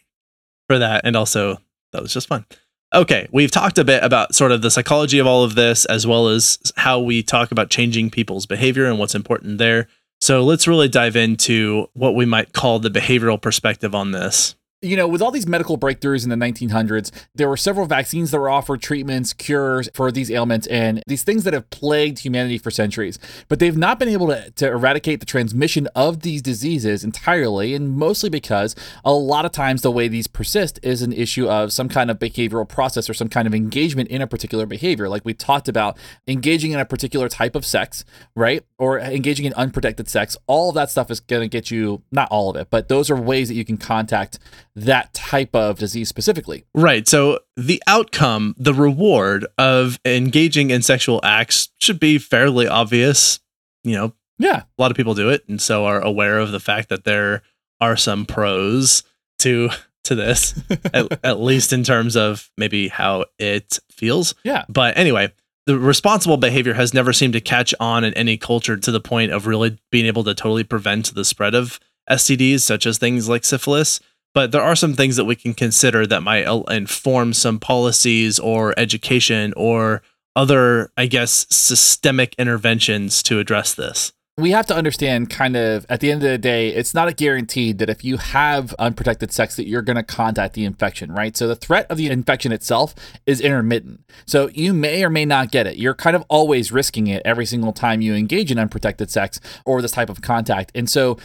for 0.68 0.78
that. 0.78 1.02
And 1.04 1.16
also, 1.16 1.58
that 1.92 2.02
was 2.02 2.12
just 2.12 2.28
fun. 2.28 2.46
Okay, 2.94 3.28
we've 3.32 3.50
talked 3.50 3.78
a 3.78 3.84
bit 3.84 4.04
about 4.04 4.34
sort 4.34 4.52
of 4.52 4.62
the 4.62 4.70
psychology 4.70 5.18
of 5.18 5.26
all 5.26 5.42
of 5.42 5.56
this, 5.56 5.84
as 5.86 6.06
well 6.06 6.28
as 6.28 6.58
how 6.76 7.00
we 7.00 7.22
talk 7.22 7.50
about 7.50 7.68
changing 7.68 8.10
people's 8.10 8.46
behavior 8.46 8.84
and 8.84 8.98
what's 8.98 9.16
important 9.16 9.58
there. 9.58 9.88
So 10.20 10.44
let's 10.44 10.68
really 10.68 10.88
dive 10.88 11.16
into 11.16 11.88
what 11.94 12.14
we 12.14 12.24
might 12.24 12.52
call 12.52 12.78
the 12.78 12.90
behavioral 12.90 13.40
perspective 13.40 13.94
on 13.94 14.12
this 14.12 14.54
you 14.84 14.96
know, 14.96 15.08
with 15.08 15.22
all 15.22 15.30
these 15.30 15.46
medical 15.46 15.78
breakthroughs 15.78 16.24
in 16.24 16.30
the 16.30 16.36
1900s, 16.36 17.10
there 17.34 17.48
were 17.48 17.56
several 17.56 17.86
vaccines 17.86 18.30
that 18.30 18.38
were 18.38 18.50
offered, 18.50 18.82
treatments, 18.82 19.32
cures 19.32 19.88
for 19.94 20.12
these 20.12 20.30
ailments, 20.30 20.66
and 20.66 21.02
these 21.06 21.22
things 21.22 21.44
that 21.44 21.54
have 21.54 21.68
plagued 21.70 22.18
humanity 22.20 22.58
for 22.58 22.70
centuries. 22.70 23.18
But 23.48 23.58
they've 23.58 23.76
not 23.76 23.98
been 23.98 24.08
able 24.08 24.28
to, 24.28 24.50
to 24.50 24.68
eradicate 24.68 25.20
the 25.20 25.26
transmission 25.26 25.88
of 25.94 26.20
these 26.20 26.42
diseases 26.42 27.02
entirely, 27.02 27.74
and 27.74 27.96
mostly 27.96 28.28
because 28.28 28.76
a 29.04 29.12
lot 29.12 29.44
of 29.44 29.52
times 29.52 29.82
the 29.82 29.90
way 29.90 30.08
these 30.08 30.26
persist 30.26 30.78
is 30.82 31.02
an 31.02 31.12
issue 31.12 31.48
of 31.48 31.72
some 31.72 31.88
kind 31.88 32.10
of 32.10 32.18
behavioral 32.18 32.68
process 32.68 33.08
or 33.08 33.14
some 33.14 33.28
kind 33.28 33.46
of 33.46 33.54
engagement 33.54 34.08
in 34.10 34.20
a 34.20 34.26
particular 34.26 34.66
behavior. 34.66 35.08
Like 35.08 35.24
we 35.24 35.34
talked 35.34 35.68
about 35.68 35.96
engaging 36.28 36.72
in 36.72 36.80
a 36.80 36.84
particular 36.84 37.28
type 37.28 37.56
of 37.56 37.64
sex, 37.64 38.04
right? 38.34 38.62
Or 38.78 38.98
engaging 38.98 39.46
in 39.46 39.54
unprotected 39.54 40.08
sex. 40.08 40.36
All 40.46 40.68
of 40.68 40.74
that 40.74 40.90
stuff 40.90 41.10
is 41.10 41.20
going 41.20 41.42
to 41.42 41.48
get 41.48 41.70
you, 41.70 42.02
not 42.12 42.28
all 42.30 42.50
of 42.50 42.56
it, 42.56 42.68
but 42.70 42.88
those 42.88 43.10
are 43.10 43.16
ways 43.16 43.48
that 43.48 43.54
you 43.54 43.64
can 43.64 43.76
contact 43.76 44.38
that 44.76 45.14
type 45.14 45.54
of 45.54 45.78
disease 45.78 46.08
specifically. 46.08 46.64
Right. 46.74 47.06
So 47.06 47.40
the 47.56 47.82
outcome, 47.86 48.54
the 48.58 48.74
reward 48.74 49.46
of 49.56 49.98
engaging 50.04 50.70
in 50.70 50.82
sexual 50.82 51.20
acts 51.22 51.68
should 51.80 52.00
be 52.00 52.18
fairly 52.18 52.66
obvious. 52.66 53.40
You 53.84 53.94
know, 53.94 54.12
yeah, 54.38 54.62
a 54.62 54.82
lot 54.82 54.90
of 54.90 54.96
people 54.96 55.14
do 55.14 55.30
it 55.30 55.48
and 55.48 55.60
so 55.60 55.84
are 55.86 56.00
aware 56.00 56.38
of 56.38 56.50
the 56.50 56.60
fact 56.60 56.88
that 56.88 57.04
there 57.04 57.42
are 57.80 57.96
some 57.96 58.26
pros 58.26 59.04
to 59.40 59.70
to 60.04 60.14
this 60.14 60.60
at, 60.92 61.24
at 61.24 61.40
least 61.40 61.72
in 61.72 61.84
terms 61.84 62.16
of 62.16 62.50
maybe 62.58 62.88
how 62.88 63.26
it 63.38 63.78
feels. 63.90 64.34
Yeah. 64.42 64.64
But 64.68 64.98
anyway, 64.98 65.32
the 65.66 65.78
responsible 65.78 66.36
behavior 66.36 66.74
has 66.74 66.92
never 66.92 67.12
seemed 67.12 67.32
to 67.34 67.40
catch 67.40 67.74
on 67.78 68.04
in 68.04 68.12
any 68.14 68.36
culture 68.36 68.76
to 68.76 68.90
the 68.90 69.00
point 69.00 69.32
of 69.32 69.46
really 69.46 69.78
being 69.90 70.06
able 70.06 70.24
to 70.24 70.34
totally 70.34 70.64
prevent 70.64 71.14
the 71.14 71.24
spread 71.24 71.54
of 71.54 71.80
STDs, 72.10 72.60
such 72.60 72.84
as 72.86 72.98
things 72.98 73.28
like 73.28 73.44
syphilis 73.44 74.00
but 74.34 74.50
there 74.52 74.62
are 74.62 74.76
some 74.76 74.94
things 74.94 75.16
that 75.16 75.24
we 75.24 75.36
can 75.36 75.54
consider 75.54 76.06
that 76.06 76.22
might 76.22 76.44
uh, 76.44 76.62
inform 76.62 77.32
some 77.32 77.60
policies 77.60 78.38
or 78.38 78.74
education 78.76 79.54
or 79.56 80.02
other, 80.36 80.90
I 80.96 81.06
guess, 81.06 81.46
systemic 81.48 82.34
interventions 82.36 83.22
to 83.24 83.38
address 83.38 83.74
this. 83.74 84.12
We 84.36 84.50
have 84.50 84.66
to 84.66 84.74
understand 84.74 85.30
kind 85.30 85.54
of 85.54 85.86
at 85.88 86.00
the 86.00 86.10
end 86.10 86.24
of 86.24 86.28
the 86.28 86.38
day, 86.38 86.70
it's 86.70 86.92
not 86.92 87.06
a 87.06 87.12
guaranteed 87.12 87.78
that 87.78 87.88
if 87.88 88.02
you 88.02 88.16
have 88.16 88.74
unprotected 88.80 89.30
sex 89.30 89.54
that 89.54 89.68
you're 89.68 89.80
going 89.80 89.94
to 89.94 90.02
contact 90.02 90.54
the 90.54 90.64
infection, 90.64 91.12
right? 91.12 91.36
So 91.36 91.46
the 91.46 91.54
threat 91.54 91.86
of 91.88 91.98
the 91.98 92.08
infection 92.08 92.50
itself 92.50 92.96
is 93.26 93.40
intermittent. 93.40 94.00
So 94.26 94.48
you 94.52 94.74
may 94.74 95.04
or 95.04 95.10
may 95.10 95.24
not 95.24 95.52
get 95.52 95.68
it. 95.68 95.76
You're 95.76 95.94
kind 95.94 96.16
of 96.16 96.24
always 96.28 96.72
risking 96.72 97.06
it 97.06 97.22
every 97.24 97.46
single 97.46 97.72
time 97.72 98.00
you 98.00 98.12
engage 98.14 98.50
in 98.50 98.58
unprotected 98.58 99.08
sex 99.08 99.38
or 99.64 99.80
this 99.80 99.92
type 99.92 100.10
of 100.10 100.20
contact. 100.20 100.72
And 100.74 100.90
so 100.90 101.16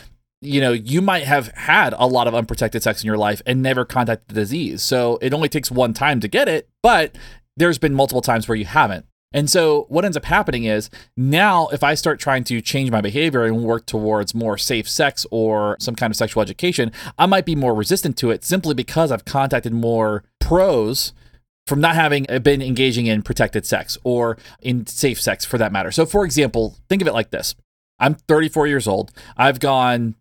you 0.41 0.61
know, 0.61 0.71
you 0.71 1.01
might 1.01 1.23
have 1.23 1.49
had 1.49 1.93
a 1.97 2.07
lot 2.07 2.27
of 2.27 2.35
unprotected 2.35 2.81
sex 2.81 3.03
in 3.03 3.07
your 3.07 3.17
life 3.17 3.41
and 3.45 3.61
never 3.61 3.83
contacted 3.85 4.29
the 4.29 4.41
disease. 4.41 4.81
So 4.81 5.17
it 5.21 5.33
only 5.33 5.49
takes 5.49 5.69
one 5.69 5.93
time 5.93 6.19
to 6.21 6.27
get 6.27 6.47
it, 6.47 6.69
but 6.81 7.17
there's 7.57 7.77
been 7.77 7.93
multiple 7.93 8.21
times 8.21 8.47
where 8.47 8.55
you 8.55 8.65
haven't. 8.65 9.05
And 9.31 9.49
so 9.49 9.85
what 9.89 10.05
ends 10.05 10.17
up 10.17 10.25
happening 10.25 10.63
is 10.63 10.89
now 11.15 11.67
if 11.67 11.83
I 11.83 11.93
start 11.93 12.19
trying 12.19 12.43
to 12.45 12.61
change 12.61 12.89
my 12.89 13.01
behavior 13.01 13.43
and 13.43 13.63
work 13.63 13.85
towards 13.85 14.33
more 14.33 14.57
safe 14.57 14.89
sex 14.89 15.25
or 15.29 15.77
some 15.79 15.95
kind 15.95 16.11
of 16.11 16.17
sexual 16.17 16.41
education, 16.41 16.91
I 17.17 17.27
might 17.27 17.45
be 17.45 17.55
more 17.55 17.75
resistant 17.75 18.17
to 18.19 18.31
it 18.31 18.43
simply 18.43 18.73
because 18.73 19.11
I've 19.11 19.25
contacted 19.25 19.73
more 19.73 20.23
pros 20.39 21.13
from 21.67 21.79
not 21.79 21.93
having 21.93 22.25
been 22.41 22.63
engaging 22.63 23.05
in 23.05 23.21
protected 23.21 23.65
sex 23.67 23.97
or 24.03 24.37
in 24.61 24.87
safe 24.87 25.21
sex 25.21 25.45
for 25.45 25.59
that 25.59 25.71
matter. 25.71 25.91
So 25.91 26.07
for 26.07 26.25
example, 26.25 26.75
think 26.87 27.01
of 27.03 27.07
it 27.07 27.13
like 27.13 27.29
this. 27.29 27.53
I'm 27.99 28.15
34 28.15 28.65
years 28.65 28.87
old. 28.87 29.11
I've 29.37 29.59
gone 29.59 30.15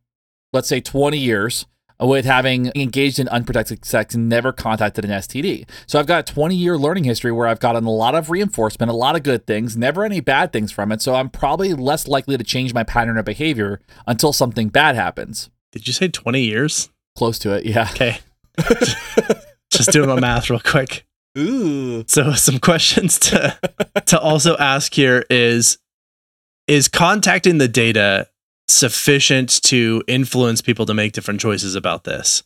let's 0.52 0.68
say 0.68 0.80
20 0.80 1.18
years 1.18 1.66
with 2.00 2.24
having 2.24 2.70
engaged 2.76 3.18
in 3.18 3.28
unprotected 3.28 3.84
sex 3.84 4.14
and 4.14 4.28
never 4.28 4.52
contacted 4.52 5.04
an 5.04 5.10
STD. 5.10 5.68
So 5.86 5.98
I've 5.98 6.06
got 6.06 6.28
a 6.28 6.32
20 6.32 6.54
year 6.54 6.78
learning 6.78 7.04
history 7.04 7.32
where 7.32 7.48
I've 7.48 7.60
gotten 7.60 7.84
a 7.84 7.90
lot 7.90 8.14
of 8.14 8.30
reinforcement, 8.30 8.90
a 8.90 8.94
lot 8.94 9.16
of 9.16 9.22
good 9.22 9.46
things, 9.46 9.76
never 9.76 10.04
any 10.04 10.20
bad 10.20 10.52
things 10.52 10.70
from 10.70 10.92
it. 10.92 11.02
So 11.02 11.14
I'm 11.14 11.28
probably 11.28 11.74
less 11.74 12.06
likely 12.06 12.36
to 12.36 12.44
change 12.44 12.72
my 12.72 12.84
pattern 12.84 13.18
of 13.18 13.24
behavior 13.24 13.80
until 14.06 14.32
something 14.32 14.68
bad 14.68 14.94
happens. 14.94 15.50
Did 15.72 15.86
you 15.86 15.92
say 15.92 16.08
20 16.08 16.40
years? 16.40 16.88
Close 17.16 17.38
to 17.40 17.54
it, 17.54 17.66
yeah. 17.66 17.88
Okay. 17.90 18.18
Just 19.70 19.92
doing 19.92 20.08
my 20.08 20.20
math 20.20 20.48
real 20.50 20.60
quick. 20.60 21.04
Ooh. 21.36 22.04
So 22.06 22.32
some 22.32 22.58
questions 22.58 23.18
to 23.20 23.58
to 24.06 24.18
also 24.18 24.56
ask 24.56 24.94
here 24.94 25.24
is 25.28 25.78
is 26.66 26.88
contacting 26.88 27.58
the 27.58 27.68
data 27.68 28.28
sufficient 28.68 29.62
to 29.62 30.02
influence 30.06 30.60
people 30.60 30.86
to 30.86 30.94
make 30.94 31.12
different 31.12 31.40
choices 31.40 31.74
about 31.74 32.04
this. 32.04 32.42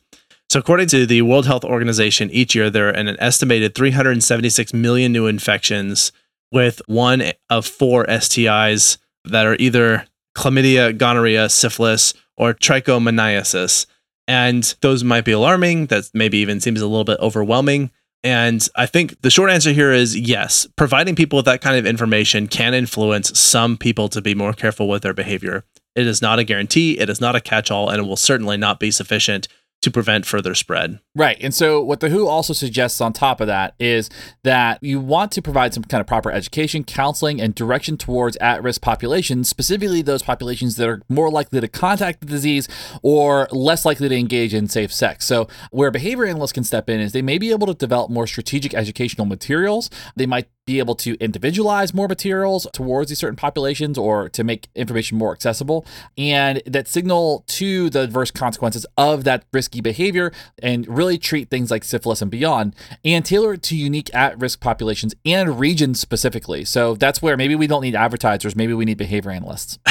So, 0.48 0.58
according 0.60 0.88
to 0.88 1.06
the 1.06 1.22
World 1.22 1.46
Health 1.46 1.64
Organization, 1.64 2.30
each 2.30 2.54
year 2.54 2.70
there 2.70 2.88
are 2.88 2.92
an 2.92 3.16
estimated 3.20 3.74
376 3.74 4.74
million 4.74 5.12
new 5.12 5.26
infections, 5.26 6.12
with 6.52 6.82
one 6.86 7.22
of 7.50 7.66
four 7.66 8.04
STIs 8.04 8.98
that 9.24 9.46
are 9.46 9.56
either 9.58 10.04
chlamydia, 10.36 10.96
gonorrhea, 10.96 11.48
syphilis, 11.48 12.14
or 12.36 12.54
trichomoniasis. 12.54 13.86
And 14.28 14.62
those 14.82 15.02
might 15.02 15.24
be 15.24 15.32
alarming. 15.32 15.86
That 15.86 16.10
maybe 16.14 16.38
even 16.38 16.60
seems 16.60 16.80
a 16.80 16.86
little 16.86 17.04
bit 17.04 17.18
overwhelming. 17.18 17.90
And 18.22 18.66
I 18.76 18.86
think 18.86 19.20
the 19.22 19.30
short 19.30 19.50
answer 19.50 19.72
here 19.72 19.90
is 19.90 20.16
yes, 20.16 20.66
providing 20.76 21.16
people 21.16 21.38
with 21.38 21.46
that 21.46 21.60
kind 21.60 21.76
of 21.76 21.86
information 21.86 22.46
can 22.46 22.72
influence 22.72 23.36
some 23.38 23.76
people 23.76 24.08
to 24.10 24.22
be 24.22 24.34
more 24.34 24.52
careful 24.52 24.88
with 24.88 25.02
their 25.02 25.14
behavior. 25.14 25.64
It 25.94 26.06
is 26.06 26.22
not 26.22 26.38
a 26.38 26.44
guarantee, 26.44 26.98
it 26.98 27.10
is 27.10 27.20
not 27.20 27.36
a 27.36 27.40
catch 27.40 27.70
all, 27.70 27.90
and 27.90 28.00
it 28.02 28.06
will 28.06 28.16
certainly 28.16 28.56
not 28.56 28.80
be 28.80 28.90
sufficient 28.90 29.48
to 29.82 29.90
prevent 29.90 30.24
further 30.24 30.54
spread. 30.54 31.00
Right. 31.14 31.36
And 31.40 31.52
so, 31.52 31.82
what 31.82 32.00
the 32.00 32.08
WHO 32.08 32.26
also 32.26 32.52
suggests 32.52 33.00
on 33.00 33.12
top 33.12 33.40
of 33.40 33.48
that 33.48 33.74
is 33.78 34.08
that 34.44 34.78
you 34.80 35.00
want 35.00 35.32
to 35.32 35.42
provide 35.42 35.74
some 35.74 35.82
kind 35.82 36.00
of 36.00 36.06
proper 36.06 36.30
education, 36.30 36.84
counseling, 36.84 37.40
and 37.40 37.54
direction 37.54 37.96
towards 37.96 38.36
at 38.36 38.62
risk 38.62 38.80
populations, 38.80 39.48
specifically 39.48 40.00
those 40.00 40.22
populations 40.22 40.76
that 40.76 40.88
are 40.88 41.02
more 41.08 41.30
likely 41.30 41.60
to 41.60 41.68
contact 41.68 42.20
the 42.20 42.26
disease 42.26 42.68
or 43.02 43.48
less 43.50 43.84
likely 43.84 44.08
to 44.08 44.16
engage 44.16 44.54
in 44.54 44.68
safe 44.68 44.92
sex. 44.92 45.26
So, 45.26 45.48
where 45.72 45.90
behavior 45.90 46.26
analysts 46.26 46.52
can 46.52 46.64
step 46.64 46.88
in 46.88 47.00
is 47.00 47.12
they 47.12 47.20
may 47.20 47.38
be 47.38 47.50
able 47.50 47.66
to 47.66 47.74
develop 47.74 48.10
more 48.10 48.28
strategic 48.28 48.74
educational 48.74 49.26
materials. 49.26 49.90
They 50.14 50.26
might 50.26 50.48
be 50.66 50.78
able 50.78 50.94
to 50.94 51.14
individualize 51.14 51.92
more 51.92 52.08
materials 52.08 52.66
towards 52.72 53.08
these 53.08 53.18
certain 53.18 53.36
populations 53.36 53.98
or 53.98 54.28
to 54.28 54.44
make 54.44 54.68
information 54.74 55.18
more 55.18 55.32
accessible. 55.32 55.84
And 56.16 56.62
that 56.66 56.88
signal 56.88 57.44
to 57.48 57.90
the 57.90 58.02
adverse 58.02 58.30
consequences 58.30 58.86
of 58.96 59.24
that 59.24 59.44
risky 59.52 59.80
behavior 59.80 60.32
and 60.62 60.86
really 60.86 61.18
treat 61.18 61.50
things 61.50 61.70
like 61.70 61.84
syphilis 61.84 62.22
and 62.22 62.30
beyond 62.30 62.74
and 63.04 63.24
tailor 63.24 63.54
it 63.54 63.62
to 63.64 63.76
unique 63.76 64.14
at-risk 64.14 64.60
populations 64.60 65.14
and 65.24 65.58
regions 65.58 66.00
specifically. 66.00 66.64
So 66.64 66.94
that's 66.94 67.20
where 67.20 67.36
maybe 67.36 67.54
we 67.54 67.66
don't 67.66 67.82
need 67.82 67.96
advertisers. 67.96 68.54
Maybe 68.54 68.74
we 68.74 68.84
need 68.84 68.98
behavior 68.98 69.30
analysts. 69.30 69.78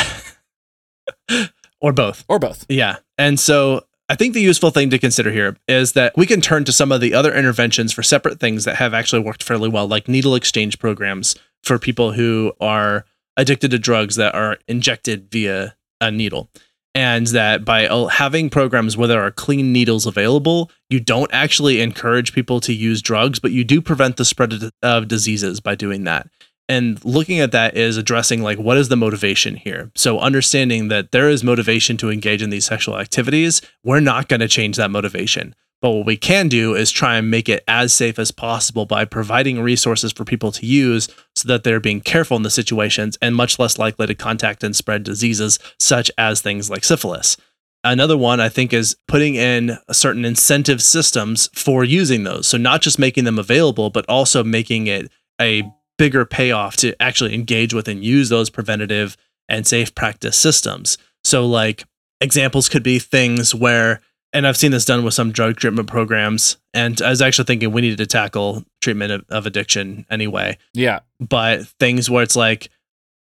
Or 1.81 1.91
both. 1.91 2.23
Or 2.29 2.37
both. 2.39 2.65
Yeah. 2.69 2.97
And 3.17 3.39
so 3.39 3.85
I 4.11 4.15
think 4.15 4.33
the 4.33 4.41
useful 4.41 4.71
thing 4.71 4.89
to 4.89 4.99
consider 4.99 5.31
here 5.31 5.55
is 5.69 5.93
that 5.93 6.11
we 6.17 6.25
can 6.25 6.41
turn 6.41 6.65
to 6.65 6.73
some 6.73 6.91
of 6.91 6.99
the 6.99 7.13
other 7.13 7.33
interventions 7.33 7.93
for 7.93 8.03
separate 8.03 8.41
things 8.41 8.65
that 8.65 8.75
have 8.75 8.93
actually 8.93 9.21
worked 9.21 9.41
fairly 9.41 9.69
well, 9.69 9.87
like 9.87 10.09
needle 10.09 10.35
exchange 10.35 10.79
programs 10.79 11.33
for 11.63 11.79
people 11.79 12.11
who 12.11 12.51
are 12.59 13.05
addicted 13.37 13.71
to 13.71 13.79
drugs 13.79 14.17
that 14.17 14.35
are 14.35 14.57
injected 14.67 15.31
via 15.31 15.77
a 16.01 16.11
needle. 16.11 16.49
and 16.93 17.27
that 17.27 17.63
by 17.63 17.83
having 18.11 18.49
programs 18.49 18.97
where 18.97 19.07
there 19.07 19.21
are 19.21 19.31
clean 19.31 19.71
needles 19.71 20.05
available, 20.05 20.69
you 20.89 20.99
don't 20.99 21.31
actually 21.33 21.79
encourage 21.79 22.33
people 22.33 22.59
to 22.59 22.73
use 22.73 23.01
drugs, 23.01 23.39
but 23.39 23.53
you 23.53 23.63
do 23.63 23.81
prevent 23.81 24.17
the 24.17 24.25
spread 24.25 24.53
of 24.83 25.07
diseases 25.07 25.61
by 25.61 25.73
doing 25.73 26.03
that. 26.03 26.27
And 26.71 27.03
looking 27.03 27.41
at 27.41 27.51
that 27.51 27.75
is 27.75 27.97
addressing 27.97 28.41
like 28.41 28.57
what 28.57 28.77
is 28.77 28.87
the 28.87 28.95
motivation 28.95 29.57
here. 29.57 29.91
So 29.93 30.19
understanding 30.19 30.87
that 30.87 31.11
there 31.11 31.27
is 31.27 31.43
motivation 31.43 31.97
to 31.97 32.09
engage 32.09 32.41
in 32.41 32.49
these 32.49 32.65
sexual 32.65 32.97
activities, 32.97 33.61
we're 33.83 33.99
not 33.99 34.29
going 34.29 34.39
to 34.39 34.47
change 34.47 34.77
that 34.77 34.89
motivation. 34.89 35.53
But 35.81 35.89
what 35.89 36.05
we 36.05 36.15
can 36.15 36.47
do 36.47 36.73
is 36.73 36.89
try 36.89 37.17
and 37.17 37.29
make 37.29 37.49
it 37.49 37.65
as 37.67 37.91
safe 37.91 38.17
as 38.17 38.31
possible 38.31 38.85
by 38.85 39.03
providing 39.03 39.59
resources 39.59 40.13
for 40.13 40.23
people 40.23 40.53
to 40.53 40.65
use 40.65 41.09
so 41.35 41.45
that 41.49 41.65
they're 41.65 41.81
being 41.81 41.99
careful 41.99 42.37
in 42.37 42.43
the 42.43 42.49
situations 42.49 43.17
and 43.21 43.35
much 43.35 43.59
less 43.59 43.77
likely 43.77 44.07
to 44.07 44.15
contact 44.15 44.63
and 44.63 44.73
spread 44.73 45.03
diseases 45.03 45.59
such 45.77 46.09
as 46.17 46.39
things 46.39 46.69
like 46.69 46.85
syphilis. 46.85 47.35
Another 47.83 48.15
one 48.15 48.39
I 48.39 48.47
think 48.47 48.71
is 48.71 48.95
putting 49.09 49.35
in 49.35 49.77
certain 49.91 50.23
incentive 50.23 50.81
systems 50.81 51.49
for 51.53 51.83
using 51.83 52.23
those. 52.23 52.47
So 52.47 52.57
not 52.57 52.81
just 52.81 52.97
making 52.97 53.25
them 53.25 53.37
available, 53.37 53.89
but 53.89 54.05
also 54.07 54.41
making 54.41 54.87
it 54.87 55.11
a 55.41 55.63
bigger 56.01 56.25
payoff 56.25 56.75
to 56.75 56.99
actually 56.99 57.31
engage 57.31 57.75
with 57.75 57.87
and 57.87 58.03
use 58.03 58.29
those 58.29 58.49
preventative 58.49 59.15
and 59.47 59.67
safe 59.67 59.93
practice 59.93 60.35
systems. 60.35 60.97
So 61.23 61.45
like 61.45 61.83
examples 62.19 62.69
could 62.69 62.81
be 62.81 62.97
things 62.97 63.53
where 63.53 64.01
and 64.33 64.47
I've 64.47 64.57
seen 64.57 64.71
this 64.71 64.83
done 64.83 65.03
with 65.03 65.13
some 65.13 65.31
drug 65.31 65.57
treatment 65.57 65.87
programs. 65.87 66.57
And 66.73 66.99
I 67.03 67.11
was 67.11 67.21
actually 67.21 67.45
thinking 67.45 67.71
we 67.71 67.81
needed 67.81 67.99
to 67.99 68.07
tackle 68.07 68.63
treatment 68.81 69.11
of, 69.11 69.25
of, 69.29 69.45
addiction 69.45 70.07
anyway. 70.09 70.57
Yeah. 70.73 71.01
But 71.19 71.67
things 71.79 72.09
where 72.09 72.23
it's 72.23 72.35
like, 72.35 72.69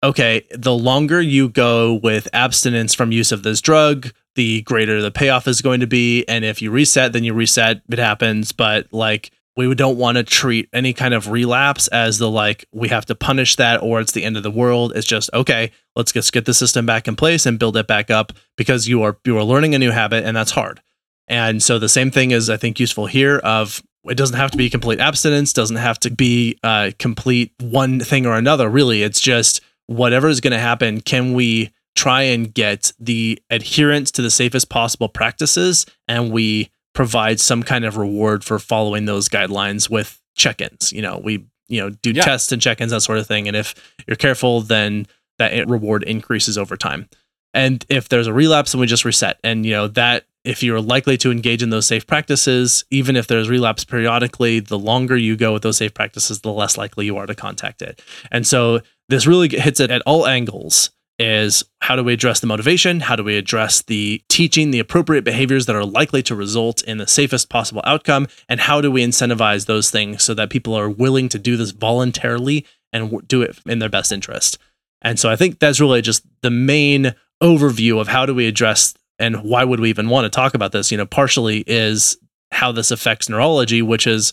okay, 0.04 0.46
the 0.52 0.74
longer 0.74 1.20
you 1.20 1.48
go 1.48 1.94
with 1.94 2.28
abstinence 2.32 2.94
from 2.94 3.10
use 3.10 3.32
of 3.32 3.42
this 3.42 3.60
drug, 3.60 4.12
the 4.36 4.62
greater 4.62 5.02
the 5.02 5.10
payoff 5.10 5.48
is 5.48 5.62
going 5.62 5.80
to 5.80 5.88
be. 5.88 6.24
And 6.28 6.44
if 6.44 6.62
you 6.62 6.70
reset, 6.70 7.12
then 7.12 7.24
you 7.24 7.34
reset, 7.34 7.80
it 7.90 7.98
happens. 7.98 8.52
But 8.52 8.92
like, 8.92 9.32
we 9.66 9.74
don't 9.74 9.98
want 9.98 10.16
to 10.16 10.24
treat 10.24 10.68
any 10.72 10.92
kind 10.92 11.12
of 11.12 11.30
relapse 11.30 11.88
as 11.88 12.18
the 12.18 12.30
like 12.30 12.64
we 12.72 12.88
have 12.88 13.04
to 13.04 13.14
punish 13.14 13.56
that 13.56 13.82
or 13.82 14.00
it's 14.00 14.12
the 14.12 14.24
end 14.24 14.36
of 14.36 14.42
the 14.42 14.50
world 14.50 14.92
it's 14.94 15.06
just 15.06 15.28
okay 15.34 15.70
let's 15.96 16.12
just 16.12 16.32
get 16.32 16.44
the 16.46 16.54
system 16.54 16.86
back 16.86 17.06
in 17.08 17.16
place 17.16 17.44
and 17.44 17.58
build 17.58 17.76
it 17.76 17.86
back 17.86 18.10
up 18.10 18.32
because 18.56 18.88
you 18.88 19.02
are 19.02 19.18
you 19.24 19.36
are 19.36 19.44
learning 19.44 19.74
a 19.74 19.78
new 19.78 19.90
habit 19.90 20.24
and 20.24 20.36
that's 20.36 20.52
hard 20.52 20.80
and 21.28 21.62
so 21.62 21.78
the 21.78 21.88
same 21.88 22.10
thing 22.10 22.30
is, 22.30 22.48
I 22.48 22.56
think, 22.56 22.80
useful 22.80 23.06
here. 23.06 23.38
Of 23.38 23.82
it 24.04 24.16
doesn't 24.16 24.36
have 24.36 24.50
to 24.52 24.58
be 24.58 24.70
complete 24.70 24.98
abstinence, 24.98 25.52
doesn't 25.52 25.76
have 25.76 26.00
to 26.00 26.10
be 26.10 26.58
uh, 26.64 26.92
complete 26.98 27.52
one 27.60 28.00
thing 28.00 28.26
or 28.26 28.34
another. 28.34 28.68
Really, 28.68 29.02
it's 29.02 29.20
just 29.20 29.60
whatever 29.86 30.28
is 30.28 30.40
going 30.40 30.52
to 30.52 30.58
happen. 30.58 31.02
Can 31.02 31.34
we 31.34 31.72
try 31.94 32.22
and 32.22 32.52
get 32.54 32.92
the 32.98 33.40
adherence 33.50 34.10
to 34.12 34.22
the 34.22 34.30
safest 34.30 34.70
possible 34.70 35.08
practices, 35.08 35.84
and 36.06 36.32
we 36.32 36.70
provide 36.98 37.38
some 37.38 37.62
kind 37.62 37.84
of 37.84 37.96
reward 37.96 38.42
for 38.42 38.58
following 38.58 39.04
those 39.04 39.28
guidelines 39.28 39.88
with 39.88 40.20
check-ins. 40.34 40.92
You 40.92 41.00
know, 41.00 41.20
we 41.22 41.46
you 41.68 41.80
know 41.80 41.90
do 41.90 42.10
yeah. 42.10 42.22
tests 42.22 42.50
and 42.50 42.60
check-ins 42.60 42.90
that 42.90 43.02
sort 43.02 43.18
of 43.18 43.26
thing. 43.28 43.46
And 43.46 43.56
if 43.56 43.72
you're 44.08 44.16
careful, 44.16 44.62
then 44.62 45.06
that 45.38 45.68
reward 45.68 46.02
increases 46.02 46.58
over 46.58 46.76
time. 46.76 47.08
And 47.54 47.86
if 47.88 48.08
there's 48.08 48.26
a 48.26 48.32
relapse, 48.32 48.72
then 48.72 48.80
we 48.80 48.88
just 48.88 49.04
reset. 49.04 49.38
And 49.44 49.64
you 49.64 49.70
know 49.70 49.86
that 49.86 50.26
if 50.42 50.60
you're 50.60 50.80
likely 50.80 51.16
to 51.18 51.30
engage 51.30 51.62
in 51.62 51.70
those 51.70 51.86
safe 51.86 52.04
practices, 52.04 52.84
even 52.90 53.14
if 53.14 53.28
there's 53.28 53.48
relapse 53.48 53.84
periodically, 53.84 54.58
the 54.58 54.76
longer 54.76 55.16
you 55.16 55.36
go 55.36 55.52
with 55.52 55.62
those 55.62 55.76
safe 55.76 55.94
practices, 55.94 56.40
the 56.40 56.50
less 56.52 56.76
likely 56.76 57.06
you 57.06 57.16
are 57.16 57.26
to 57.26 57.34
contact 57.36 57.80
it. 57.80 58.02
And 58.32 58.44
so 58.44 58.80
this 59.08 59.24
really 59.24 59.48
hits 59.48 59.78
it 59.78 59.92
at 59.92 60.02
all 60.04 60.26
angles 60.26 60.90
is 61.18 61.64
how 61.80 61.96
do 61.96 62.04
we 62.04 62.12
address 62.12 62.40
the 62.40 62.46
motivation? 62.46 63.00
How 63.00 63.16
do 63.16 63.24
we 63.24 63.36
address 63.36 63.82
the 63.82 64.22
teaching 64.28 64.70
the 64.70 64.78
appropriate 64.78 65.24
behaviors 65.24 65.66
that 65.66 65.76
are 65.76 65.84
likely 65.84 66.22
to 66.24 66.34
result 66.34 66.82
in 66.82 66.98
the 66.98 67.06
safest 67.06 67.48
possible 67.48 67.82
outcome? 67.84 68.28
And 68.48 68.60
how 68.60 68.80
do 68.80 68.90
we 68.90 69.04
incentivize 69.04 69.66
those 69.66 69.90
things 69.90 70.22
so 70.22 70.34
that 70.34 70.50
people 70.50 70.74
are 70.74 70.88
willing 70.88 71.28
to 71.30 71.38
do 71.38 71.56
this 71.56 71.72
voluntarily 71.72 72.64
and 72.92 73.26
do 73.26 73.42
it 73.42 73.58
in 73.66 73.80
their 73.80 73.88
best 73.88 74.12
interest? 74.12 74.58
And 75.02 75.18
so 75.18 75.30
I 75.30 75.36
think 75.36 75.58
that's 75.58 75.80
really 75.80 76.02
just 76.02 76.24
the 76.42 76.50
main 76.50 77.14
overview 77.42 78.00
of 78.00 78.08
how 78.08 78.26
do 78.26 78.34
we 78.34 78.46
address 78.46 78.94
and 79.18 79.42
why 79.42 79.64
would 79.64 79.80
we 79.80 79.90
even 79.90 80.08
want 80.08 80.24
to 80.24 80.30
talk 80.30 80.54
about 80.54 80.72
this? 80.72 80.92
You 80.92 80.98
know, 80.98 81.06
partially 81.06 81.64
is 81.66 82.16
how 82.52 82.72
this 82.72 82.90
affects 82.90 83.28
neurology, 83.28 83.82
which 83.82 84.06
is, 84.06 84.32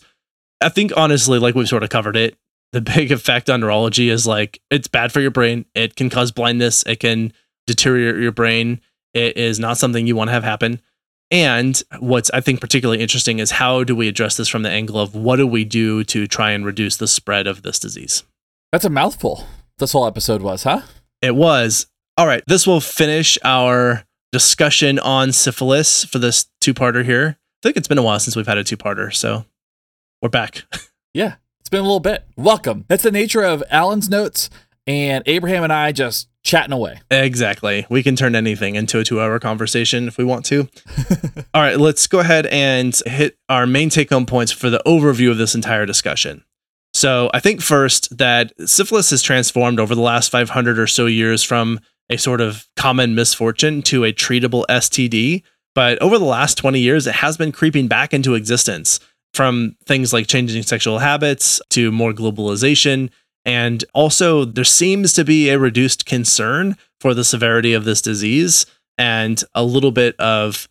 I 0.60 0.68
think, 0.68 0.92
honestly, 0.96 1.38
like 1.38 1.54
we've 1.54 1.68
sort 1.68 1.82
of 1.82 1.90
covered 1.90 2.16
it. 2.16 2.36
The 2.76 2.82
big 2.82 3.10
effect 3.10 3.48
on 3.48 3.60
neurology 3.60 4.10
is 4.10 4.26
like 4.26 4.60
it's 4.70 4.86
bad 4.86 5.10
for 5.10 5.22
your 5.22 5.30
brain. 5.30 5.64
It 5.74 5.96
can 5.96 6.10
cause 6.10 6.30
blindness. 6.30 6.82
It 6.82 7.00
can 7.00 7.32
deteriorate 7.66 8.22
your 8.22 8.32
brain. 8.32 8.82
It 9.14 9.38
is 9.38 9.58
not 9.58 9.78
something 9.78 10.06
you 10.06 10.14
want 10.14 10.28
to 10.28 10.32
have 10.32 10.44
happen. 10.44 10.82
And 11.30 11.82
what's 12.00 12.30
I 12.32 12.42
think 12.42 12.60
particularly 12.60 13.00
interesting 13.00 13.38
is 13.38 13.52
how 13.52 13.82
do 13.82 13.96
we 13.96 14.08
address 14.08 14.36
this 14.36 14.48
from 14.48 14.60
the 14.62 14.68
angle 14.68 15.00
of 15.00 15.14
what 15.14 15.36
do 15.36 15.46
we 15.46 15.64
do 15.64 16.04
to 16.04 16.26
try 16.26 16.50
and 16.50 16.66
reduce 16.66 16.98
the 16.98 17.08
spread 17.08 17.46
of 17.46 17.62
this 17.62 17.78
disease? 17.78 18.24
That's 18.72 18.84
a 18.84 18.90
mouthful. 18.90 19.46
This 19.78 19.92
whole 19.92 20.06
episode 20.06 20.42
was, 20.42 20.64
huh? 20.64 20.82
It 21.22 21.34
was. 21.34 21.86
All 22.18 22.26
right, 22.26 22.42
this 22.46 22.66
will 22.66 22.82
finish 22.82 23.38
our 23.42 24.04
discussion 24.32 24.98
on 24.98 25.32
syphilis 25.32 26.04
for 26.04 26.18
this 26.18 26.44
two 26.60 26.74
parter 26.74 27.06
here. 27.06 27.38
I 27.38 27.60
think 27.62 27.78
it's 27.78 27.88
been 27.88 27.96
a 27.96 28.02
while 28.02 28.20
since 28.20 28.36
we've 28.36 28.46
had 28.46 28.58
a 28.58 28.64
two 28.64 28.76
parter, 28.76 29.14
so 29.14 29.46
we're 30.20 30.28
back. 30.28 30.64
yeah, 31.14 31.36
it's 31.66 31.70
been 31.72 31.80
a 31.80 31.82
little 31.82 31.98
bit. 31.98 32.24
Welcome. 32.36 32.84
That's 32.86 33.02
the 33.02 33.10
nature 33.10 33.42
of 33.42 33.60
Alan's 33.70 34.08
notes 34.08 34.50
and 34.86 35.24
Abraham 35.26 35.64
and 35.64 35.72
I 35.72 35.90
just 35.90 36.28
chatting 36.44 36.72
away. 36.72 37.00
Exactly. 37.10 37.84
We 37.90 38.04
can 38.04 38.14
turn 38.14 38.36
anything 38.36 38.76
into 38.76 39.00
a 39.00 39.04
two 39.04 39.20
hour 39.20 39.40
conversation 39.40 40.06
if 40.06 40.16
we 40.16 40.22
want 40.22 40.44
to. 40.44 40.68
All 41.54 41.60
right, 41.60 41.76
let's 41.76 42.06
go 42.06 42.20
ahead 42.20 42.46
and 42.46 42.96
hit 43.04 43.36
our 43.48 43.66
main 43.66 43.90
take 43.90 44.10
home 44.10 44.26
points 44.26 44.52
for 44.52 44.70
the 44.70 44.80
overview 44.86 45.28
of 45.28 45.38
this 45.38 45.56
entire 45.56 45.86
discussion. 45.86 46.44
So, 46.94 47.30
I 47.34 47.40
think 47.40 47.60
first 47.62 48.16
that 48.16 48.52
syphilis 48.64 49.10
has 49.10 49.20
transformed 49.20 49.80
over 49.80 49.96
the 49.96 50.00
last 50.00 50.30
500 50.30 50.78
or 50.78 50.86
so 50.86 51.06
years 51.06 51.42
from 51.42 51.80
a 52.08 52.16
sort 52.16 52.40
of 52.40 52.68
common 52.76 53.16
misfortune 53.16 53.82
to 53.82 54.04
a 54.04 54.12
treatable 54.12 54.64
STD. 54.70 55.42
But 55.74 56.00
over 56.00 56.16
the 56.16 56.24
last 56.24 56.58
20 56.58 56.78
years, 56.78 57.08
it 57.08 57.16
has 57.16 57.36
been 57.36 57.50
creeping 57.50 57.88
back 57.88 58.14
into 58.14 58.34
existence 58.34 59.00
from 59.36 59.76
things 59.84 60.12
like 60.12 60.26
changing 60.26 60.62
sexual 60.62 60.98
habits 60.98 61.60
to 61.70 61.92
more 61.92 62.12
globalization. 62.12 63.10
And 63.44 63.84
also, 63.94 64.44
there 64.44 64.64
seems 64.64 65.12
to 65.12 65.24
be 65.24 65.50
a 65.50 65.58
reduced 65.58 66.06
concern 66.06 66.76
for 67.00 67.14
the 67.14 67.22
severity 67.22 67.74
of 67.74 67.84
this 67.84 68.02
disease 68.02 68.66
and 68.98 69.42
a 69.54 69.62
little 69.62 69.92
bit 69.92 70.18
of 70.18 70.68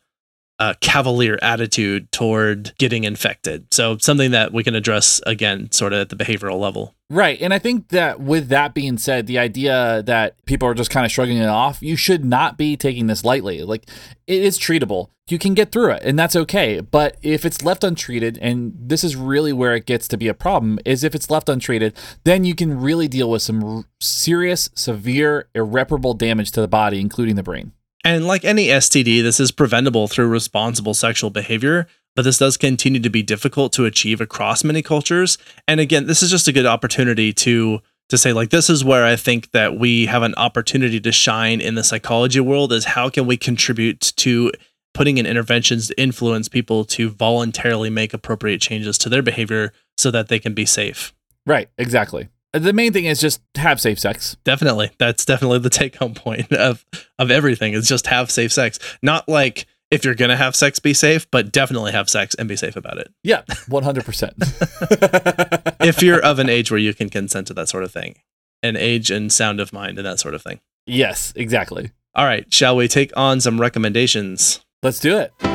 a 0.60 0.76
cavalier 0.80 1.38
attitude 1.42 2.12
toward 2.12 2.74
getting 2.78 3.04
infected. 3.04 3.74
So, 3.74 3.98
something 3.98 4.32
that 4.32 4.54
we 4.54 4.64
can 4.64 4.76
address 4.76 5.22
again, 5.26 5.72
sort 5.72 5.94
of 5.94 6.00
at 6.00 6.10
the 6.10 6.16
behavioral 6.16 6.60
level. 6.60 6.96
Right. 7.10 7.40
And 7.40 7.54
I 7.54 7.60
think 7.60 7.90
that 7.90 8.20
with 8.20 8.48
that 8.48 8.74
being 8.74 8.98
said, 8.98 9.28
the 9.28 9.38
idea 9.38 10.02
that 10.04 10.44
people 10.46 10.68
are 10.68 10.74
just 10.74 10.90
kind 10.90 11.06
of 11.06 11.12
shrugging 11.12 11.38
it 11.38 11.48
off, 11.48 11.82
you 11.84 11.96
should 11.96 12.26
not 12.26 12.58
be 12.58 12.76
taking 12.76 13.06
this 13.08 13.24
lightly. 13.24 13.62
Like, 13.62 13.88
it 14.26 14.42
is 14.42 14.58
treatable. 14.58 15.10
You 15.28 15.38
can 15.38 15.56
get 15.56 15.72
through 15.72 15.92
it, 15.92 16.04
and 16.04 16.18
that's 16.18 16.36
okay. 16.36 16.80
But 16.80 17.18
if 17.22 17.46
it's 17.46 17.64
left 17.64 17.84
untreated, 17.84 18.38
and 18.42 18.74
this 18.78 19.04
is 19.04 19.16
really 19.16 19.54
where 19.54 19.76
it 19.76 19.86
gets 19.86 20.08
to 20.10 20.18
be 20.18 20.28
a 20.28 20.36
problem, 20.36 20.80
is 20.86 21.04
if 21.04 21.16
it's 21.16 21.32
left 21.32 21.50
untreated, 21.50 21.96
then 22.24 22.44
you 22.44 22.54
can 22.56 22.80
really 22.80 23.08
deal 23.08 23.30
with 23.30 23.42
some 23.42 23.86
serious, 24.00 24.70
severe, 24.76 25.48
irreparable 25.56 26.14
damage 26.14 26.52
to 26.52 26.62
the 26.62 26.68
body, 26.68 27.02
including 27.02 27.36
the 27.36 27.44
brain. 27.44 27.72
And 28.06 28.28
like 28.28 28.46
any 28.46 28.68
STD, 28.68 29.24
this 29.24 29.40
is 29.40 29.52
preventable 29.52 30.08
through 30.08 30.28
responsible 30.28 30.94
sexual 30.94 31.32
behavior, 31.32 31.88
but 32.16 32.22
this 32.22 32.38
does 32.38 32.56
continue 32.56 33.02
to 33.02 33.10
be 33.10 33.24
difficult 33.24 33.74
to 33.74 33.86
achieve 33.86 34.22
across 34.22 34.64
many 34.64 34.84
cultures. 34.84 35.40
And 35.68 35.80
again, 35.80 36.06
this 36.06 36.22
is 36.22 36.30
just 36.30 36.48
a 36.48 36.54
good 36.54 36.68
opportunity 36.68 37.34
to 37.34 37.82
to 38.10 38.20
say 38.20 38.32
like 38.32 38.52
this 38.52 38.70
is 38.70 38.86
where 38.86 39.04
I 39.04 39.16
think 39.16 39.50
that 39.52 39.80
we 39.80 40.06
have 40.06 40.22
an 40.22 40.36
opportunity 40.38 41.00
to 41.00 41.12
shine 41.12 41.60
in 41.60 41.74
the 41.74 41.84
psychology 41.84 42.40
world 42.40 42.72
is 42.72 42.86
how 42.86 43.10
can 43.10 43.26
we 43.26 43.36
contribute 43.36 44.14
to 44.18 44.52
putting 44.94 45.18
in 45.18 45.26
interventions 45.26 45.88
to 45.88 46.00
influence 46.00 46.48
people 46.48 46.86
to 46.86 47.10
voluntarily 47.10 47.90
make 47.90 48.14
appropriate 48.14 48.62
changes 48.62 49.00
to 49.00 49.10
their 49.10 49.24
behavior 49.24 49.74
so 49.98 50.12
that 50.12 50.28
they 50.28 50.38
can 50.38 50.54
be 50.54 50.68
safe. 50.68 51.16
Right, 51.48 51.68
exactly 51.80 52.30
the 52.60 52.74
main 52.74 52.94
thing 52.94 53.06
is 53.06 53.22
just 53.22 53.42
have 53.56 53.80
safe 53.80 54.00
sex. 54.00 54.38
Definitely. 54.44 54.92
That's 54.98 55.26
definitely 55.26 55.60
the 55.60 55.70
take 55.82 55.96
home 55.96 56.14
point 56.14 56.52
of 56.52 56.86
of 57.20 57.32
everything 57.32 57.74
is 57.74 57.88
just 57.88 58.08
have 58.08 58.32
safe 58.32 58.52
sex. 58.52 58.80
Not 59.02 59.30
like 59.30 59.68
if 59.92 60.04
you're 60.04 60.16
going 60.16 60.30
to 60.30 60.36
have 60.36 60.56
sex 60.56 60.80
be 60.80 60.94
safe, 60.94 61.30
but 61.32 61.52
definitely 61.52 61.92
have 61.92 62.10
sex 62.10 62.36
and 62.36 62.50
be 62.50 62.56
safe 62.56 62.76
about 62.76 62.98
it. 62.98 63.14
Yeah, 63.24 63.44
100%. 63.44 65.76
if 65.86 66.02
you're 66.02 66.24
of 66.24 66.40
an 66.40 66.50
age 66.50 66.72
where 66.72 66.80
you 66.80 66.94
can 66.94 67.10
consent 67.10 67.48
to 67.48 67.54
that 67.54 67.70
sort 67.70 67.84
of 67.84 67.92
thing. 67.92 68.16
An 68.64 68.76
age 68.76 69.12
and 69.12 69.32
sound 69.32 69.60
of 69.60 69.72
mind 69.72 70.00
and 70.00 70.08
that 70.08 70.20
sort 70.20 70.34
of 70.34 70.42
thing. 70.42 70.60
Yes, 70.88 71.34
exactly. 71.36 71.92
All 72.16 72.26
right, 72.26 72.52
shall 72.52 72.76
we 72.76 72.88
take 72.88 73.16
on 73.16 73.42
some 73.42 73.62
recommendations? 73.62 74.66
Let's 74.82 75.00
do 75.00 75.18
it. 75.18 75.55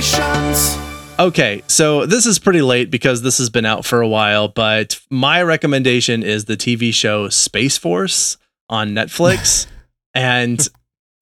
Recommendations. 0.00 0.78
Okay, 1.18 1.62
so 1.66 2.06
this 2.06 2.24
is 2.24 2.38
pretty 2.38 2.62
late 2.62 2.90
because 2.90 3.22
this 3.22 3.38
has 3.38 3.50
been 3.50 3.66
out 3.66 3.84
for 3.84 4.00
a 4.00 4.08
while, 4.08 4.48
but 4.48 4.98
my 5.10 5.42
recommendation 5.42 6.22
is 6.22 6.46
the 6.46 6.56
TV 6.56 6.94
show 6.94 7.28
Space 7.28 7.76
Force 7.76 8.38
on 8.70 8.90
Netflix. 8.90 9.66
and 10.14 10.66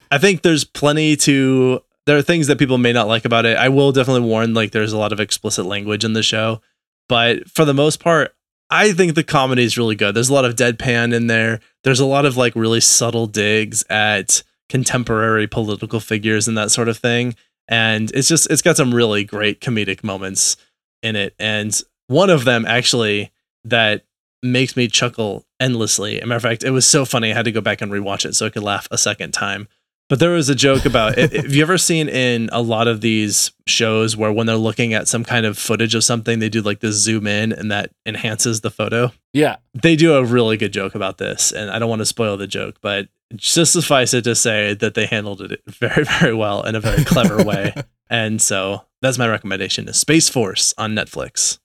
I 0.09 0.17
think 0.17 0.41
there's 0.41 0.63
plenty 0.63 1.17
to 1.17 1.81
there 2.05 2.17
are 2.17 2.23
things 2.23 2.47
that 2.47 2.57
people 2.57 2.77
may 2.77 2.93
not 2.93 3.07
like 3.07 3.25
about 3.25 3.45
it. 3.45 3.57
I 3.57 3.69
will 3.69 3.91
definitely 3.91 4.27
warn 4.27 4.53
like 4.53 4.71
there's 4.71 4.93
a 4.93 4.97
lot 4.97 5.11
of 5.11 5.19
explicit 5.19 5.65
language 5.65 6.05
in 6.05 6.13
the 6.13 6.23
show, 6.23 6.61
but 7.09 7.49
for 7.49 7.65
the 7.65 7.73
most 7.73 7.99
part, 7.99 8.33
I 8.71 8.93
think 8.93 9.15
the 9.15 9.23
comedy 9.23 9.63
is 9.63 9.77
really 9.77 9.95
good. 9.95 10.15
There's 10.15 10.29
a 10.29 10.33
lot 10.33 10.45
of 10.45 10.55
deadpan 10.55 11.13
in 11.13 11.27
there. 11.27 11.59
There's 11.83 11.99
a 11.99 12.05
lot 12.05 12.25
of 12.25 12.37
like 12.37 12.55
really 12.55 12.79
subtle 12.79 13.27
digs 13.27 13.83
at 13.89 14.43
contemporary 14.69 15.47
political 15.47 15.99
figures 15.99 16.47
and 16.47 16.57
that 16.57 16.71
sort 16.71 16.87
of 16.87 16.97
thing 16.97 17.35
and 17.69 18.11
it's 18.11 18.27
just 18.27 18.49
it's 18.49 18.61
got 18.61 18.75
some 18.75 18.93
really 18.93 19.23
great 19.23 19.61
comedic 19.61 20.03
moments 20.03 20.57
in 21.01 21.15
it 21.15 21.33
and 21.39 21.81
one 22.07 22.29
of 22.29 22.43
them 22.43 22.65
actually 22.65 23.31
that 23.63 24.03
makes 24.41 24.75
me 24.75 24.87
chuckle 24.87 25.45
endlessly. 25.59 26.17
As 26.17 26.23
a 26.23 26.27
matter 26.27 26.37
of 26.37 26.41
fact, 26.41 26.63
it 26.63 26.71
was 26.71 26.87
so 26.87 27.05
funny 27.05 27.31
I 27.31 27.35
had 27.35 27.45
to 27.45 27.51
go 27.51 27.61
back 27.61 27.81
and 27.81 27.91
rewatch 27.91 28.25
it 28.25 28.35
so 28.35 28.45
I 28.45 28.49
could 28.49 28.63
laugh 28.63 28.87
a 28.91 28.97
second 28.97 29.31
time. 29.31 29.67
But 30.07 30.19
there 30.19 30.31
was 30.31 30.49
a 30.49 30.55
joke 30.55 30.85
about 30.85 31.19
have 31.19 31.53
you 31.53 31.61
ever 31.61 31.77
seen 31.77 32.09
in 32.09 32.49
a 32.51 32.63
lot 32.63 32.87
of 32.87 33.01
these 33.01 33.51
shows 33.67 34.17
where 34.17 34.31
when 34.31 34.47
they're 34.47 34.55
looking 34.55 34.95
at 34.95 35.07
some 35.07 35.23
kind 35.23 35.45
of 35.45 35.55
footage 35.55 35.93
of 35.93 36.03
something, 36.03 36.39
they 36.39 36.49
do 36.49 36.63
like 36.63 36.79
this 36.79 36.95
zoom 36.95 37.27
in 37.27 37.53
and 37.53 37.71
that 37.71 37.91
enhances 38.07 38.61
the 38.61 38.71
photo? 38.71 39.11
Yeah. 39.33 39.57
They 39.79 39.95
do 39.95 40.15
a 40.15 40.25
really 40.25 40.57
good 40.57 40.73
joke 40.73 40.95
about 40.95 41.19
this. 41.19 41.51
And 41.51 41.69
I 41.69 41.77
don't 41.77 41.89
want 41.89 41.99
to 41.99 42.07
spoil 42.07 42.37
the 42.37 42.47
joke, 42.47 42.77
but 42.81 43.07
just 43.35 43.73
suffice 43.73 44.13
it 44.13 44.23
to 44.23 44.35
say 44.35 44.73
that 44.75 44.93
they 44.93 45.05
handled 45.05 45.41
it 45.41 45.61
very, 45.67 46.03
very 46.03 46.33
well 46.33 46.63
in 46.63 46.75
a 46.75 46.79
very 46.79 47.03
clever 47.03 47.43
way. 47.43 47.73
And 48.09 48.41
so 48.41 48.85
that's 49.01 49.17
my 49.17 49.27
recommendation 49.27 49.87
is 49.87 49.97
Space 49.97 50.29
Force 50.29 50.73
on 50.77 50.93
Netflix. 50.93 51.59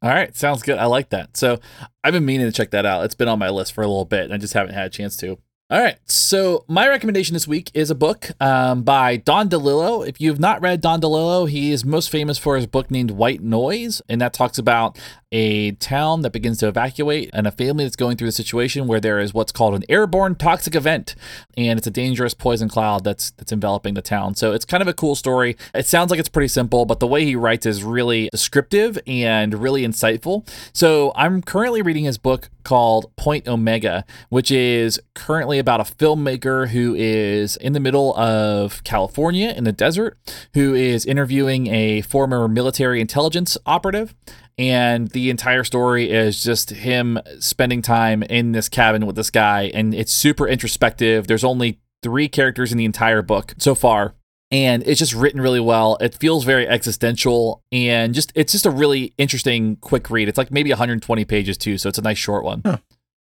All 0.00 0.10
right, 0.10 0.34
sounds 0.36 0.62
good. 0.62 0.78
I 0.78 0.86
like 0.86 1.10
that. 1.10 1.36
So 1.36 1.58
I've 2.04 2.12
been 2.12 2.24
meaning 2.24 2.46
to 2.46 2.52
check 2.52 2.70
that 2.70 2.86
out. 2.86 3.04
It's 3.04 3.16
been 3.16 3.26
on 3.26 3.40
my 3.40 3.50
list 3.50 3.72
for 3.72 3.82
a 3.82 3.88
little 3.88 4.04
bit, 4.04 4.24
and 4.24 4.32
I 4.32 4.36
just 4.36 4.54
haven't 4.54 4.74
had 4.74 4.86
a 4.86 4.90
chance 4.90 5.16
to. 5.18 5.38
All 5.70 5.78
right, 5.78 5.98
so 6.06 6.64
my 6.66 6.88
recommendation 6.88 7.34
this 7.34 7.46
week 7.46 7.70
is 7.74 7.90
a 7.90 7.94
book 7.94 8.30
um, 8.40 8.84
by 8.84 9.16
Don 9.16 9.50
DeLillo. 9.50 10.08
If 10.08 10.18
you've 10.18 10.40
not 10.40 10.62
read 10.62 10.80
Don 10.80 10.98
DeLillo, 10.98 11.46
he 11.46 11.72
is 11.72 11.84
most 11.84 12.08
famous 12.08 12.38
for 12.38 12.56
his 12.56 12.66
book 12.66 12.90
named 12.90 13.10
White 13.10 13.42
Noise, 13.42 14.00
and 14.08 14.18
that 14.22 14.32
talks 14.32 14.56
about 14.56 14.98
a 15.30 15.72
town 15.72 16.22
that 16.22 16.32
begins 16.32 16.58
to 16.58 16.68
evacuate 16.68 17.30
and 17.32 17.46
a 17.46 17.50
family 17.50 17.84
that's 17.84 17.96
going 17.96 18.16
through 18.16 18.28
a 18.28 18.32
situation 18.32 18.86
where 18.86 19.00
there 19.00 19.18
is 19.18 19.34
what's 19.34 19.52
called 19.52 19.74
an 19.74 19.84
airborne 19.88 20.34
toxic 20.34 20.74
event, 20.74 21.14
and 21.56 21.78
it's 21.78 21.86
a 21.86 21.90
dangerous 21.90 22.34
poison 22.34 22.68
cloud 22.68 23.04
that's 23.04 23.30
that's 23.32 23.52
enveloping 23.52 23.94
the 23.94 24.02
town. 24.02 24.34
So 24.34 24.52
it's 24.52 24.64
kind 24.64 24.82
of 24.82 24.88
a 24.88 24.94
cool 24.94 25.14
story. 25.14 25.56
It 25.74 25.86
sounds 25.86 26.10
like 26.10 26.20
it's 26.20 26.28
pretty 26.28 26.48
simple, 26.48 26.86
but 26.86 27.00
the 27.00 27.06
way 27.06 27.24
he 27.24 27.36
writes 27.36 27.66
is 27.66 27.84
really 27.84 28.28
descriptive 28.30 28.98
and 29.06 29.54
really 29.54 29.86
insightful. 29.86 30.48
So 30.72 31.12
I'm 31.14 31.42
currently 31.42 31.82
reading 31.82 32.04
his 32.04 32.18
book 32.18 32.50
called 32.64 33.14
Point 33.16 33.48
Omega, 33.48 34.04
which 34.28 34.50
is 34.50 35.00
currently 35.14 35.58
about 35.58 35.80
a 35.80 35.84
filmmaker 35.84 36.68
who 36.68 36.94
is 36.94 37.56
in 37.56 37.72
the 37.72 37.80
middle 37.80 38.14
of 38.16 38.84
California 38.84 39.54
in 39.56 39.64
the 39.64 39.72
desert, 39.72 40.18
who 40.54 40.74
is 40.74 41.06
interviewing 41.06 41.68
a 41.68 42.02
former 42.02 42.46
military 42.46 43.00
intelligence 43.00 43.56
operative 43.64 44.14
and 44.58 45.08
the 45.10 45.30
entire 45.30 45.64
story 45.64 46.10
is 46.10 46.42
just 46.42 46.70
him 46.70 47.18
spending 47.38 47.80
time 47.80 48.22
in 48.24 48.52
this 48.52 48.68
cabin 48.68 49.06
with 49.06 49.16
this 49.16 49.30
guy 49.30 49.70
and 49.74 49.94
it's 49.94 50.12
super 50.12 50.46
introspective 50.46 51.26
there's 51.26 51.44
only 51.44 51.78
three 52.02 52.28
characters 52.28 52.72
in 52.72 52.78
the 52.78 52.84
entire 52.84 53.22
book 53.22 53.54
so 53.58 53.74
far 53.74 54.14
and 54.50 54.82
it's 54.86 54.98
just 54.98 55.14
written 55.14 55.40
really 55.40 55.60
well 55.60 55.96
it 56.00 56.14
feels 56.14 56.44
very 56.44 56.66
existential 56.68 57.62
and 57.70 58.14
just 58.14 58.32
it's 58.34 58.52
just 58.52 58.66
a 58.66 58.70
really 58.70 59.14
interesting 59.16 59.76
quick 59.76 60.10
read 60.10 60.28
it's 60.28 60.38
like 60.38 60.50
maybe 60.50 60.70
120 60.70 61.24
pages 61.24 61.56
too 61.56 61.78
so 61.78 61.88
it's 61.88 61.98
a 61.98 62.02
nice 62.02 62.18
short 62.18 62.44
one 62.44 62.62
huh. 62.64 62.78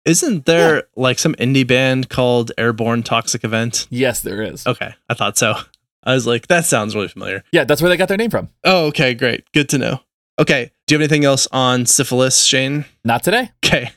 Isn't 0.04 0.46
there 0.46 0.76
yeah. 0.76 0.82
like 0.96 1.18
some 1.18 1.34
indie 1.34 1.66
band 1.66 2.08
called 2.08 2.50
Airborne 2.56 3.02
Toxic 3.02 3.44
Event? 3.44 3.86
Yes, 3.90 4.22
there 4.22 4.40
is. 4.40 4.66
Okay, 4.66 4.94
I 5.10 5.12
thought 5.12 5.36
so. 5.36 5.54
I 6.02 6.14
was 6.14 6.26
like, 6.26 6.46
that 6.46 6.64
sounds 6.64 6.94
really 6.94 7.08
familiar. 7.08 7.44
Yeah, 7.52 7.64
that's 7.64 7.82
where 7.82 7.90
they 7.90 7.98
got 7.98 8.08
their 8.08 8.16
name 8.16 8.30
from. 8.30 8.48
Oh, 8.64 8.86
okay, 8.86 9.12
great. 9.12 9.44
Good 9.52 9.68
to 9.70 9.76
know. 9.76 10.00
Okay. 10.38 10.72
Do 10.88 10.94
you 10.94 11.00
have 11.00 11.02
anything 11.02 11.26
else 11.26 11.46
on 11.52 11.84
syphilis, 11.84 12.44
Shane? 12.44 12.86
Not 13.04 13.22
today. 13.22 13.50
Okay. 13.62 13.90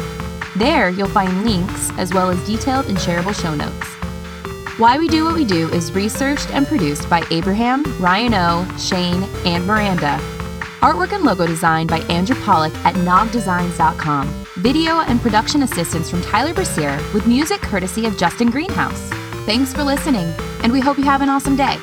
There, 0.56 0.90
you'll 0.90 1.10
find 1.10 1.44
links 1.44 1.92
as 1.98 2.14
well 2.14 2.30
as 2.30 2.42
detailed 2.48 2.86
and 2.86 2.98
shareable 2.98 3.36
show 3.36 3.54
notes. 3.54 4.01
Why 4.82 4.98
We 4.98 5.08
Do 5.08 5.26
What 5.26 5.36
We 5.36 5.46
Do 5.46 5.70
is 5.70 5.92
researched 5.92 6.50
and 6.50 6.66
produced 6.66 7.08
by 7.08 7.24
Abraham, 7.30 7.84
Ryan 8.00 8.34
O, 8.34 8.78
Shane, 8.80 9.22
and 9.46 9.64
Miranda. 9.68 10.18
Artwork 10.80 11.12
and 11.12 11.24
logo 11.24 11.46
design 11.46 11.86
by 11.86 12.00
Andrew 12.10 12.36
Pollock 12.42 12.74
at 12.84 12.96
nogdesigns.com. 12.96 14.28
Video 14.56 15.02
and 15.02 15.22
production 15.22 15.62
assistance 15.62 16.10
from 16.10 16.24
Tyler 16.24 16.56
Brasier 16.56 16.98
with 17.14 17.28
music 17.28 17.62
courtesy 17.62 18.08
of 18.08 18.18
Justin 18.18 18.50
Greenhouse. 18.50 19.08
Thanks 19.46 19.72
for 19.72 19.84
listening, 19.84 20.34
and 20.64 20.72
we 20.72 20.80
hope 20.80 20.98
you 20.98 21.04
have 21.04 21.22
an 21.22 21.30
awesome 21.30 21.56
day. 21.56 21.78